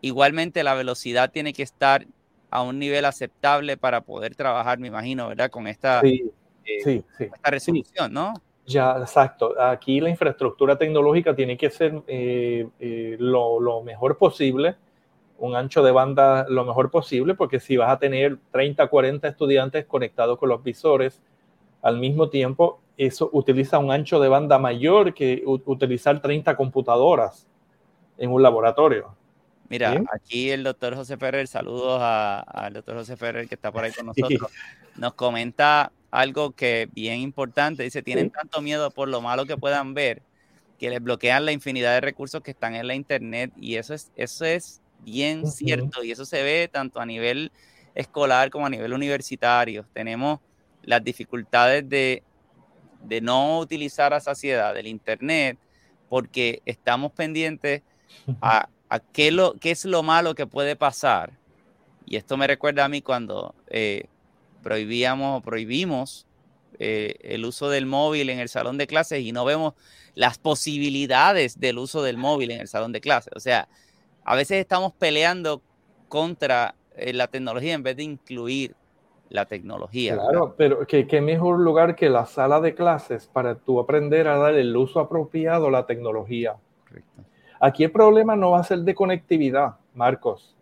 Igualmente 0.02 0.64
la 0.64 0.74
velocidad 0.74 1.32
tiene 1.32 1.54
que 1.54 1.64
estar 1.64 2.06
a 2.50 2.64
un 2.64 2.80
nivel 2.80 3.06
aceptable 3.06 3.78
para 3.78 4.02
poder 4.02 4.36
trabajar, 4.36 4.80
me 4.80 4.88
imagino, 4.88 5.30
¿verdad? 5.30 5.50
Con 5.50 5.68
esta, 5.68 6.02
sí, 6.02 6.30
eh, 6.66 7.04
esta 7.18 7.50
resolución, 7.50 8.12
¿no? 8.12 8.34
Ya, 8.66 8.98
exacto. 9.00 9.60
Aquí 9.60 10.00
la 10.00 10.10
infraestructura 10.10 10.78
tecnológica 10.78 11.36
tiene 11.36 11.58
que 11.58 11.70
ser 11.70 12.02
eh, 12.08 12.68
eh, 12.80 13.16
lo, 13.20 13.82
mejor 13.84 14.18
posible, 14.18 14.76
un 15.38 15.56
ancho 15.56 15.82
de 15.82 15.92
banda 15.92 16.46
lo 16.48 16.66
mejor 16.66 16.92
posible, 16.92 17.34
porque 17.34 17.60
si 17.60 17.78
vas 17.78 17.90
a 17.90 18.00
tener 18.00 18.38
30, 18.52 18.88
40 18.88 19.28
estudiantes 19.28 19.86
conectados 19.86 20.38
con 20.38 20.50
los 20.50 20.64
visores 20.64 21.22
al 21.82 21.98
mismo 21.98 22.30
tiempo, 22.30 22.82
eso 22.98 23.30
utiliza 23.34 23.80
un 23.80 23.92
ancho 23.92 24.20
de 24.20 24.30
banda 24.30 24.60
mayor 24.60 25.14
que 25.14 25.44
utilizar 25.46 26.22
30 26.22 26.56
computadoras 26.56 27.48
en 28.18 28.32
un 28.32 28.44
laboratorio. 28.44 29.16
Mira, 29.70 30.04
aquí 30.14 30.52
el 30.52 30.64
doctor 30.64 30.96
José 30.96 31.18
Ferrer, 31.18 31.48
saludos 31.48 32.00
al 32.02 32.74
doctor 32.74 32.98
José 32.98 33.16
Ferrer 33.16 33.48
que 33.48 33.56
está 33.56 33.72
por 33.72 33.84
ahí 33.84 33.92
con 33.92 34.06
nosotros, 34.08 34.52
nos 34.98 35.14
comenta 35.14 35.92
algo 36.12 36.52
que 36.52 36.90
bien 36.92 37.20
importante. 37.22 37.84
Dice, 37.84 38.04
tienen 38.04 38.30
tanto 38.30 38.62
miedo 38.62 38.92
por 38.92 39.08
lo 39.08 39.22
malo 39.22 39.46
que 39.46 39.58
puedan 39.58 39.94
ver 39.94 40.22
que 40.78 40.90
les 40.90 41.02
bloquean 41.02 41.46
la 41.46 41.52
infinidad 41.52 41.94
de 41.94 42.02
recursos 42.02 42.42
que 42.42 42.52
están 42.52 42.76
en 42.76 42.88
la 42.88 42.96
Internet 42.96 43.54
y 43.56 43.76
eso 43.76 43.94
es, 43.94 44.12
eso 44.16 44.46
es 44.46 44.82
bien 45.04 45.46
cierto 45.48 46.04
y 46.04 46.12
eso 46.12 46.26
se 46.26 46.44
ve 46.44 46.70
tanto 46.72 47.00
a 47.00 47.06
nivel 47.06 47.52
escolar 47.96 48.50
como 48.50 48.66
a 48.66 48.70
nivel 48.70 48.92
universitario. 48.94 49.86
Tenemos 49.94 50.40
las 50.84 51.04
dificultades 51.04 51.88
de, 51.88 52.24
de 53.04 53.22
no 53.22 53.60
utilizar 53.60 54.14
a 54.14 54.20
saciedad 54.20 54.74
del 54.74 54.88
Internet 54.88 55.58
porque 56.10 56.62
estamos 56.66 57.12
pendientes 57.12 57.82
a, 58.42 58.68
a 58.90 59.00
qué, 59.00 59.32
lo, 59.32 59.54
qué 59.54 59.72
es 59.72 59.86
lo 59.86 60.04
malo 60.04 60.36
que 60.36 60.46
puede 60.46 60.76
pasar. 60.76 61.32
Y 62.06 62.18
esto 62.18 62.36
me 62.36 62.48
recuerda 62.48 62.84
a 62.84 62.90
mí 62.90 63.02
cuando 63.02 63.56
eh, 63.70 64.06
prohibíamos 64.62 65.40
o 65.40 65.42
prohibimos 65.42 66.26
eh, 66.80 67.16
el 67.22 67.46
uso 67.46 67.70
del 67.70 67.86
móvil 67.86 68.30
en 68.30 68.40
el 68.40 68.50
salón 68.50 68.78
de 68.78 68.88
clases 68.88 69.22
y 69.22 69.32
no 69.32 69.46
vemos 69.46 69.76
las 70.16 70.38
posibilidades 70.38 71.60
del 71.60 71.78
uso 71.78 72.04
del 72.04 72.18
móvil 72.18 72.52
en 72.52 72.62
el 72.62 72.68
salón 72.68 72.92
de 72.92 73.02
clases. 73.02 73.32
O 73.36 73.40
sea, 73.40 73.70
a 74.26 74.36
veces 74.36 74.58
estamos 74.58 74.92
peleando 74.94 75.62
contra 76.10 76.76
eh, 76.98 77.14
la 77.14 77.28
tecnología 77.28 77.74
en 77.74 77.84
vez 77.84 77.96
de 77.96 78.04
incluir 78.04 78.76
la 79.32 79.46
tecnología. 79.46 80.16
Claro, 80.16 80.56
pero 80.58 80.86
¿qué, 80.86 81.08
¿qué, 81.08 81.22
mejor 81.22 81.60
lugar 81.60 81.96
que 81.96 82.10
la 82.10 82.26
sala 82.26 82.60
de 82.60 82.76
clases 82.76 83.28
para 83.28 83.56
tú 83.56 83.80
aprender 83.80 84.28
a 84.28 84.38
dar 84.38 84.56
el 84.56 84.76
uso 84.76 85.00
apropiado 85.00 85.68
a 85.68 85.72
la 85.72 85.86
tecnología. 85.86 86.56
Correcto. 86.86 87.24
Aquí 87.62 87.86
el 87.86 87.92
problema 87.92 88.36
no 88.36 88.52
va 88.52 88.60
a 88.60 88.64
ser 88.64 88.80
de 88.80 88.94
conectividad, 88.94 89.76
Marcos. 89.96 90.54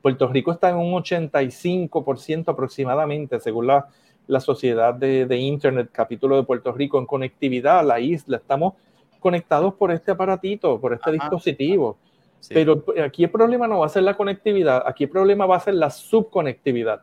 Puerto 0.00 0.28
Rico 0.28 0.52
está 0.52 0.70
en 0.70 0.76
un 0.76 0.92
85% 0.92 2.52
aproximadamente, 2.52 3.40
según 3.40 3.66
la, 3.66 3.88
la 4.28 4.38
Sociedad 4.38 4.94
de, 4.94 5.26
de, 5.26 5.36
Internet, 5.36 5.88
capítulo 5.90 6.36
de 6.36 6.44
Puerto 6.44 6.70
Rico, 6.70 7.00
en 7.00 7.06
conectividad 7.06 7.80
a 7.80 7.82
la 7.82 7.98
isla. 7.98 8.36
Estamos 8.36 8.74
conectados 9.18 9.74
por 9.74 9.90
este 9.90 10.12
aparatito, 10.12 10.80
por 10.80 10.92
este 10.92 11.10
Ajá. 11.10 11.12
dispositivo. 11.12 11.96
Sí. 12.38 12.54
Pero 12.54 12.84
aquí 13.04 13.24
el 13.24 13.30
problema 13.30 13.66
no 13.66 13.80
va 13.80 13.86
a 13.86 13.88
ser 13.88 14.04
la 14.04 14.16
conectividad, 14.16 14.84
aquí 14.86 15.04
el 15.04 15.10
problema 15.10 15.46
va 15.46 15.56
a 15.56 15.60
ser 15.60 15.74
la 15.74 15.90
subconectividad. 15.90 17.02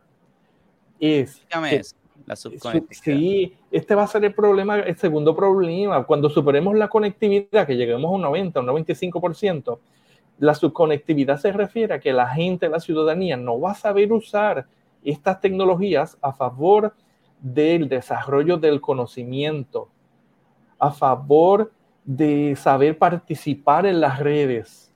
Es 1.02 1.44
que, 1.50 1.82
la 2.26 2.36
subconectividad. 2.36 3.18
Sí, 3.18 3.54
este 3.72 3.96
va 3.96 4.04
a 4.04 4.08
ser 4.08 4.24
el 4.24 4.34
problema, 4.34 4.80
el 4.80 4.96
segundo 4.96 5.36
problema. 5.36 6.06
Cuando 6.06 6.30
superemos 6.30 6.76
la 6.76 6.88
conectividad, 6.88 7.68
que 7.68 7.76
lleguemos 7.76 8.10
a 8.10 8.16
un 8.16 8.22
90, 8.22 8.60
un 8.60 8.68
95%, 8.68 9.80
la 10.40 10.56
subconectividad 10.56 11.40
se 11.40 11.52
refiere 11.52 11.96
a 11.96 12.00
que 12.00 12.14
la 12.14 12.28
gente, 12.28 12.70
la 12.70 12.80
ciudadanía, 12.80 13.38
no 13.38 13.60
va 13.60 13.72
a 13.72 13.76
saber 13.76 14.14
usar 14.14 14.68
estas 15.04 15.42
tecnologías 15.42 16.18
a 16.22 16.32
favor 16.32 16.94
del 17.40 17.90
desarrollo 17.90 18.58
del 18.58 18.82
conocimiento, 18.82 19.90
a 20.78 20.92
favor 20.92 21.72
de 22.04 22.56
saber 22.56 22.98
participar 22.98 23.86
en 23.86 24.00
las 24.00 24.20
redes, 24.20 24.92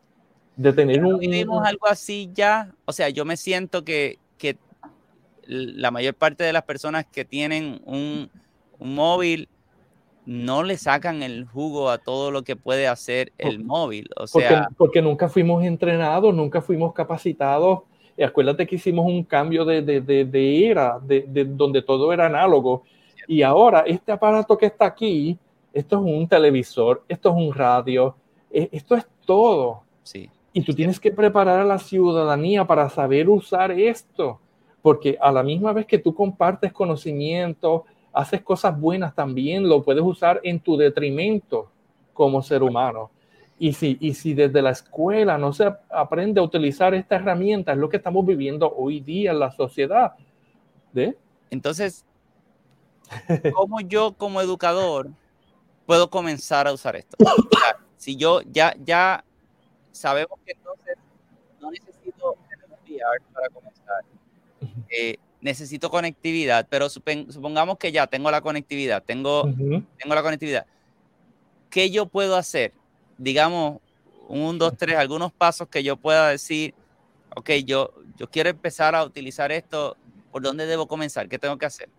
de 0.55 0.73
tener 0.73 1.03
un... 1.03 1.19
Vivimos 1.19 1.65
algo 1.65 1.87
así 1.87 2.29
ya, 2.33 2.73
o 2.85 2.91
sea, 2.91 3.09
yo 3.09 3.25
me 3.25 3.37
siento 3.37 3.83
que, 3.83 4.19
que 4.37 4.57
la 5.47 5.91
mayor 5.91 6.15
parte 6.15 6.43
de 6.43 6.53
las 6.53 6.63
personas 6.63 7.05
que 7.05 7.25
tienen 7.25 7.81
un, 7.85 8.29
un, 8.79 8.95
móvil 8.95 9.49
no 10.25 10.63
le 10.63 10.77
sacan 10.77 11.23
el 11.23 11.45
jugo 11.45 11.89
a 11.89 11.97
todo 11.97 12.31
lo 12.31 12.43
que 12.43 12.55
puede 12.55 12.87
hacer 12.87 13.31
el 13.37 13.63
móvil. 13.63 14.09
O 14.17 14.27
sea, 14.27 14.49
porque, 14.49 14.75
porque 14.77 15.01
nunca 15.01 15.29
fuimos 15.29 15.63
entrenados, 15.63 16.33
nunca 16.33 16.61
fuimos 16.61 16.93
capacitados. 16.93 17.81
Y 18.17 18.23
acuérdate 18.23 18.65
que 18.65 18.75
hicimos 18.75 19.05
un 19.05 19.23
cambio 19.23 19.65
de, 19.65 19.81
de, 19.81 20.01
de, 20.01 20.25
de 20.25 20.67
era, 20.67 20.99
de, 20.99 21.25
donde 21.45 21.81
todo 21.81 22.11
era 22.11 22.25
análogo. 22.25 22.83
Y 23.27 23.41
ahora 23.41 23.83
este 23.85 24.11
aparato 24.11 24.57
que 24.57 24.67
está 24.67 24.85
aquí, 24.85 25.37
esto 25.73 25.97
es 25.97 26.13
un 26.13 26.27
televisor, 26.27 27.03
esto 27.07 27.29
es 27.29 27.35
un 27.35 27.53
radio, 27.53 28.15
e, 28.49 28.69
esto 28.71 28.95
es 28.95 29.05
todo. 29.25 29.83
Sí. 30.03 30.29
Y 30.53 30.61
tú 30.61 30.73
tienes 30.73 30.99
que 30.99 31.11
preparar 31.11 31.59
a 31.59 31.65
la 31.65 31.77
ciudadanía 31.77 32.65
para 32.65 32.89
saber 32.89 33.29
usar 33.29 33.71
esto 33.71 34.39
porque 34.85 35.17
a 35.19 35.31
la 35.31 35.41
misma 35.41 35.73
vez 35.73 35.87
que 35.87 35.97
tú 35.97 36.13
compartes 36.13 36.71
conocimiento, 36.71 37.85
haces 38.13 38.43
cosas 38.43 38.79
buenas 38.79 39.15
también, 39.15 39.67
lo 39.67 39.81
puedes 39.81 40.03
usar 40.03 40.39
en 40.43 40.59
tu 40.59 40.77
detrimento 40.77 41.71
como 42.13 42.43
ser 42.43 42.61
humano. 42.61 43.09
Y 43.57 43.73
si, 43.73 43.97
y 43.99 44.13
si 44.13 44.35
desde 44.35 44.61
la 44.61 44.69
escuela 44.69 45.39
no 45.39 45.53
se 45.53 45.73
aprende 45.89 46.39
a 46.39 46.43
utilizar 46.43 46.93
esta 46.93 47.15
herramienta, 47.15 47.71
es 47.71 47.79
lo 47.79 47.89
que 47.89 47.97
estamos 47.97 48.23
viviendo 48.27 48.71
hoy 48.77 48.99
día 48.99 49.31
en 49.31 49.39
la 49.39 49.49
sociedad. 49.49 50.13
¿De? 50.93 51.17
Entonces, 51.49 52.05
¿cómo 53.55 53.81
yo 53.81 54.13
como 54.15 54.39
educador 54.39 55.09
puedo 55.87 56.11
comenzar 56.11 56.67
a 56.67 56.73
usar 56.73 56.95
esto? 56.95 57.17
O 57.19 57.57
sea, 57.57 57.79
si 57.97 58.17
yo 58.17 58.41
ya, 58.43 58.75
ya 58.85 59.25
sabemos 59.91 60.37
que 60.45 60.51
entonces 60.51 60.95
no 61.59 61.71
necesito 61.71 62.37
para 63.33 63.49
comenzar 63.49 64.05
eh, 64.89 65.17
necesito 65.41 65.89
conectividad, 65.89 66.67
pero 66.69 66.89
supongamos 66.89 67.77
que 67.77 67.91
ya 67.91 68.07
tengo 68.07 68.31
la 68.31 68.41
conectividad, 68.41 69.03
tengo, 69.03 69.43
uh 69.43 69.47
-huh. 69.47 69.85
tengo 69.99 70.15
la 70.15 70.23
conectividad. 70.23 70.65
¿Qué 71.69 71.91
yo 71.91 72.07
puedo 72.07 72.35
hacer? 72.35 72.73
Digamos, 73.17 73.79
un, 74.27 74.57
dos, 74.57 74.75
tres, 74.75 74.97
algunos 74.97 75.31
pasos 75.31 75.67
que 75.67 75.83
yo 75.83 75.97
pueda 75.97 76.29
decir, 76.29 76.73
ok, 77.35 77.49
yo, 77.65 77.93
yo 78.17 78.29
quiero 78.29 78.49
empezar 78.49 78.95
a 78.95 79.03
utilizar 79.03 79.51
esto, 79.51 79.95
¿por 80.31 80.41
dónde 80.41 80.65
debo 80.65 80.87
comenzar? 80.87 81.29
¿Qué 81.29 81.37
tengo 81.37 81.57
que 81.57 81.65
hacer? 81.65 81.89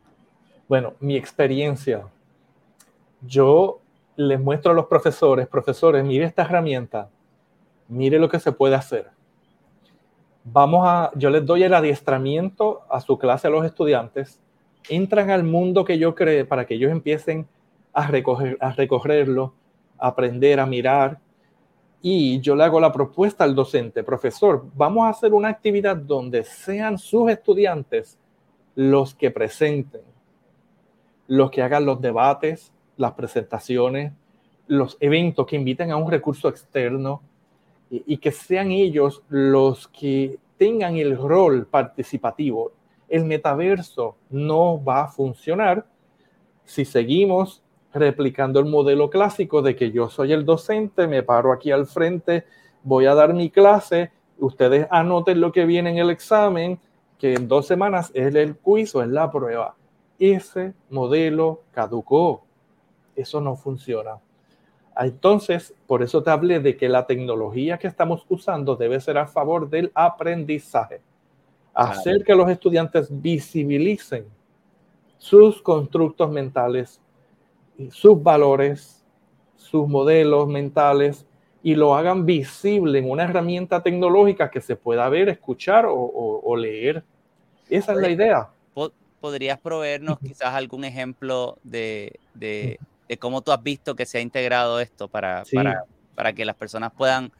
Bueno, 0.68 0.94
mi 0.98 1.16
experiencia, 1.16 2.04
yo 3.22 3.80
les 4.16 4.40
muestro 4.40 4.72
a 4.72 4.74
los 4.74 4.86
profesores, 4.86 5.46
profesores, 5.46 6.04
mire 6.04 6.24
esta 6.24 6.42
herramienta, 6.42 7.08
mire 7.86 8.18
lo 8.18 8.28
que 8.28 8.40
se 8.40 8.50
puede 8.50 8.74
hacer 8.74 9.15
vamos 10.52 10.86
a, 10.86 11.10
yo 11.16 11.30
les 11.30 11.44
doy 11.44 11.64
el 11.64 11.74
adiestramiento 11.74 12.82
a 12.88 13.00
su 13.00 13.18
clase 13.18 13.48
a 13.48 13.50
los 13.50 13.64
estudiantes, 13.64 14.40
entran 14.88 15.30
al 15.30 15.42
mundo 15.42 15.84
que 15.84 15.98
yo 15.98 16.14
creé 16.14 16.44
para 16.44 16.66
que 16.66 16.74
ellos 16.74 16.92
empiecen 16.92 17.46
a, 17.92 18.06
recoger, 18.06 18.56
a 18.60 18.70
recorrerlo, 18.72 19.54
a 19.98 20.08
aprender, 20.08 20.60
a 20.60 20.66
mirar. 20.66 21.18
Y 22.00 22.40
yo 22.40 22.54
le 22.54 22.62
hago 22.62 22.78
la 22.78 22.92
propuesta 22.92 23.42
al 23.42 23.54
docente, 23.54 24.04
profesor, 24.04 24.64
vamos 24.74 25.06
a 25.06 25.10
hacer 25.10 25.34
una 25.34 25.48
actividad 25.48 25.96
donde 25.96 26.44
sean 26.44 26.98
sus 26.98 27.30
estudiantes 27.30 28.18
los 28.76 29.14
que 29.14 29.30
presenten, 29.30 30.02
los 31.26 31.50
que 31.50 31.62
hagan 31.62 31.86
los 31.86 32.00
debates, 32.00 32.72
las 32.96 33.12
presentaciones, 33.12 34.12
los 34.68 34.96
eventos 35.00 35.46
que 35.46 35.56
inviten 35.56 35.90
a 35.90 35.96
un 35.96 36.10
recurso 36.10 36.48
externo, 36.48 37.22
y 37.90 38.18
que 38.18 38.32
sean 38.32 38.72
ellos 38.72 39.22
los 39.28 39.88
que 39.88 40.38
tengan 40.56 40.96
el 40.96 41.16
rol 41.16 41.66
participativo. 41.66 42.72
El 43.08 43.24
metaverso 43.24 44.16
no 44.30 44.82
va 44.82 45.02
a 45.02 45.08
funcionar 45.08 45.86
si 46.64 46.84
seguimos 46.84 47.62
replicando 47.94 48.60
el 48.60 48.66
modelo 48.66 49.08
clásico 49.08 49.62
de 49.62 49.74
que 49.76 49.90
yo 49.90 50.10
soy 50.10 50.32
el 50.32 50.44
docente, 50.44 51.06
me 51.06 51.22
paro 51.22 51.52
aquí 51.52 51.70
al 51.70 51.86
frente, 51.86 52.44
voy 52.82 53.06
a 53.06 53.14
dar 53.14 53.32
mi 53.32 53.50
clase, 53.50 54.10
ustedes 54.38 54.86
anoten 54.90 55.40
lo 55.40 55.52
que 55.52 55.64
viene 55.64 55.90
en 55.90 55.98
el 55.98 56.10
examen, 56.10 56.78
que 57.18 57.34
en 57.34 57.48
dos 57.48 57.66
semanas 57.66 58.10
es 58.12 58.34
el 58.34 58.56
quiz 58.56 58.94
o 58.94 59.02
es 59.02 59.08
la 59.08 59.30
prueba. 59.30 59.76
Ese 60.18 60.74
modelo 60.90 61.62
caducó. 61.72 62.44
Eso 63.14 63.40
no 63.40 63.56
funciona. 63.56 64.18
Entonces, 64.98 65.74
por 65.86 66.02
eso 66.02 66.22
te 66.22 66.30
hablé 66.30 66.60
de 66.60 66.76
que 66.76 66.88
la 66.88 67.06
tecnología 67.06 67.78
que 67.78 67.86
estamos 67.86 68.24
usando 68.28 68.76
debe 68.76 69.00
ser 69.00 69.18
a 69.18 69.26
favor 69.26 69.68
del 69.68 69.90
aprendizaje. 69.94 71.00
Hacer 71.74 72.24
que 72.24 72.34
los 72.34 72.48
estudiantes 72.48 73.08
visibilicen 73.10 74.24
sus 75.18 75.60
constructos 75.60 76.30
mentales, 76.30 77.00
sus 77.90 78.22
valores, 78.22 79.04
sus 79.56 79.86
modelos 79.86 80.48
mentales 80.48 81.26
y 81.62 81.74
lo 81.74 81.94
hagan 81.94 82.24
visible 82.24 82.98
en 82.98 83.10
una 83.10 83.24
herramienta 83.24 83.82
tecnológica 83.82 84.50
que 84.50 84.60
se 84.60 84.76
pueda 84.76 85.08
ver, 85.08 85.28
escuchar 85.28 85.84
o, 85.84 85.94
o, 85.94 86.40
o 86.42 86.56
leer. 86.56 87.04
Esa 87.68 87.92
es 87.92 87.98
la 87.98 88.08
idea. 88.08 88.48
¿Podrías 89.20 89.58
proveernos 89.58 90.18
quizás 90.20 90.54
algún 90.54 90.84
ejemplo 90.84 91.58
de, 91.64 92.20
de 92.34 92.78
de 93.08 93.18
cómo 93.18 93.42
tú 93.42 93.52
has 93.52 93.62
visto 93.62 93.94
que 93.94 94.06
se 94.06 94.18
ha 94.18 94.20
integrado 94.20 94.80
esto 94.80 95.08
para, 95.08 95.44
sí. 95.44 95.56
para, 95.56 95.84
para, 96.14 96.32
que 96.32 96.44
las 96.44 96.56
personas 96.56 96.92
puedan 96.92 97.32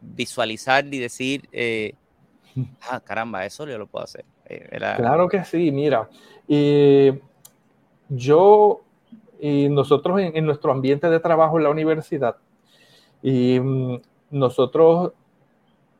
visualizar 0.00 0.84
y 0.86 0.98
decir, 0.98 1.48
eh, 1.52 1.94
ah, 2.90 3.00
caramba, 3.00 3.44
eso 3.44 3.66
yo 3.66 3.78
lo 3.78 3.86
puedo 3.86 4.04
hacer. 4.04 4.24
Eh, 4.46 4.68
era... 4.70 4.96
Claro 4.96 5.28
que 5.28 5.44
sí, 5.44 5.70
mira, 5.70 6.08
eh, 6.48 7.20
yo 8.08 8.80
y 9.40 9.68
nosotros 9.68 10.20
en, 10.20 10.36
en, 10.36 10.46
nuestro 10.46 10.70
ambiente 10.70 11.10
de 11.10 11.18
trabajo 11.18 11.58
en 11.58 11.64
la 11.64 11.70
universidad, 11.70 12.36
y 13.22 13.58
mm, 13.58 14.00
nosotros 14.30 15.12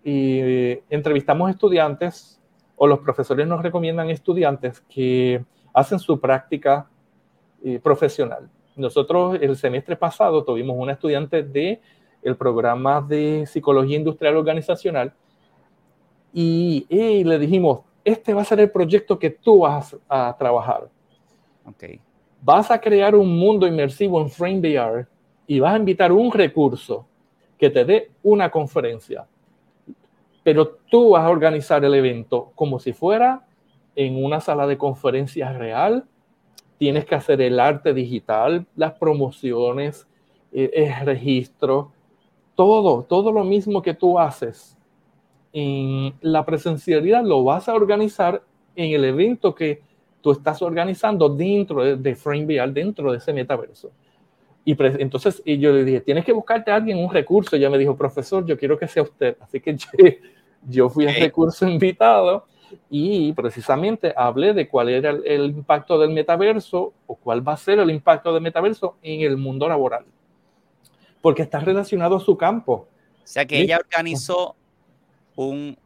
y, 0.05 0.79
entrevistamos 0.91 1.51
estudiantes 1.51 2.41
o 2.77 2.87
los 2.87 3.01
profesores 3.01 3.47
nos 3.47 3.63
recomiendan 3.63 4.11
estudiantes 4.11 4.81
que 4.89 5.45
hacen 5.73 5.99
su 5.99 6.19
práctica 6.21 6.89
profesional 7.81 8.51
nosotros 8.77 9.39
el 9.41 9.57
semestre 9.57 9.97
pasado 9.97 10.45
tuvimos 10.45 10.77
una 10.79 10.93
estudiante 10.93 11.43
de 11.43 11.81
el 12.23 12.37
programa 12.37 13.01
de 13.01 13.47
psicología 13.47 13.97
industrial 13.97 14.37
organizacional 14.37 15.13
y, 16.33 16.87
le 17.25 17.39
dijimos, 17.39 17.81
este 18.05 18.33
va 18.33 18.43
a 18.43 18.45
ser 18.45 18.61
el 18.61 18.71
proyecto 18.71 19.19
que 19.19 19.31
tú 19.31 19.61
vas 19.61 19.97
a 20.09 20.35
trabajar. 20.39 20.89
Okay. 21.67 22.01
Vas 22.41 22.71
a 22.71 22.81
crear 22.81 23.15
un 23.15 23.39
mundo 23.39 23.67
inmersivo 23.67 24.21
en 24.21 24.31
FrameVR 24.31 25.07
y 25.47 25.61
vas 25.61 25.75
a 25.75 25.79
invitar 25.79 26.11
un 26.11 26.33
recurso 26.33 27.07
que 27.59 27.71
te 27.71 27.85
dé 27.85 28.11
una 28.23 28.51
conferencia. 28.51 29.27
Pero 30.43 30.79
tú 30.91 31.11
vas 31.11 31.25
a 31.25 31.31
organizar 31.31 31.85
el 31.85 31.95
evento 31.95 32.51
como 32.55 32.79
si 32.79 32.93
fuera 32.93 33.47
en 33.95 34.23
una 34.23 34.41
sala 34.41 34.67
de 34.67 34.79
conferencias 34.79 35.57
real. 35.57 36.05
Tienes 36.83 37.05
que 37.05 37.15
hacer 37.15 37.41
el 37.41 37.61
arte 37.61 37.95
digital, 37.95 38.67
las 38.75 38.95
promociones, 38.95 40.09
eh, 40.51 40.69
el 40.75 41.07
registro, 41.07 41.93
todo, 42.57 43.05
todo 43.05 43.31
lo 43.31 43.45
mismo 43.45 43.81
que 43.83 43.95
tú 43.95 44.19
haces 44.19 44.77
en 45.53 46.13
la 46.23 46.45
presencialidad 46.45 47.23
lo 47.23 47.45
vas 47.45 47.69
a 47.69 47.75
organizar 47.75 48.43
en 48.75 48.95
el 48.95 49.05
evento 49.05 49.55
que 49.55 49.81
tú 50.21 50.33
estás 50.33 50.61
organizando 50.61 51.29
dentro 51.29 51.85
de, 51.85 51.97
de 51.97 52.17
FrameVR, 52.17 52.73
dentro 52.73 53.13
de 53.13 53.19
ese 53.19 53.33
metaverso. 53.33 53.93
Y 54.65 54.77
entonces 55.01 55.41
y 55.45 55.59
yo 55.59 55.73
le 55.73 55.85
dije, 55.85 56.01
tienes 56.01 56.25
que 56.25 56.33
buscarte 56.33 56.73
a 56.73 56.75
alguien 56.75 56.99
un 56.99 57.13
recurso. 57.13 57.55
Ella 57.55 57.71
me 57.71 57.79
dijo, 57.79 57.97
profesor, 57.97 58.45
yo 58.45 58.59
quiero 58.59 58.77
que 58.77 58.89
sea 58.89 59.05
usted. 59.05 59.37
Así 59.39 59.61
que 59.61 59.77
yo, 60.69 60.89
fui 60.89 61.07
al 61.07 61.15
recurso 61.15 61.65
invitado 61.69 62.45
y 62.91 63.33
precisamente 63.33 64.13
hablé 64.17 64.55
de 64.55 64.69
cuál 64.69 64.89
era 64.89 65.11
el, 65.11 65.47
impacto 65.47 65.99
del 65.99 66.11
metaverso 66.11 66.93
o 67.07 67.15
cuál 67.17 67.47
va 67.47 67.55
a 67.55 67.57
ser 67.57 67.79
el 67.79 67.91
impacto 67.91 68.33
del 68.33 68.43
metaverso 68.43 68.97
en 69.03 69.23
el 69.23 69.37
mundo 69.37 69.69
laboral. 69.69 70.05
Porque 71.21 71.43
está 71.43 71.61
relacionado 71.61 72.17
a 72.17 72.21
su 72.21 72.37
campo. 72.37 72.89
O 73.23 73.27
sea 73.27 73.47
que 73.47 73.61
ella 73.61 73.79
organizó 73.79 74.57
un, 75.37 75.77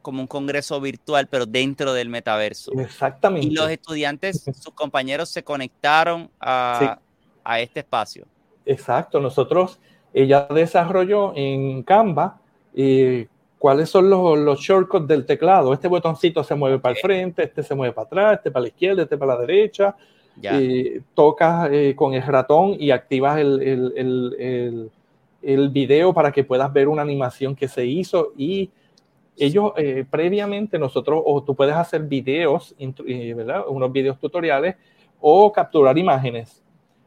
como 0.00 0.20
un 0.20 0.26
congreso 0.26 0.80
virtual, 0.80 1.26
pero 1.28 1.46
dentro 1.46 1.92
del 1.92 2.08
metaverso. 2.08 2.72
Exactamente. 2.78 3.48
Y 3.48 3.50
los 3.50 3.68
estudiantes, 3.68 4.44
sus 4.54 4.74
compañeros 4.74 5.28
se 5.28 5.42
conectaron 5.42 6.30
a, 6.40 6.98
a 7.44 7.60
este 7.60 7.80
espacio. 7.80 8.26
Exacto. 8.64 9.20
Nosotros, 9.20 9.80
ella 10.12 10.46
desarrolló 10.50 11.32
en 11.34 11.82
Canva 11.82 12.40
eh, 12.74 13.28
cuáles 13.62 13.90
son 13.90 14.10
los, 14.10 14.36
los, 14.40 14.58
shortcuts 14.58 15.06
del 15.06 15.24
teclado. 15.24 15.72
Este 15.72 15.86
botoncito 15.86 16.42
se 16.42 16.56
mueve 16.56 16.80
para 16.80 16.96
el 16.96 17.00
frente, 17.00 17.44
este 17.44 17.62
se 17.62 17.76
mueve 17.76 17.94
para 17.94 18.06
atrás, 18.06 18.38
este 18.38 18.50
para 18.50 18.62
la 18.62 18.68
izquierda, 18.70 19.04
este 19.04 19.16
para 19.16 19.34
la 19.36 19.40
derecha. 19.40 19.94
Eh, 20.42 21.00
tocas 21.14 21.68
eh, 21.70 21.94
con 21.94 22.12
el 22.12 22.22
ratón 22.24 22.74
y 22.76 22.90
activas 22.90 23.38
el, 23.38 23.62
el, 23.62 23.94
el, 23.96 24.90
el, 25.42 25.68
video 25.68 26.12
para 26.12 26.32
que 26.32 26.42
puedas 26.42 26.72
ver 26.72 26.88
una 26.88 27.02
animación 27.02 27.54
que 27.54 27.68
se 27.68 27.86
hizo 27.86 28.32
y 28.36 28.68
ellos 29.36 29.74
eh, 29.76 30.04
previamente 30.10 30.76
nosotros, 30.76 31.22
o 31.24 31.44
tú 31.44 31.54
puedes 31.54 31.76
hacer 31.76 32.02
videos, 32.02 32.74
eh, 32.80 33.32
¿verdad? 33.32 33.62
Unos 33.68 33.92
videos 33.92 34.18
tutoriales 34.18 34.74
o 35.20 35.52
capturar 35.52 35.96
imágenes 35.96 36.64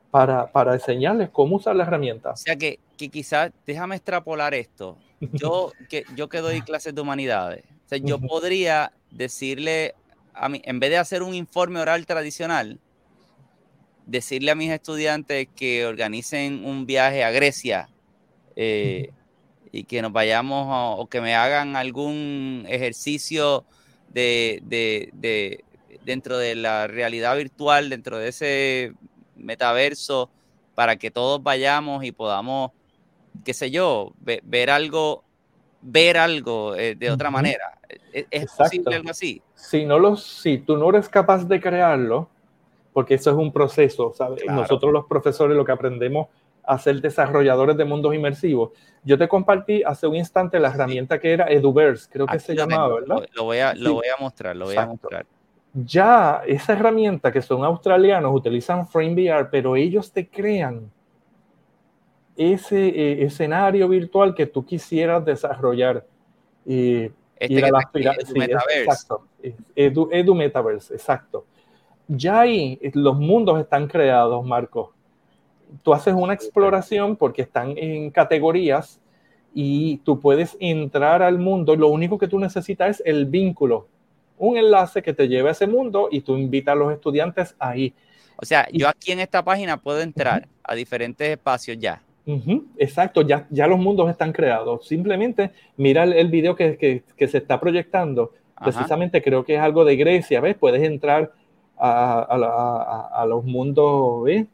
para, 0.09 0.49
para 0.49 0.75
enseñarles 0.75 1.27
cómo 1.31 1.57
usar 1.57 1.75
la 1.75 1.83
herramienta. 1.83 2.31
O 2.31 2.37
sea 2.37 2.55
que, 2.55 2.79
que 2.95 3.09
quizás, 3.09 3.51
déjame 3.65 3.97
extrapolar 3.97 4.53
esto. 4.53 4.97
Yo 5.19 5.71
que, 5.89 6.05
yo 6.15 6.29
que 6.29 6.39
doy 6.39 6.61
clases 6.61 6.93
de 6.93 7.01
humanidades, 7.01 7.63
o 7.85 7.89
sea, 7.89 7.97
yo 7.99 8.19
podría 8.19 8.91
decirle 9.11 9.95
a 10.33 10.49
mí, 10.49 10.61
en 10.65 10.79
vez 10.79 10.89
de 10.89 10.97
hacer 10.97 11.23
un 11.23 11.33
informe 11.33 11.79
oral 11.79 12.05
tradicional, 12.05 12.79
decirle 14.05 14.51
a 14.51 14.55
mis 14.55 14.71
estudiantes 14.71 15.47
que 15.55 15.85
organicen 15.85 16.65
un 16.65 16.85
viaje 16.85 17.23
a 17.23 17.31
Grecia 17.31 17.89
eh, 18.55 19.11
y 19.71 19.83
que 19.85 20.01
nos 20.01 20.11
vayamos 20.11 20.67
o, 20.99 21.07
que 21.07 21.21
me 21.21 21.35
hagan 21.35 21.75
algún 21.75 22.65
ejercicio 22.67 23.65
de, 24.09 24.61
de, 24.63 25.63
dentro 26.05 26.37
de 26.37 26.55
la 26.55 26.87
realidad 26.87 27.35
virtual, 27.35 27.89
dentro 27.89 28.17
de 28.17 28.29
ese 28.29 28.93
metaverso, 29.35 30.29
para 30.75 30.97
que 30.97 31.11
todos 31.11 31.41
vayamos 31.41 32.03
y 32.03 32.11
podamos, 32.11 32.71
qué 33.43 33.53
sé 33.53 33.71
yo, 33.71 34.13
ver, 34.19 34.69
algo, 34.69 35.23
ver 35.81 36.17
algo 36.17 36.75
eh, 36.75 36.95
de 36.95 37.11
otra 37.11 37.29
manera. 37.29 37.79
¿Es, 38.13 38.25
es 38.31 38.51
posible 38.51 38.95
algo 38.95 39.09
así? 39.09 39.41
Si, 39.53 39.85
no 39.85 39.99
lo, 39.99 40.15
si 40.15 40.59
tú 40.59 40.77
no 40.77 40.89
eres 40.89 41.09
capaz 41.09 41.45
de 41.45 41.59
crearlo, 41.59 42.29
porque 42.93 43.15
eso 43.15 43.29
es 43.31 43.35
un 43.35 43.51
proceso, 43.51 44.13
¿sabes? 44.15 44.43
Nosotros 44.47 44.93
los 44.93 45.05
profesores 45.05 45.57
lo 45.57 45.65
que 45.65 45.73
aprendemos 45.73 46.27
a 46.63 46.79
ser 46.79 47.01
desarrolladores 47.01 47.77
de 47.77 47.85
mundos 47.85 48.15
inmersivos. 48.15 48.71
Yo 49.03 49.17
te 49.17 49.27
compartí 49.27 49.83
hace 49.83 50.07
un 50.07 50.15
instante 50.15 50.59
la 50.59 50.69
herramienta 50.69 51.19
que 51.19 51.33
era 51.33 51.45
Eduverse, 51.45 52.07
creo 52.09 52.25
que 52.25 52.39
se 52.39 52.55
llamaba, 52.55 52.95
¿verdad? 52.95 53.27
Lo 53.33 53.43
voy 53.43 53.59
a, 53.59 53.73
lo 53.75 53.95
voy 53.95 54.07
a 54.07 54.19
mostrar, 54.19 54.55
lo 54.55 54.65
voy 54.65 54.77
a 54.77 54.85
mostrar. 54.85 55.25
Ya 55.73 56.41
esa 56.47 56.73
herramienta 56.73 57.33
que 57.33 57.41
son 57.41 57.65
australianos 57.65 58.33
utilizan 58.33 58.87
FrameVR, 58.87 59.49
pero 59.51 59.75
ellos 59.75 60.11
te 60.11 60.27
crean 60.29 60.89
ese 62.35 62.87
eh, 62.87 63.23
escenario 63.23 63.87
virtual 63.87 64.35
que 64.35 64.45
tú 64.45 64.65
quisieras 64.65 65.23
desarrollar. 65.23 66.05
y 66.65 67.11
este 67.37 67.53
ir 67.53 67.65
a 67.65 67.69
las 67.69 67.85
Edu 67.93 68.33
Metaverse. 68.35 68.79
exacto. 68.79 69.27
Edu, 69.75 70.09
Edu 70.11 70.35
Metaverse, 70.35 70.93
exacto. 70.93 71.45
Ya 72.07 72.41
ahí 72.41 72.79
los 72.93 73.17
mundos 73.17 73.59
están 73.59 73.87
creados, 73.87 74.45
Marco 74.45 74.95
tú 75.83 75.93
haces 75.93 76.13
una 76.13 76.33
exploración 76.33 77.15
porque 77.15 77.41
están 77.43 77.77
en 77.77 78.11
categorías 78.11 78.99
y 79.53 79.97
tú 79.99 80.19
puedes 80.19 80.57
entrar 80.59 81.21
al 81.21 81.39
mundo. 81.39 81.75
Lo 81.75 81.87
único 81.87 82.17
que 82.17 82.27
tú 82.27 82.39
necesitas 82.39 82.99
es 82.99 83.03
el 83.05 83.25
vínculo, 83.25 83.87
un 84.37 84.57
enlace 84.57 85.01
que 85.01 85.13
te 85.13 85.27
lleve 85.27 85.49
a 85.49 85.51
ese 85.53 85.67
mundo 85.67 86.09
y 86.11 86.21
tú 86.21 86.37
invitas 86.37 86.73
a 86.73 86.75
los 86.75 86.93
estudiantes 86.93 87.55
ahí. 87.59 87.93
O 88.37 88.45
sea, 88.45 88.67
yo 88.71 88.89
aquí 88.89 89.11
en 89.11 89.21
esta 89.21 89.43
página 89.43 89.77
puedo 89.77 90.01
entrar 90.01 90.47
a 90.63 90.75
diferentes 90.75 91.29
espacios 91.29 91.77
ya. 91.79 92.01
Exacto, 92.77 93.21
ya, 93.21 93.47
ya 93.49 93.67
los 93.67 93.79
mundos 93.79 94.09
están 94.09 94.33
creados. 94.33 94.87
Simplemente 94.87 95.51
mira 95.77 96.03
el, 96.03 96.29
video 96.29 96.55
que, 96.55 97.03
se 97.17 97.37
está 97.37 97.59
proyectando. 97.59 98.33
Precisamente 98.63 99.21
creo 99.21 99.43
que 99.43 99.55
es 99.55 99.61
algo 99.61 99.85
de 99.85 99.95
Grecia, 99.95 100.41
¿ves? 100.41 100.55
Puedes 100.55 100.83
entrar 100.83 101.33
a, 101.77 102.21
a 103.13 103.25
los 103.25 103.43
mundos, 103.43 104.23
¿ves? 104.23 104.45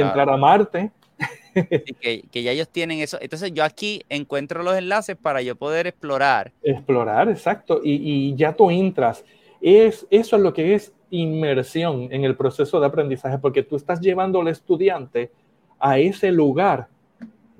entrar 0.00 0.28
a 0.30 0.36
Marte. 0.36 0.90
que, 2.00 2.24
que, 2.30 2.42
ya 2.42 2.52
ellos 2.52 2.68
tienen 2.68 3.00
eso. 3.00 3.18
Entonces 3.20 3.52
yo 3.52 3.64
aquí 3.64 4.02
encuentro 4.08 4.62
los 4.62 4.76
enlaces 4.76 5.16
para 5.16 5.42
yo 5.42 5.56
poder 5.56 5.86
explorar. 5.86 6.52
Explorar, 6.62 7.28
exacto. 7.28 7.80
Y, 7.82 8.30
y 8.30 8.34
ya 8.36 8.54
tú 8.54 8.70
entras. 8.70 9.24
Es, 9.60 10.06
eso 10.10 10.36
es 10.36 10.42
lo 10.42 10.52
que 10.52 10.74
es 10.74 10.92
inmersión 11.10 12.08
en 12.10 12.24
el 12.24 12.36
proceso 12.36 12.80
de 12.80 12.86
aprendizaje, 12.86 13.38
porque 13.38 13.62
tú 13.62 13.76
estás 13.76 14.00
llevando 14.00 14.40
al 14.40 14.48
estudiante 14.48 15.30
a 15.82 15.98
ese 15.98 16.30
lugar 16.30 16.86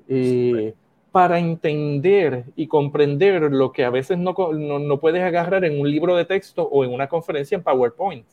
eh, 0.07 0.73
para 1.11 1.39
entender 1.39 2.45
y 2.55 2.67
comprender 2.67 3.51
lo 3.51 3.73
que 3.73 3.83
a 3.83 3.89
veces 3.89 4.17
no, 4.17 4.33
no, 4.53 4.79
no, 4.79 4.99
puedes 4.99 5.21
agarrar 5.21 5.65
en 5.65 5.79
un 5.79 5.91
libro 5.91 6.15
de 6.15 6.23
texto 6.23 6.63
o 6.63 6.85
en 6.85 6.93
una 6.93 7.09
conferencia 7.09 7.57
en 7.57 7.63
PowerPoint, 7.63 8.25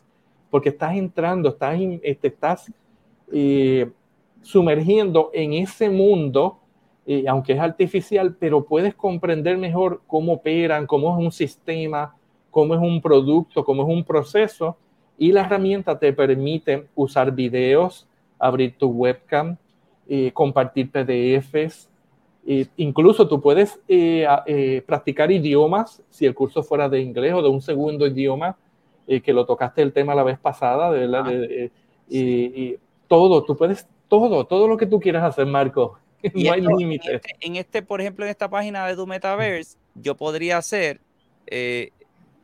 porque 0.49 0.68
estás 0.68 0.97
entrando, 0.97 1.49
estás, 1.49 1.76
este, 2.03 2.28
estás 2.28 2.72
eh, 3.32 3.91
sumergiendo 4.43 5.30
en 5.34 5.55
ese 5.55 5.91
mundo, 5.91 6.61
eh, 7.05 7.24
aunque 7.26 7.55
es 7.55 7.61
artificial, 7.61 8.36
pero 8.38 8.64
puedes 8.64 8.95
comprender 8.95 9.59
mejor 9.59 10.03
cómo 10.07 10.34
operan, 10.34 10.86
cómo 10.86 11.18
es 11.18 11.24
un 11.24 11.32
sistema, 11.32 12.14
cómo 12.53 12.74
es 12.74 12.80
un 12.80 13.03
producto, 13.03 13.64
cómo 13.64 13.82
es 13.82 13.88
un 13.88 14.05
proceso. 14.05 14.76
Y 15.18 15.32
la 15.32 15.41
herramienta 15.41 15.99
te 15.99 16.12
permite 16.12 16.86
usar 16.95 17.32
videos, 17.32 18.09
abrir 18.38 18.78
tu 18.78 18.88
webcam, 18.88 19.59
eh, 20.11 20.31
compartir 20.33 20.91
PDFs. 20.91 21.89
incluso 22.77 23.27
tú 23.27 23.41
puedes 23.41 23.81
practicar 24.87 25.31
idiomas, 25.31 26.03
si 26.11 26.27
el 26.27 26.35
curso 26.35 26.63
fuera 26.63 26.89
de 26.89 27.01
inglés 27.01 27.33
o 27.33 27.43
de 27.43 27.49
un 27.49 27.63
segundo 27.63 28.07
idioma, 28.07 28.59
que 29.07 29.33
lo 29.33 29.47
tocaste 29.47 29.83
el 29.83 29.93
tema 29.93 30.15
la 30.15 30.23
vez 30.23 30.39
pasada, 30.39 30.91
de, 30.93 31.01
verdad, 31.01 31.25
ah, 31.27 31.69
y, 32.09 32.77
todo, 33.09 33.45
tú 33.45 33.57
puedes 33.57 33.87
todo, 34.09 34.45
todo 34.45 34.69
lo 34.69 34.77
que 34.77 34.87
tú 34.87 35.01
quieras 35.01 35.25
hacer, 35.25 35.47
Marco. 35.47 35.99
no 36.35 36.53
hay 36.53 36.61
límite. 36.61 37.15
Este, 37.15 37.37
en 37.41 37.57
este, 37.57 37.83
por 37.83 38.01
ejemplo, 38.01 38.25
en 38.25 38.31
esta 38.31 38.51
página 38.51 38.87
de 38.87 38.97
tu 38.97 39.07
Metaverse, 39.07 39.79
yo 39.95 40.17
podría 40.17 40.59
hacer, 40.59 41.01
eh, 41.47 41.91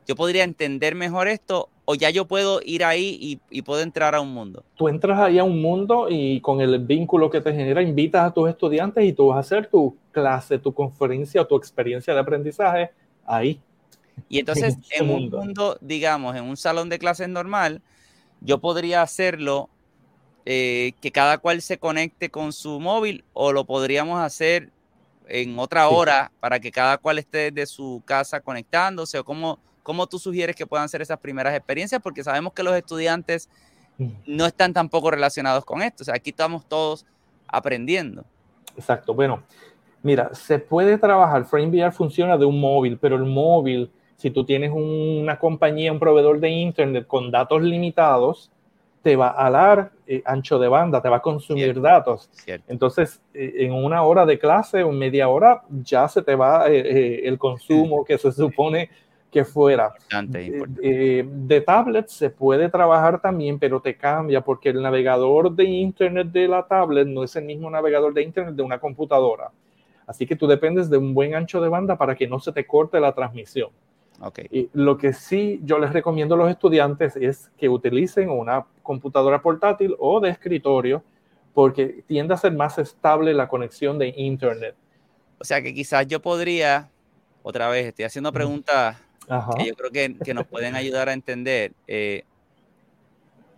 yo 0.07 0.17
podría 0.17 0.45
entender 0.45 0.95
mejor 0.95 1.29
esto 1.29 1.69
o 1.87 1.95
ya 1.95 2.11
yo 2.11 2.27
puedo 2.27 2.61
ir 2.65 2.85
ahí 2.85 3.41
y, 3.49 3.63
puedo 3.63 3.81
entrar 3.81 4.15
a 4.17 4.21
un 4.21 4.35
mundo. 4.35 4.65
Tú 4.75 4.89
entras 4.89 5.21
ahí 5.21 5.39
a 5.39 5.45
un 5.45 5.63
mundo 5.63 6.09
y 6.11 6.41
con 6.41 6.61
el 6.61 6.81
vínculo 6.81 7.31
que 7.31 7.41
te 7.41 7.55
genera, 7.55 7.81
invitas 7.81 8.27
a 8.27 8.35
tus 8.35 8.51
estudiantes 8.51 9.05
y 9.05 9.13
tú 9.13 9.29
vas 9.29 9.37
a 9.37 9.41
hacer 9.41 9.69
tu 9.69 9.97
clase, 10.11 10.59
tu 10.59 10.75
conferencia 10.75 11.43
o 11.43 11.47
tu 11.47 11.57
experiencia 11.57 12.13
de 12.13 12.21
aprendizaje 12.21 12.91
ahí. 13.25 13.61
Y 14.29 14.41
entonces, 14.41 14.77
en, 14.91 15.09
un 15.09 15.31
mundo, 15.31 15.79
digamos, 15.81 16.35
en 16.35 16.45
un 16.45 16.57
salón 16.57 16.89
de 16.89 16.99
clases 16.99 17.29
normal, 17.29 17.81
yo 18.41 18.59
podría 18.59 19.03
hacerlo 19.03 19.71
eh, 20.45 20.93
que 21.01 21.13
cada 21.13 21.39
cual 21.39 21.63
se 21.63 21.79
conecte 21.79 22.31
con 22.31 22.53
su 22.53 22.81
móvil 22.81 23.25
o 23.33 23.53
lo 23.53 23.65
podríamos 23.65 24.21
hacer 24.21 24.71
en 25.29 25.57
otra 25.59 25.89
hora 25.89 26.33
para 26.41 26.59
que 26.59 26.73
cada 26.73 26.99
cual 26.99 27.19
esté 27.19 27.53
de 27.53 27.67
su 27.67 28.03
casa 28.05 28.41
conectándose 28.41 29.19
o 29.19 29.25
cómo, 29.25 29.61
cómo 29.87 30.09
tú 30.09 30.19
sugieres 30.19 30.57
que 30.57 30.67
puedan 30.67 30.89
ser 30.89 31.01
esas 31.01 31.21
primeras 31.21 31.55
experiencias 31.55 32.03
porque 32.03 32.25
sabemos 32.25 32.53
que 32.53 32.65
los 32.65 32.75
estudiantes 32.75 33.49
no 34.27 34.45
están 34.45 34.73
tampoco 34.73 35.13
relacionados 35.13 35.65
con 35.65 35.81
esto. 35.81 36.03
O 36.03 36.05
sea, 36.05 36.17
aquí 36.17 36.31
estamos 36.31 36.67
todos 36.67 37.07
aprendiendo. 37.47 38.25
Exacto. 38.77 39.15
Bueno, 39.15 39.45
mira, 40.03 40.35
se 40.35 40.59
puede 40.59 40.99
trabajar. 40.99 41.45
FrameVR 41.45 41.93
funciona 41.93 42.37
de 42.37 42.45
un 42.45 42.61
móvil, 42.61 42.99
pero 42.99 43.15
el 43.15 43.27
móvil, 43.27 43.89
si 44.17 44.33
tú 44.33 44.45
tienes 44.45 44.73
una 44.75 45.39
compañía, 45.39 45.93
un 45.93 46.01
proveedor 46.01 46.41
de 46.41 46.49
Internet 46.51 47.07
con 47.07 47.31
datos 47.31 47.63
limitados, 47.63 48.51
te 49.03 49.15
va 49.15 49.29
a 49.29 49.47
alar 49.47 49.93
eh, 50.09 50.21
ancho 50.25 50.59
de 50.59 50.67
banda, 50.67 51.01
te 51.01 51.09
va 51.09 51.19
a 51.19 51.23
consumir 51.23 51.81
datos. 51.81 52.29
Entonces, 52.67 53.23
eh, 53.35 53.55
en 53.59 53.73
una 53.73 54.03
hora 54.03 54.27
de 54.27 54.37
clase 54.37 54.83
o 54.83 54.91
media 54.91 55.29
hora 55.29 55.63
ya 55.71 56.09
se 56.09 56.23
te 56.23 56.35
va 56.35 56.67
eh, 56.69 57.21
el 57.25 57.39
consumo 57.39 58.05
que 58.05 58.19
se 58.19 58.33
supone 58.33 58.91
que 59.31 59.45
fuera. 59.45 59.93
de 60.11 61.65
tablet 61.67 62.09
se 62.09 62.31
puede 62.31 62.69
trabajar 62.69 63.21
también, 63.21 63.59
pero 63.59 63.81
te 63.81 63.97
cambia 63.97 64.41
porque 64.41 64.71
el 64.71 64.83
navegador 64.83 65.55
de 65.55 65.65
Internet 65.65 66.29
de 66.29 66.49
la 66.49 66.67
tablet 66.67 67.07
no 67.07 67.25
es 67.25 67.37
el 67.37 67.45
mismo 67.45 67.71
navegador 67.71 68.15
de 68.15 68.23
Internet 68.23 68.55
de 68.55 68.63
una 68.63 68.79
computadora. 68.79 69.51
Así 70.07 70.27
que 70.27 70.37
tú 70.37 70.47
dependes 70.47 70.89
de 70.89 70.99
un 70.99 71.15
buen 71.15 71.35
ancho 71.35 71.61
de 71.61 71.69
banda 71.69 71.97
para 71.97 72.15
que 72.15 72.29
no 72.29 72.39
se 72.39 72.53
te 72.53 72.67
corte 72.67 73.01
la 73.01 73.13
transmisión. 73.13 73.71
Y 74.51 74.71
lo 74.73 74.97
que 74.97 75.13
sí 75.13 75.61
yo 75.63 75.79
les 75.79 75.93
recomiendo 75.93 76.35
a 76.35 76.39
los 76.39 76.51
estudiantes 76.51 77.17
es 77.17 77.51
que 77.59 77.69
utilicen 77.69 78.31
una 78.31 78.65
computadora 78.83 79.43
portátil 79.43 79.95
o 79.99 80.21
de 80.21 80.31
escritorio 80.31 81.03
porque 81.53 82.03
tiende 82.07 82.33
a 82.33 82.37
ser 82.37 82.53
más 82.53 82.79
estable 82.79 83.35
la 83.35 83.49
conexión 83.49 83.99
de 83.99 84.15
Internet. 84.17 84.75
O 85.39 85.45
sea 85.45 85.61
que 85.61 85.75
quizás 85.75 86.07
yo 86.07 86.23
podría, 86.23 86.89
otra 87.43 87.69
vez, 87.69 87.87
estoy 87.87 88.07
haciendo 88.07 88.33
preguntas 88.33 88.97
que 89.27 89.67
yo 89.67 89.75
creo 89.75 89.91
que, 89.91 90.35
nos 90.35 90.47
pueden 90.47 90.75
ayudar 90.77 91.09
a 91.09 91.13
entender. 91.13 91.73
Eh, 91.87 92.25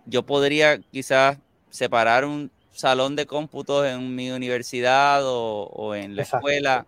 yo 0.07 0.23
podría 0.23 0.79
quizás 0.79 1.39
separar 1.71 2.25
un 2.25 2.51
salón 2.73 3.17
de 3.17 3.27
cómputos 3.27 3.87
en 3.87 4.15
mi 4.15 4.31
universidad 4.31 5.23
o, 5.25 5.95
en 5.95 6.17
la 6.17 6.23
escuela 6.23 6.87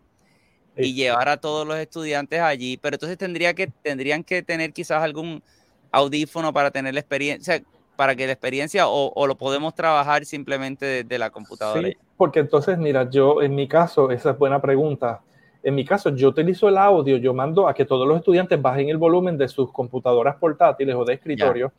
y 0.77 0.95
llevar 0.95 1.29
a 1.29 1.37
todos 1.37 1.67
los 1.67 1.77
estudiantes 1.77 2.41
allí, 2.41 2.77
pero 2.77 2.95
entonces 2.95 3.19
tendría 3.19 3.55
que, 3.55 3.67
tendrían 3.67 4.25
que 4.25 4.43
tener 4.43 4.73
quizás 4.73 5.03
algún 5.03 5.43
audífono 5.91 6.53
para 6.53 6.71
tener 6.71 6.95
la 6.95 7.01
experiencia, 7.01 7.63
para 7.97 8.15
que 8.15 8.25
la 8.27 8.33
experiencia 8.33 8.85
o, 8.89 9.27
lo 9.27 9.35
podemos 9.37 9.75
trabajar 9.75 10.25
simplemente 10.25 10.87
desde 10.87 11.19
la 11.19 11.31
computadora. 11.31 11.89
Sí, 11.89 11.97
porque 12.17 12.41
entonces, 12.41 12.79
mira, 12.79 13.11
yo 13.11 13.43
en 13.43 13.55
mi 13.55 13.69
caso, 13.69 14.11
esa 14.11 14.31
es 14.31 14.39
buena 14.39 14.61
pregunta. 14.61 15.21
En 15.63 15.75
mi 15.75 15.85
caso, 15.85 16.11
yo 16.11 16.29
utilizo 16.29 16.69
el 16.69 16.79
audio, 16.79 17.19
yo 17.19 17.35
mando 17.35 17.69
a 17.69 17.75
que 17.75 17.85
todos 17.85 18.09
los 18.09 18.19
estudiantes 18.19 18.61
bajen 18.61 18.89
el 18.89 18.97
volumen 18.97 19.37
de 19.37 19.49
sus 19.49 19.71
computadoras 19.71 20.37
portátiles 20.37 20.95
o 20.95 21.05
de 21.05 21.15
escritorio 21.15 21.73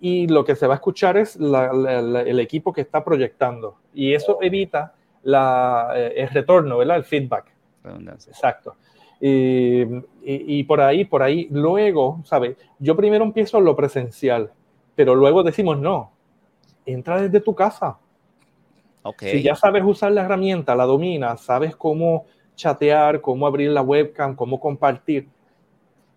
y 0.00 0.26
lo 0.26 0.44
que 0.44 0.56
se 0.56 0.66
va 0.66 0.74
a 0.74 0.76
escuchar 0.76 1.16
es 1.16 1.36
el 1.36 2.40
equipo 2.40 2.72
que 2.72 2.80
está 2.80 3.04
proyectando 3.04 3.76
y 3.94 4.14
eso 4.14 4.38
evita 4.40 4.94
la, 5.22 5.92
eh, 5.94 6.14
el 6.16 6.28
retorno, 6.30 6.78
¿verdad? 6.78 6.96
El 6.96 7.04
feedback. 7.04 7.52
Exacto. 7.84 8.76
Y, 9.20 10.64
por 10.64 10.80
ahí, 10.80 11.04
por 11.04 11.22
ahí, 11.22 11.46
luego, 11.50 12.22
¿sabes? 12.24 12.56
Yo 12.78 12.96
primero 12.96 13.24
empiezo 13.24 13.60
lo 13.60 13.76
presencial, 13.76 14.50
pero 14.94 15.14
luego 15.14 15.42
decimos, 15.42 15.78
no, 15.78 16.12
entra 16.86 17.20
desde 17.20 17.40
tu 17.40 17.54
casa. 17.54 17.98
Okay. 19.02 19.32
Si 19.32 19.42
ya 19.42 19.54
sabes 19.54 19.82
usar 19.84 20.12
la 20.12 20.22
herramienta, 20.22 20.74
la 20.74 20.84
dominas, 20.84 21.42
sabes 21.42 21.76
cómo 21.76 22.26
chatear, 22.60 23.20
cómo 23.20 23.46
abrir 23.46 23.70
la 23.70 23.82
webcam, 23.82 24.34
cómo 24.34 24.60
compartir, 24.60 25.28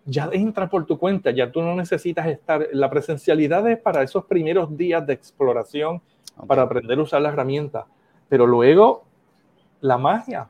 ya 0.04 0.28
entra 0.32 0.68
por 0.68 0.84
tu 0.84 0.98
cuenta, 0.98 1.30
ya 1.30 1.50
tú 1.50 1.62
no 1.62 1.74
necesitas 1.74 2.26
estar. 2.26 2.68
La 2.72 2.90
presencialidad 2.90 3.68
es 3.68 3.78
para 3.78 4.02
esos 4.02 4.24
primeros 4.26 4.76
días 4.76 5.06
de 5.06 5.14
exploración, 5.14 6.02
para 6.46 6.62
aprender 6.62 6.98
a 6.98 7.02
usar 7.02 7.22
la 7.22 7.30
herramienta, 7.30 7.86
pero 8.28 8.46
luego 8.46 9.04
la 9.80 9.98
magia, 9.98 10.48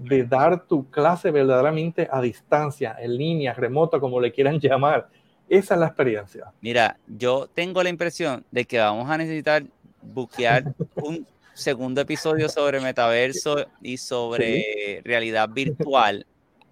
de 0.00 0.24
dar 0.24 0.66
tu 0.66 0.90
clase 0.90 1.30
verdaderamente 1.30 2.08
a 2.10 2.20
distancia, 2.20 2.96
en 2.98 3.16
línea, 3.16 3.54
remota, 3.54 4.00
como 4.00 4.20
le 4.20 4.32
quieran 4.32 4.58
llamar. 4.60 5.08
Esa 5.48 5.74
es 5.74 5.80
la 5.80 5.86
experiencia. 5.86 6.52
Mira, 6.60 6.98
yo 7.06 7.48
tengo 7.54 7.82
la 7.82 7.88
impresión 7.88 8.44
de 8.50 8.64
que 8.64 8.78
vamos 8.78 9.08
a 9.08 9.16
necesitar 9.16 9.62
buquear 10.02 10.74
un 10.96 11.26
segundo 11.58 12.00
episodio 12.00 12.48
sobre 12.48 12.80
metaverso 12.80 13.66
y 13.82 13.96
sobre 13.96 15.02
realidad 15.04 15.48
virtual, 15.48 16.24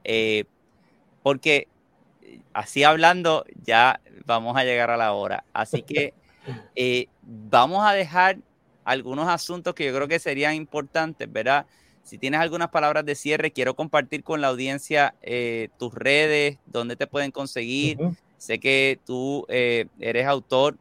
eh, 0.04 0.44
porque 1.24 1.66
así 2.52 2.84
hablando 2.84 3.44
ya 3.64 4.00
vamos 4.24 4.56
a 4.56 4.62
llegar 4.62 4.90
a 4.90 4.96
la 4.96 5.12
hora. 5.12 5.44
Así 5.52 5.82
que 5.82 6.14
eh, 6.76 7.06
vamos 7.22 7.84
a 7.84 7.92
dejar 7.92 8.38
algunos 8.84 9.28
asuntos 9.28 9.74
que 9.74 9.86
yo 9.86 9.94
creo 9.94 10.06
que 10.06 10.20
serían 10.20 10.54
importantes, 10.54 11.30
¿verdad? 11.30 11.66
Si 12.04 12.18
tienes 12.18 12.38
algunas 12.38 12.68
palabras 12.68 13.04
de 13.04 13.16
cierre, 13.16 13.50
quiero 13.50 13.74
compartir 13.74 14.22
con 14.22 14.40
la 14.40 14.48
audiencia 14.48 15.16
eh, 15.22 15.68
tus 15.80 15.92
redes, 15.92 16.58
dónde 16.64 16.94
te 16.94 17.08
pueden 17.08 17.32
conseguir. 17.32 17.98
Sé 18.38 18.60
que 18.60 19.00
tú 19.04 19.44
eh, 19.48 19.86
eres 19.98 20.26
autor 20.28 20.76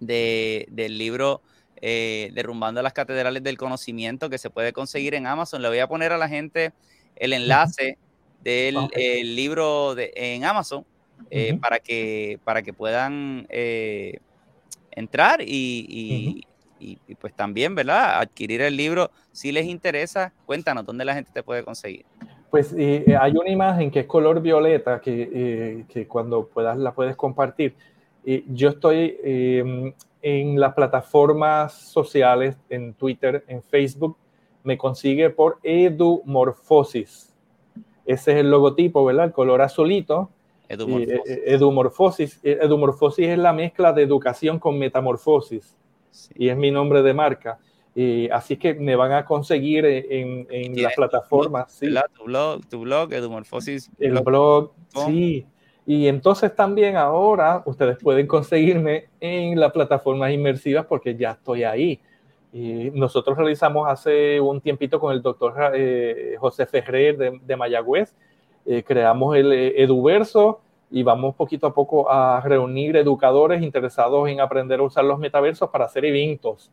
de, 0.00 0.66
del 0.70 0.98
libro 0.98 1.40
eh, 1.82 2.30
Derrumbando 2.32 2.80
las 2.80 2.94
Catedrales 2.94 3.42
del 3.42 3.58
Conocimiento, 3.58 4.30
que 4.30 4.38
se 4.38 4.48
puede 4.48 4.72
conseguir 4.72 5.14
en 5.14 5.26
Amazon. 5.26 5.60
Le 5.60 5.68
voy 5.68 5.80
a 5.80 5.86
poner 5.86 6.12
a 6.12 6.16
la 6.16 6.28
gente 6.28 6.72
el 7.16 7.34
enlace 7.34 7.98
del 8.42 8.88
libro 9.36 9.94
de, 9.94 10.12
en 10.16 10.44
Amazon 10.44 10.86
para, 11.60 11.78
que, 11.78 12.40
para 12.42 12.62
que 12.62 12.72
puedan 12.72 13.46
entrar 14.90 15.42
y, 15.42 16.46
y, 16.82 17.14
pues 17.14 17.34
también, 17.34 17.74
¿verdad? 17.74 18.20
Adquirir 18.20 18.60
el 18.62 18.76
libro, 18.76 19.10
si 19.30 19.52
les 19.52 19.66
interesa, 19.66 20.32
cuéntanos 20.46 20.84
dónde 20.84 21.04
la 21.04 21.14
gente 21.14 21.30
te 21.32 21.42
puede 21.42 21.62
conseguir. 21.62 22.04
Pues 22.50 22.72
eh, 22.72 23.04
eh, 23.06 23.16
hay 23.18 23.32
una 23.32 23.50
imagen 23.50 23.90
que 23.90 24.00
es 24.00 24.06
color 24.06 24.42
violeta 24.42 25.00
que, 25.00 25.30
eh, 25.32 25.84
que 25.88 26.06
cuando 26.06 26.46
puedas 26.46 26.76
la 26.76 26.92
puedes 26.92 27.16
compartir. 27.16 27.74
yo 28.24 28.68
estoy 28.68 29.94
en 30.22 30.58
las 30.58 30.74
plataformas 30.74 31.74
sociales, 31.74 32.56
en 32.70 32.94
Twitter, 32.94 33.44
en 33.48 33.62
Facebook, 33.62 34.16
me 34.62 34.78
consigue 34.78 35.30
por 35.30 35.58
Edumorfosis. 35.62 37.34
Ese 38.06 38.32
es 38.32 38.38
el 38.38 38.50
logotipo, 38.50 39.04
¿verdad? 39.04 39.26
El 39.26 39.32
color 39.32 39.60
azulito. 39.62 40.30
Edumorfosis. 40.68 41.20
Edumorfosis. 41.26 42.40
Edumorfosis 42.42 43.28
es 43.28 43.38
la 43.38 43.52
mezcla 43.52 43.92
de 43.92 44.02
educación 44.02 44.58
con 44.58 44.78
metamorfosis 44.78 45.76
y 46.34 46.48
es 46.48 46.56
mi 46.56 46.70
nombre 46.70 47.02
de 47.02 47.14
marca. 47.14 47.58
Y 47.94 48.28
así 48.30 48.56
que 48.56 48.72
me 48.74 48.96
van 48.96 49.12
a 49.12 49.24
conseguir 49.24 49.84
en, 49.84 50.46
en 50.50 50.82
las 50.82 50.94
plataformas. 50.94 51.72
Sí. 51.72 51.92
Tu 52.14 52.24
blog, 52.24 52.66
tu 52.66 52.80
blog, 52.80 53.12
Edumorfosis. 53.12 53.90
El 53.98 54.20
blog, 54.20 54.72
sí. 55.06 55.44
Y 55.94 56.08
entonces 56.08 56.56
también 56.56 56.96
ahora 56.96 57.62
ustedes 57.66 57.98
pueden 57.98 58.26
conseguirme 58.26 59.10
en 59.20 59.60
las 59.60 59.72
plataformas 59.72 60.32
inmersivas 60.32 60.86
porque 60.86 61.14
ya 61.16 61.32
estoy 61.32 61.64
ahí. 61.64 62.00
Y 62.50 62.90
nosotros 62.92 63.36
realizamos 63.36 63.86
hace 63.86 64.40
un 64.40 64.62
tiempito 64.62 64.98
con 64.98 65.12
el 65.12 65.20
doctor 65.20 65.54
eh, 65.74 66.36
José 66.38 66.64
Ferrer 66.64 67.18
de, 67.18 67.38
de 67.42 67.56
Mayagüez, 67.56 68.16
eh, 68.64 68.82
creamos 68.82 69.36
el 69.36 69.52
eh, 69.52 69.82
Eduverso, 69.82 70.62
y 70.90 71.02
vamos 71.02 71.34
poquito 71.34 71.66
a 71.66 71.74
poco 71.74 72.10
a 72.10 72.40
reunir 72.40 72.96
educadores 72.96 73.60
interesados 73.60 74.26
en 74.30 74.40
aprender 74.40 74.80
a 74.80 74.84
usar 74.84 75.04
los 75.04 75.18
metaversos 75.18 75.68
para 75.68 75.84
hacer 75.84 76.06
eventos 76.06 76.70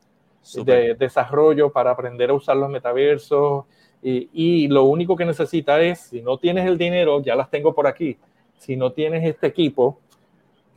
de 0.64 0.96
desarrollo, 0.96 1.74
para 1.74 1.92
aprender 1.92 2.30
a 2.30 2.36
usar 2.36 2.56
los 2.56 2.70
metaversos. 2.70 3.66
Y, 4.02 4.70
lo 4.70 4.86
único 4.86 5.18
que 5.18 5.26
necesita 5.26 5.82
es, 5.82 6.00
si 6.00 6.22
no 6.22 6.38
tienes 6.38 6.66
el 6.66 6.78
dinero, 6.78 7.22
ya 7.22 7.36
las 7.36 7.50
tengo 7.50 7.76
por 7.76 7.86
aquí, 7.86 8.18
si 8.60 8.76
no 8.76 8.92
tienes 8.92 9.26
este 9.26 9.48
equipo, 9.48 10.00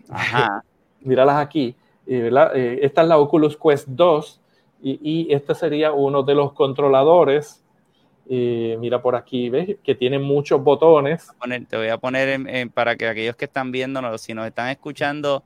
míralas 1.03 1.37
aquí, 1.37 1.75
eh, 2.07 2.79
esta 2.81 3.03
es 3.03 3.09
la 3.09 3.19
Oculus 3.19 3.57
Quest 3.57 3.89
2 3.89 4.41
y, 4.83 5.01
y 5.29 5.35
este 5.35 5.55
sería 5.55 5.93
uno 5.93 6.23
de 6.23 6.35
los 6.35 6.55
controladores 6.55 7.59
mira 8.27 9.03
por 9.03 9.15
aquí, 9.15 9.51
¿ves? 9.51 9.77
Que 9.83 9.95
tiene 9.95 10.19
muchos 10.19 10.63
botones. 10.63 11.29
Te 11.69 11.77
voy 11.77 11.89
a 11.89 11.99
poner 11.99 12.71
para 12.71 12.97
que 12.97 13.07
aquellos 13.07 13.37
que 13.37 13.45
están 13.45 13.73
viéndonos, 13.73 14.23
si 14.23 14.33
nos 14.33 14.47
están 14.47 14.71
escuchando, 14.71 15.45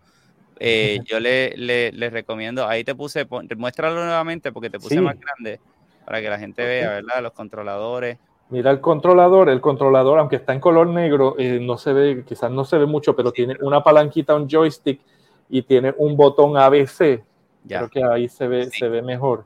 eh, 0.58 1.00
yo 1.04 1.20
les 1.20 1.56
le, 1.58 2.10
recomiendo, 2.10 2.66
ahí 2.66 2.82
te 2.82 2.94
puse, 2.94 3.26
muéstralo 3.56 4.04
nuevamente 4.04 4.52
porque 4.52 4.70
te 4.70 4.78
puse 4.78 5.00
más 5.00 5.18
grande 5.18 5.60
para 6.04 6.20
que 6.20 6.30
la 6.30 6.38
gente 6.38 6.64
vea, 6.64 6.90
¿verdad? 6.90 7.22
Los 7.22 7.32
controladores. 7.32 8.18
Mira 8.48 8.70
el 8.70 8.80
controlador, 8.80 9.48
el 9.48 9.60
controlador, 9.60 10.18
aunque 10.18 10.36
está 10.36 10.52
en 10.52 10.60
color 10.60 10.86
negro, 10.86 11.34
eh, 11.38 11.58
no 11.60 11.76
se 11.78 11.92
ve, 11.92 12.24
quizás 12.26 12.50
no 12.50 12.64
se 12.64 12.78
ve 12.78 12.86
mucho, 12.86 13.16
pero 13.16 13.32
tiene 13.32 13.56
una 13.60 13.82
palanquita, 13.82 14.36
un 14.36 14.48
joystick 14.48 15.00
y 15.48 15.62
tiene 15.62 15.94
un 15.98 16.16
botón 16.16 16.56
ABC 16.56 17.22
Creo 17.66 17.88
que 17.88 18.04
ahí 18.04 18.28
se 18.28 18.46
ve, 18.46 18.70
se 18.70 18.88
ve 18.88 19.02
mejor. 19.02 19.44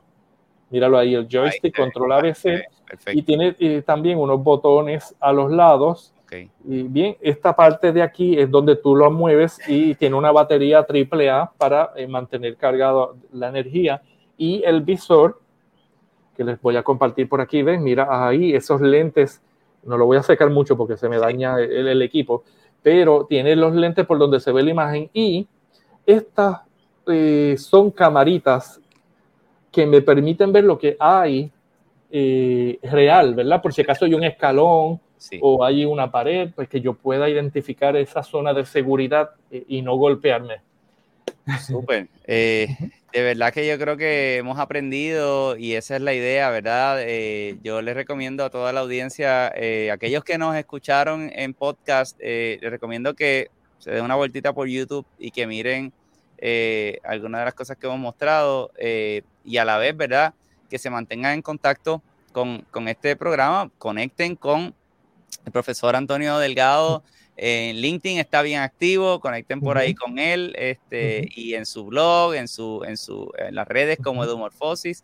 Míralo 0.69 0.97
ahí, 0.97 1.15
el 1.15 1.27
joystick 1.27 1.75
control 1.75 2.13
ABC. 2.13 2.63
Y 3.13 3.23
tiene 3.23 3.81
también 3.81 4.17
unos 4.17 4.41
botones 4.43 5.15
a 5.19 5.33
los 5.33 5.51
lados. 5.51 6.13
Y 6.65 6.83
bien, 6.83 7.17
esta 7.19 7.53
parte 7.53 7.91
de 7.91 8.01
aquí 8.01 8.39
es 8.39 8.49
donde 8.49 8.77
tú 8.77 8.95
lo 8.95 9.11
mueves 9.11 9.59
y 9.67 9.95
tiene 9.95 10.15
una 10.15 10.31
batería 10.31 10.85
AAA 10.87 11.51
para 11.57 11.91
eh, 11.97 12.07
mantener 12.07 12.55
cargado 12.55 13.17
la 13.33 13.49
energía. 13.49 14.01
Y 14.37 14.63
el 14.63 14.81
visor, 14.81 15.41
que 16.41 16.51
les 16.51 16.61
voy 16.61 16.75
a 16.75 16.81
compartir 16.81 17.29
por 17.29 17.39
aquí, 17.39 17.61
ven, 17.61 17.83
mira 17.83 18.27
ahí 18.27 18.55
esos 18.55 18.81
lentes. 18.81 19.41
No 19.83 19.95
lo 19.95 20.07
voy 20.07 20.17
a 20.17 20.23
secar 20.23 20.49
mucho 20.49 20.75
porque 20.75 20.97
se 20.97 21.07
me 21.07 21.17
daña 21.17 21.59
el, 21.59 22.01
equipo, 22.01 22.43
pero 22.81 23.27
tiene 23.29 23.55
los 23.55 23.75
lentes 23.75 24.07
por 24.07 24.17
donde 24.17 24.39
se 24.39 24.51
ve 24.51 24.63
la 24.63 24.71
imagen 24.71 25.09
y 25.13 25.47
estas 26.05 26.61
eh, 27.07 27.55
son 27.57 27.91
camaritas 27.91 28.79
que 29.71 29.85
me 29.85 30.01
permiten 30.01 30.51
ver 30.51 30.63
lo 30.63 30.79
que 30.79 30.97
hay 30.99 31.51
eh, 32.09 32.79
real, 32.83 33.35
¿verdad? 33.35 33.61
Por 33.61 33.73
si 33.73 33.81
acaso 33.81 34.05
hay 34.05 34.15
un 34.15 34.23
escalón 34.23 34.99
o 35.41 35.63
hay 35.63 35.85
una 35.85 36.09
pared, 36.09 36.49
pues 36.55 36.67
que 36.67 36.81
yo 36.81 36.93
pueda 36.93 37.29
identificar 37.29 37.95
esa 37.95 38.23
zona 38.23 38.51
de 38.53 38.65
seguridad 38.65 39.29
eh, 39.51 39.63
y 39.67 39.83
no 39.83 39.95
golpearme. 39.95 40.61
Súper. 41.67 42.07
Eh, 42.25 42.67
de 43.13 43.21
verdad 43.21 43.53
que 43.53 43.67
yo 43.67 43.77
creo 43.77 43.97
que 43.97 44.37
hemos 44.37 44.59
aprendido 44.59 45.57
y 45.57 45.73
esa 45.73 45.95
es 45.95 46.01
la 46.01 46.13
idea, 46.13 46.49
¿verdad? 46.49 46.99
yo 47.63 47.81
les 47.81 47.95
recomiendo 47.95 48.45
a 48.45 48.49
toda 48.49 48.71
la 48.71 48.81
audiencia, 48.81 49.53
aquellos 49.91 50.23
que 50.23 50.37
nos 50.37 50.55
escucharon 50.55 51.29
en 51.33 51.53
podcast, 51.53 52.19
les 52.19 52.61
recomiendo 52.61 53.13
que 53.13 53.49
se 53.79 53.91
den 53.91 54.05
una 54.05 54.15
vueltita 54.15 54.53
por 54.53 54.67
YouTube 54.67 55.05
y 55.19 55.31
que 55.31 55.47
miren 55.47 55.91
algunas 57.03 57.41
de 57.41 57.45
las 57.45 57.53
cosas 57.53 57.77
que 57.77 57.87
hemos 57.87 57.99
mostrado 57.99 58.71
y 59.43 59.57
a 59.57 59.65
la 59.65 59.77
vez, 59.77 59.95
¿verdad? 59.95 60.33
Que 60.69 60.77
se 60.77 60.89
mantengan 60.89 61.33
en 61.33 61.41
contacto 61.41 62.01
con, 62.31 62.87
este 62.87 63.15
programa, 63.15 63.69
conecten 63.77 64.35
con 64.35 64.73
el 65.45 65.51
profesor 65.51 65.95
Antonio 65.95 66.37
Delgado. 66.37 67.03
En 67.37 67.77
LinkedIn 67.77 68.19
está 68.19 68.41
bien 68.41 68.61
activo, 68.61 69.19
conecten 69.19 69.61
por 69.61 69.77
ahí 69.77 69.95
con 69.95 70.19
él, 70.19 70.53
este, 70.57 71.27
y 71.35 71.55
en 71.55 71.65
su 71.65 71.85
blog, 71.85 72.35
en 72.35 72.47
su, 72.47 72.83
en 72.85 72.97
su, 72.97 73.31
en 73.37 73.55
las 73.55 73.67
redes 73.67 73.97
como 74.03 74.23
Edumorfosis, 74.23 75.03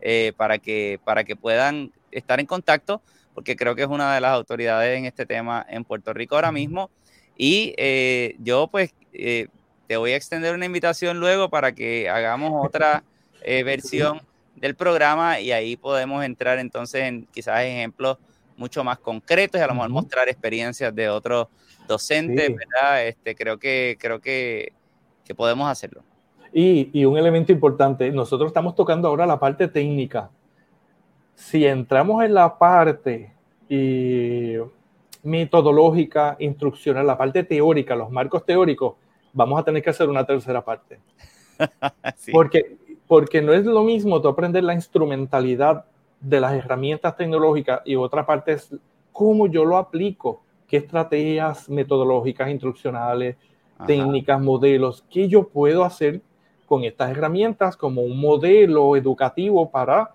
eh, 0.00 0.32
para 0.36 0.58
que, 0.58 1.00
para 1.04 1.24
que 1.24 1.36
puedan 1.36 1.92
estar 2.10 2.40
en 2.40 2.46
contacto, 2.46 3.00
porque 3.34 3.56
creo 3.56 3.74
que 3.74 3.82
es 3.82 3.88
una 3.88 4.14
de 4.14 4.20
las 4.20 4.32
autoridades 4.32 4.98
en 4.98 5.06
este 5.06 5.24
tema 5.24 5.64
en 5.68 5.84
Puerto 5.84 6.12
Rico 6.12 6.34
ahora 6.34 6.52
mismo. 6.52 6.90
Y 7.36 7.72
eh, 7.78 8.34
yo 8.40 8.66
pues 8.66 8.92
eh, 9.12 9.46
te 9.86 9.96
voy 9.96 10.12
a 10.12 10.16
extender 10.16 10.54
una 10.54 10.66
invitación 10.66 11.20
luego 11.20 11.48
para 11.48 11.72
que 11.72 12.08
hagamos 12.10 12.66
otra 12.66 13.04
eh, 13.42 13.62
versión 13.64 14.20
del 14.56 14.74
programa 14.74 15.40
y 15.40 15.52
ahí 15.52 15.76
podemos 15.76 16.24
entrar 16.24 16.58
entonces 16.58 17.04
en 17.04 17.26
quizás 17.26 17.62
ejemplos 17.62 18.18
mucho 18.56 18.82
más 18.82 18.98
concretos 18.98 19.60
y 19.60 19.62
a 19.62 19.68
lo 19.68 19.74
mejor 19.74 19.90
mostrar 19.90 20.28
experiencias 20.28 20.92
de 20.92 21.08
otros 21.08 21.46
docentes, 21.88 22.48
¿verdad? 22.54 23.08
Este, 23.08 23.34
creo 23.34 23.58
que, 23.58 23.96
creo 23.98 24.20
que, 24.20 24.72
que 25.24 25.34
podemos 25.34 25.68
hacerlo. 25.68 26.02
Y, 26.52 26.90
y, 26.92 27.04
un 27.04 27.18
elemento 27.18 27.50
importante, 27.52 28.10
nosotros 28.12 28.48
estamos 28.48 28.74
tocando 28.74 29.08
ahora 29.08 29.26
la 29.26 29.40
parte 29.40 29.66
técnica. 29.66 30.30
Si 31.34 31.66
entramos 31.66 32.24
en 32.24 32.34
la 32.34 32.56
parte 32.56 33.32
y 33.68 34.54
metodológica, 35.22 36.36
instruccional, 36.38 37.06
la 37.06 37.18
parte 37.18 37.42
teórica, 37.42 37.96
los 37.96 38.10
marcos 38.10 38.44
teóricos, 38.46 38.94
vamos 39.32 39.60
a 39.60 39.64
tener 39.64 39.82
que 39.82 39.90
hacer 39.90 40.08
una 40.08 40.24
tercera 40.24 40.64
parte. 40.64 41.00
Porque 42.32 42.78
porque 43.08 43.40
no 43.40 43.52
es 43.52 43.64
lo 43.64 43.82
mismo 43.82 44.20
tú 44.20 44.28
aprender 44.28 44.62
la 44.62 44.74
instrumentalidad 44.74 45.86
de 46.20 46.40
las 46.40 46.52
herramientas 46.52 47.16
tecnológicas 47.16 47.80
y 47.84 47.96
otra 47.96 48.24
parte 48.24 48.52
es 48.52 48.72
cómo 49.10 49.46
yo 49.48 49.64
lo 49.64 49.78
aplico, 49.78 50.42
qué 50.68 50.76
estrategias 50.76 51.68
metodológicas, 51.68 52.50
instruccionales, 52.50 53.36
técnicas, 53.86 54.40
modelos, 54.40 55.04
qué 55.10 55.28
yo 55.28 55.48
puedo 55.48 55.84
hacer 55.84 56.20
con 56.66 56.84
estas 56.84 57.10
herramientas 57.10 57.76
como 57.76 58.02
un 58.02 58.20
modelo 58.20 58.96
educativo 58.96 59.70
para, 59.70 60.14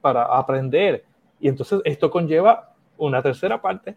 para 0.00 0.24
aprender. 0.24 1.04
Y 1.40 1.48
entonces 1.48 1.80
esto 1.84 2.10
conlleva 2.10 2.74
una 2.96 3.22
tercera 3.22 3.60
parte 3.60 3.96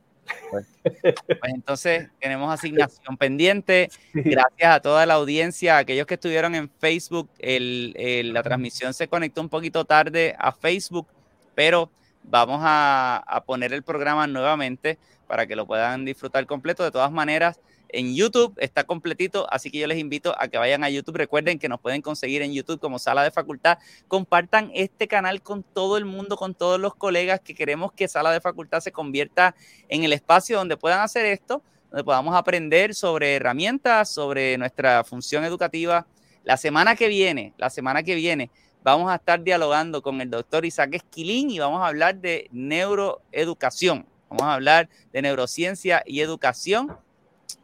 pues, 0.50 0.68
pues, 0.82 1.54
entonces 1.54 2.10
tenemos 2.20 2.52
asignación 2.52 3.18
pendiente. 3.18 3.90
Gracias 4.14 4.76
a 4.76 4.80
toda 4.80 5.06
la 5.06 5.16
audiencia, 5.16 5.78
aquellos 5.78 6.06
que 6.06 6.16
estuvieron 6.16 6.56
en 6.56 6.70
Facebook. 6.70 7.30
la 7.40 8.44
transmisión 8.44 8.94
se 8.94 9.08
conectó 9.08 9.42
un 9.42 9.50
poquito 9.50 9.86
tarde 9.86 10.36
a 10.38 10.52
Facebook, 10.52 11.08
pero 11.56 11.90
vamos 12.24 12.60
a, 12.64 13.18
a 13.18 13.44
poner 13.44 13.74
el 13.74 13.84
programa 13.84 14.28
nuevamente 14.28 14.98
para 15.32 15.48
que 15.48 15.56
lo 15.56 15.66
puedan 15.66 16.04
disfrutar 16.04 16.46
completo. 16.46 16.84
De 16.84 16.92
todas 16.92 17.10
maneras, 17.10 17.62
en 17.88 18.14
YouTube, 18.14 18.54
está 18.58 18.84
completito, 18.84 19.48
así 19.50 19.72
que 19.72 19.78
yo 19.78 19.88
les 19.88 19.98
invito 19.98 20.36
a 20.38 20.50
que 20.50 20.58
vayan 20.58 20.84
a 20.84 20.90
YouTube. 20.90 21.16
Recuerden 21.16 21.58
que 21.58 21.70
nos 21.70 21.80
pueden 21.80 22.02
conseguir 22.02 22.42
en 22.42 22.52
YouTube 22.52 22.82
como 22.82 23.00
Sala 23.00 23.24
de 23.24 23.32
Facultad. 23.32 23.78
Compartan 24.10 24.72
este 24.74 25.08
canal 25.08 25.42
con 25.42 25.64
todo 25.64 25.96
el 25.96 26.04
mundo, 26.04 26.36
con 26.36 26.54
todos 26.54 26.82
los 26.82 26.96
colegas 26.96 27.40
que 27.40 27.56
queremos 27.56 27.94
que 27.94 28.10
Sala 28.10 28.34
de 28.34 28.42
Facultad 28.42 28.82
se 28.82 28.92
convierta 28.92 29.56
en 29.88 30.04
el 30.04 30.12
espacio 30.12 30.58
donde 30.58 30.76
puedan 30.76 31.00
hacer 31.00 31.26
esto, 31.26 31.64
donde 31.90 32.04
podamos 32.04 32.36
aprender 32.36 32.94
sobre 32.94 33.38
herramientas, 33.38 34.10
sobre 34.10 34.58
nuestra 34.58 35.06
función 35.06 35.46
educativa. 35.46 36.06
La 36.44 36.58
semana 36.58 36.98
que 36.98 37.08
viene, 37.08 37.54
la 37.58 37.70
semana 37.70 38.04
que 38.04 38.16
viene, 38.16 38.52
vamos 38.84 39.10
a 39.10 39.16
estar 39.16 39.42
dialogando 39.42 40.02
con 40.02 40.20
el 40.20 40.30
doctor 40.30 40.66
Isaac 40.66 40.96
Esquilín 40.96 41.52
y 41.52 41.60
vamos 41.60 41.82
a 41.82 41.88
hablar 41.88 42.18
de 42.18 42.50
neuroeducación. 42.52 44.11
Vamos 44.32 44.44
a 44.44 44.54
hablar 44.54 44.88
de 45.12 45.22
neurociencia 45.22 46.04
y 46.06 46.22
educación 46.22 46.98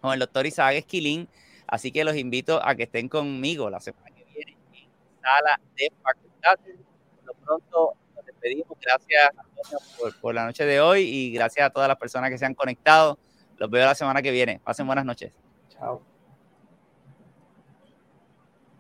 con 0.02 0.12
el 0.12 0.20
doctor 0.20 0.46
Isaac 0.46 0.76
Esquilín. 0.76 1.30
Así 1.66 1.94
que 1.94 2.04
los 2.04 2.18
invito 2.18 2.62
a 2.62 2.76
que 2.76 2.84
estén 2.84 3.08
conmigo 3.08 3.70
la 3.70 3.80
semana 3.80 4.14
que 4.14 4.26
viene 4.26 4.58
en 4.74 4.90
sala 5.22 5.62
de 5.78 5.92
facultad. 6.04 6.56
Por 6.60 7.26
lo 7.26 7.34
pronto 7.36 7.94
nos 8.14 8.26
despedimos. 8.26 8.78
Gracias 8.82 9.30
Antonio 9.30 9.80
por, 9.98 10.20
por 10.20 10.36
la 10.36 10.46
noche 10.46 10.66
de 10.66 10.82
hoy 10.82 11.04
y 11.04 11.32
gracias 11.32 11.68
a 11.68 11.70
todas 11.70 11.88
las 11.88 11.98
personas 11.98 12.30
que 12.30 12.38
se 12.38 12.46
han 12.46 12.54
conectado. 12.54 13.18
Los 13.56 13.70
veo 13.70 13.86
la 13.86 13.96
semana 13.96 14.22
que 14.22 14.32
viene. 14.32 14.60
Pasen 14.62 14.86
buenas 14.88 15.06
noches. 15.06 15.32
Chao. 15.70 16.17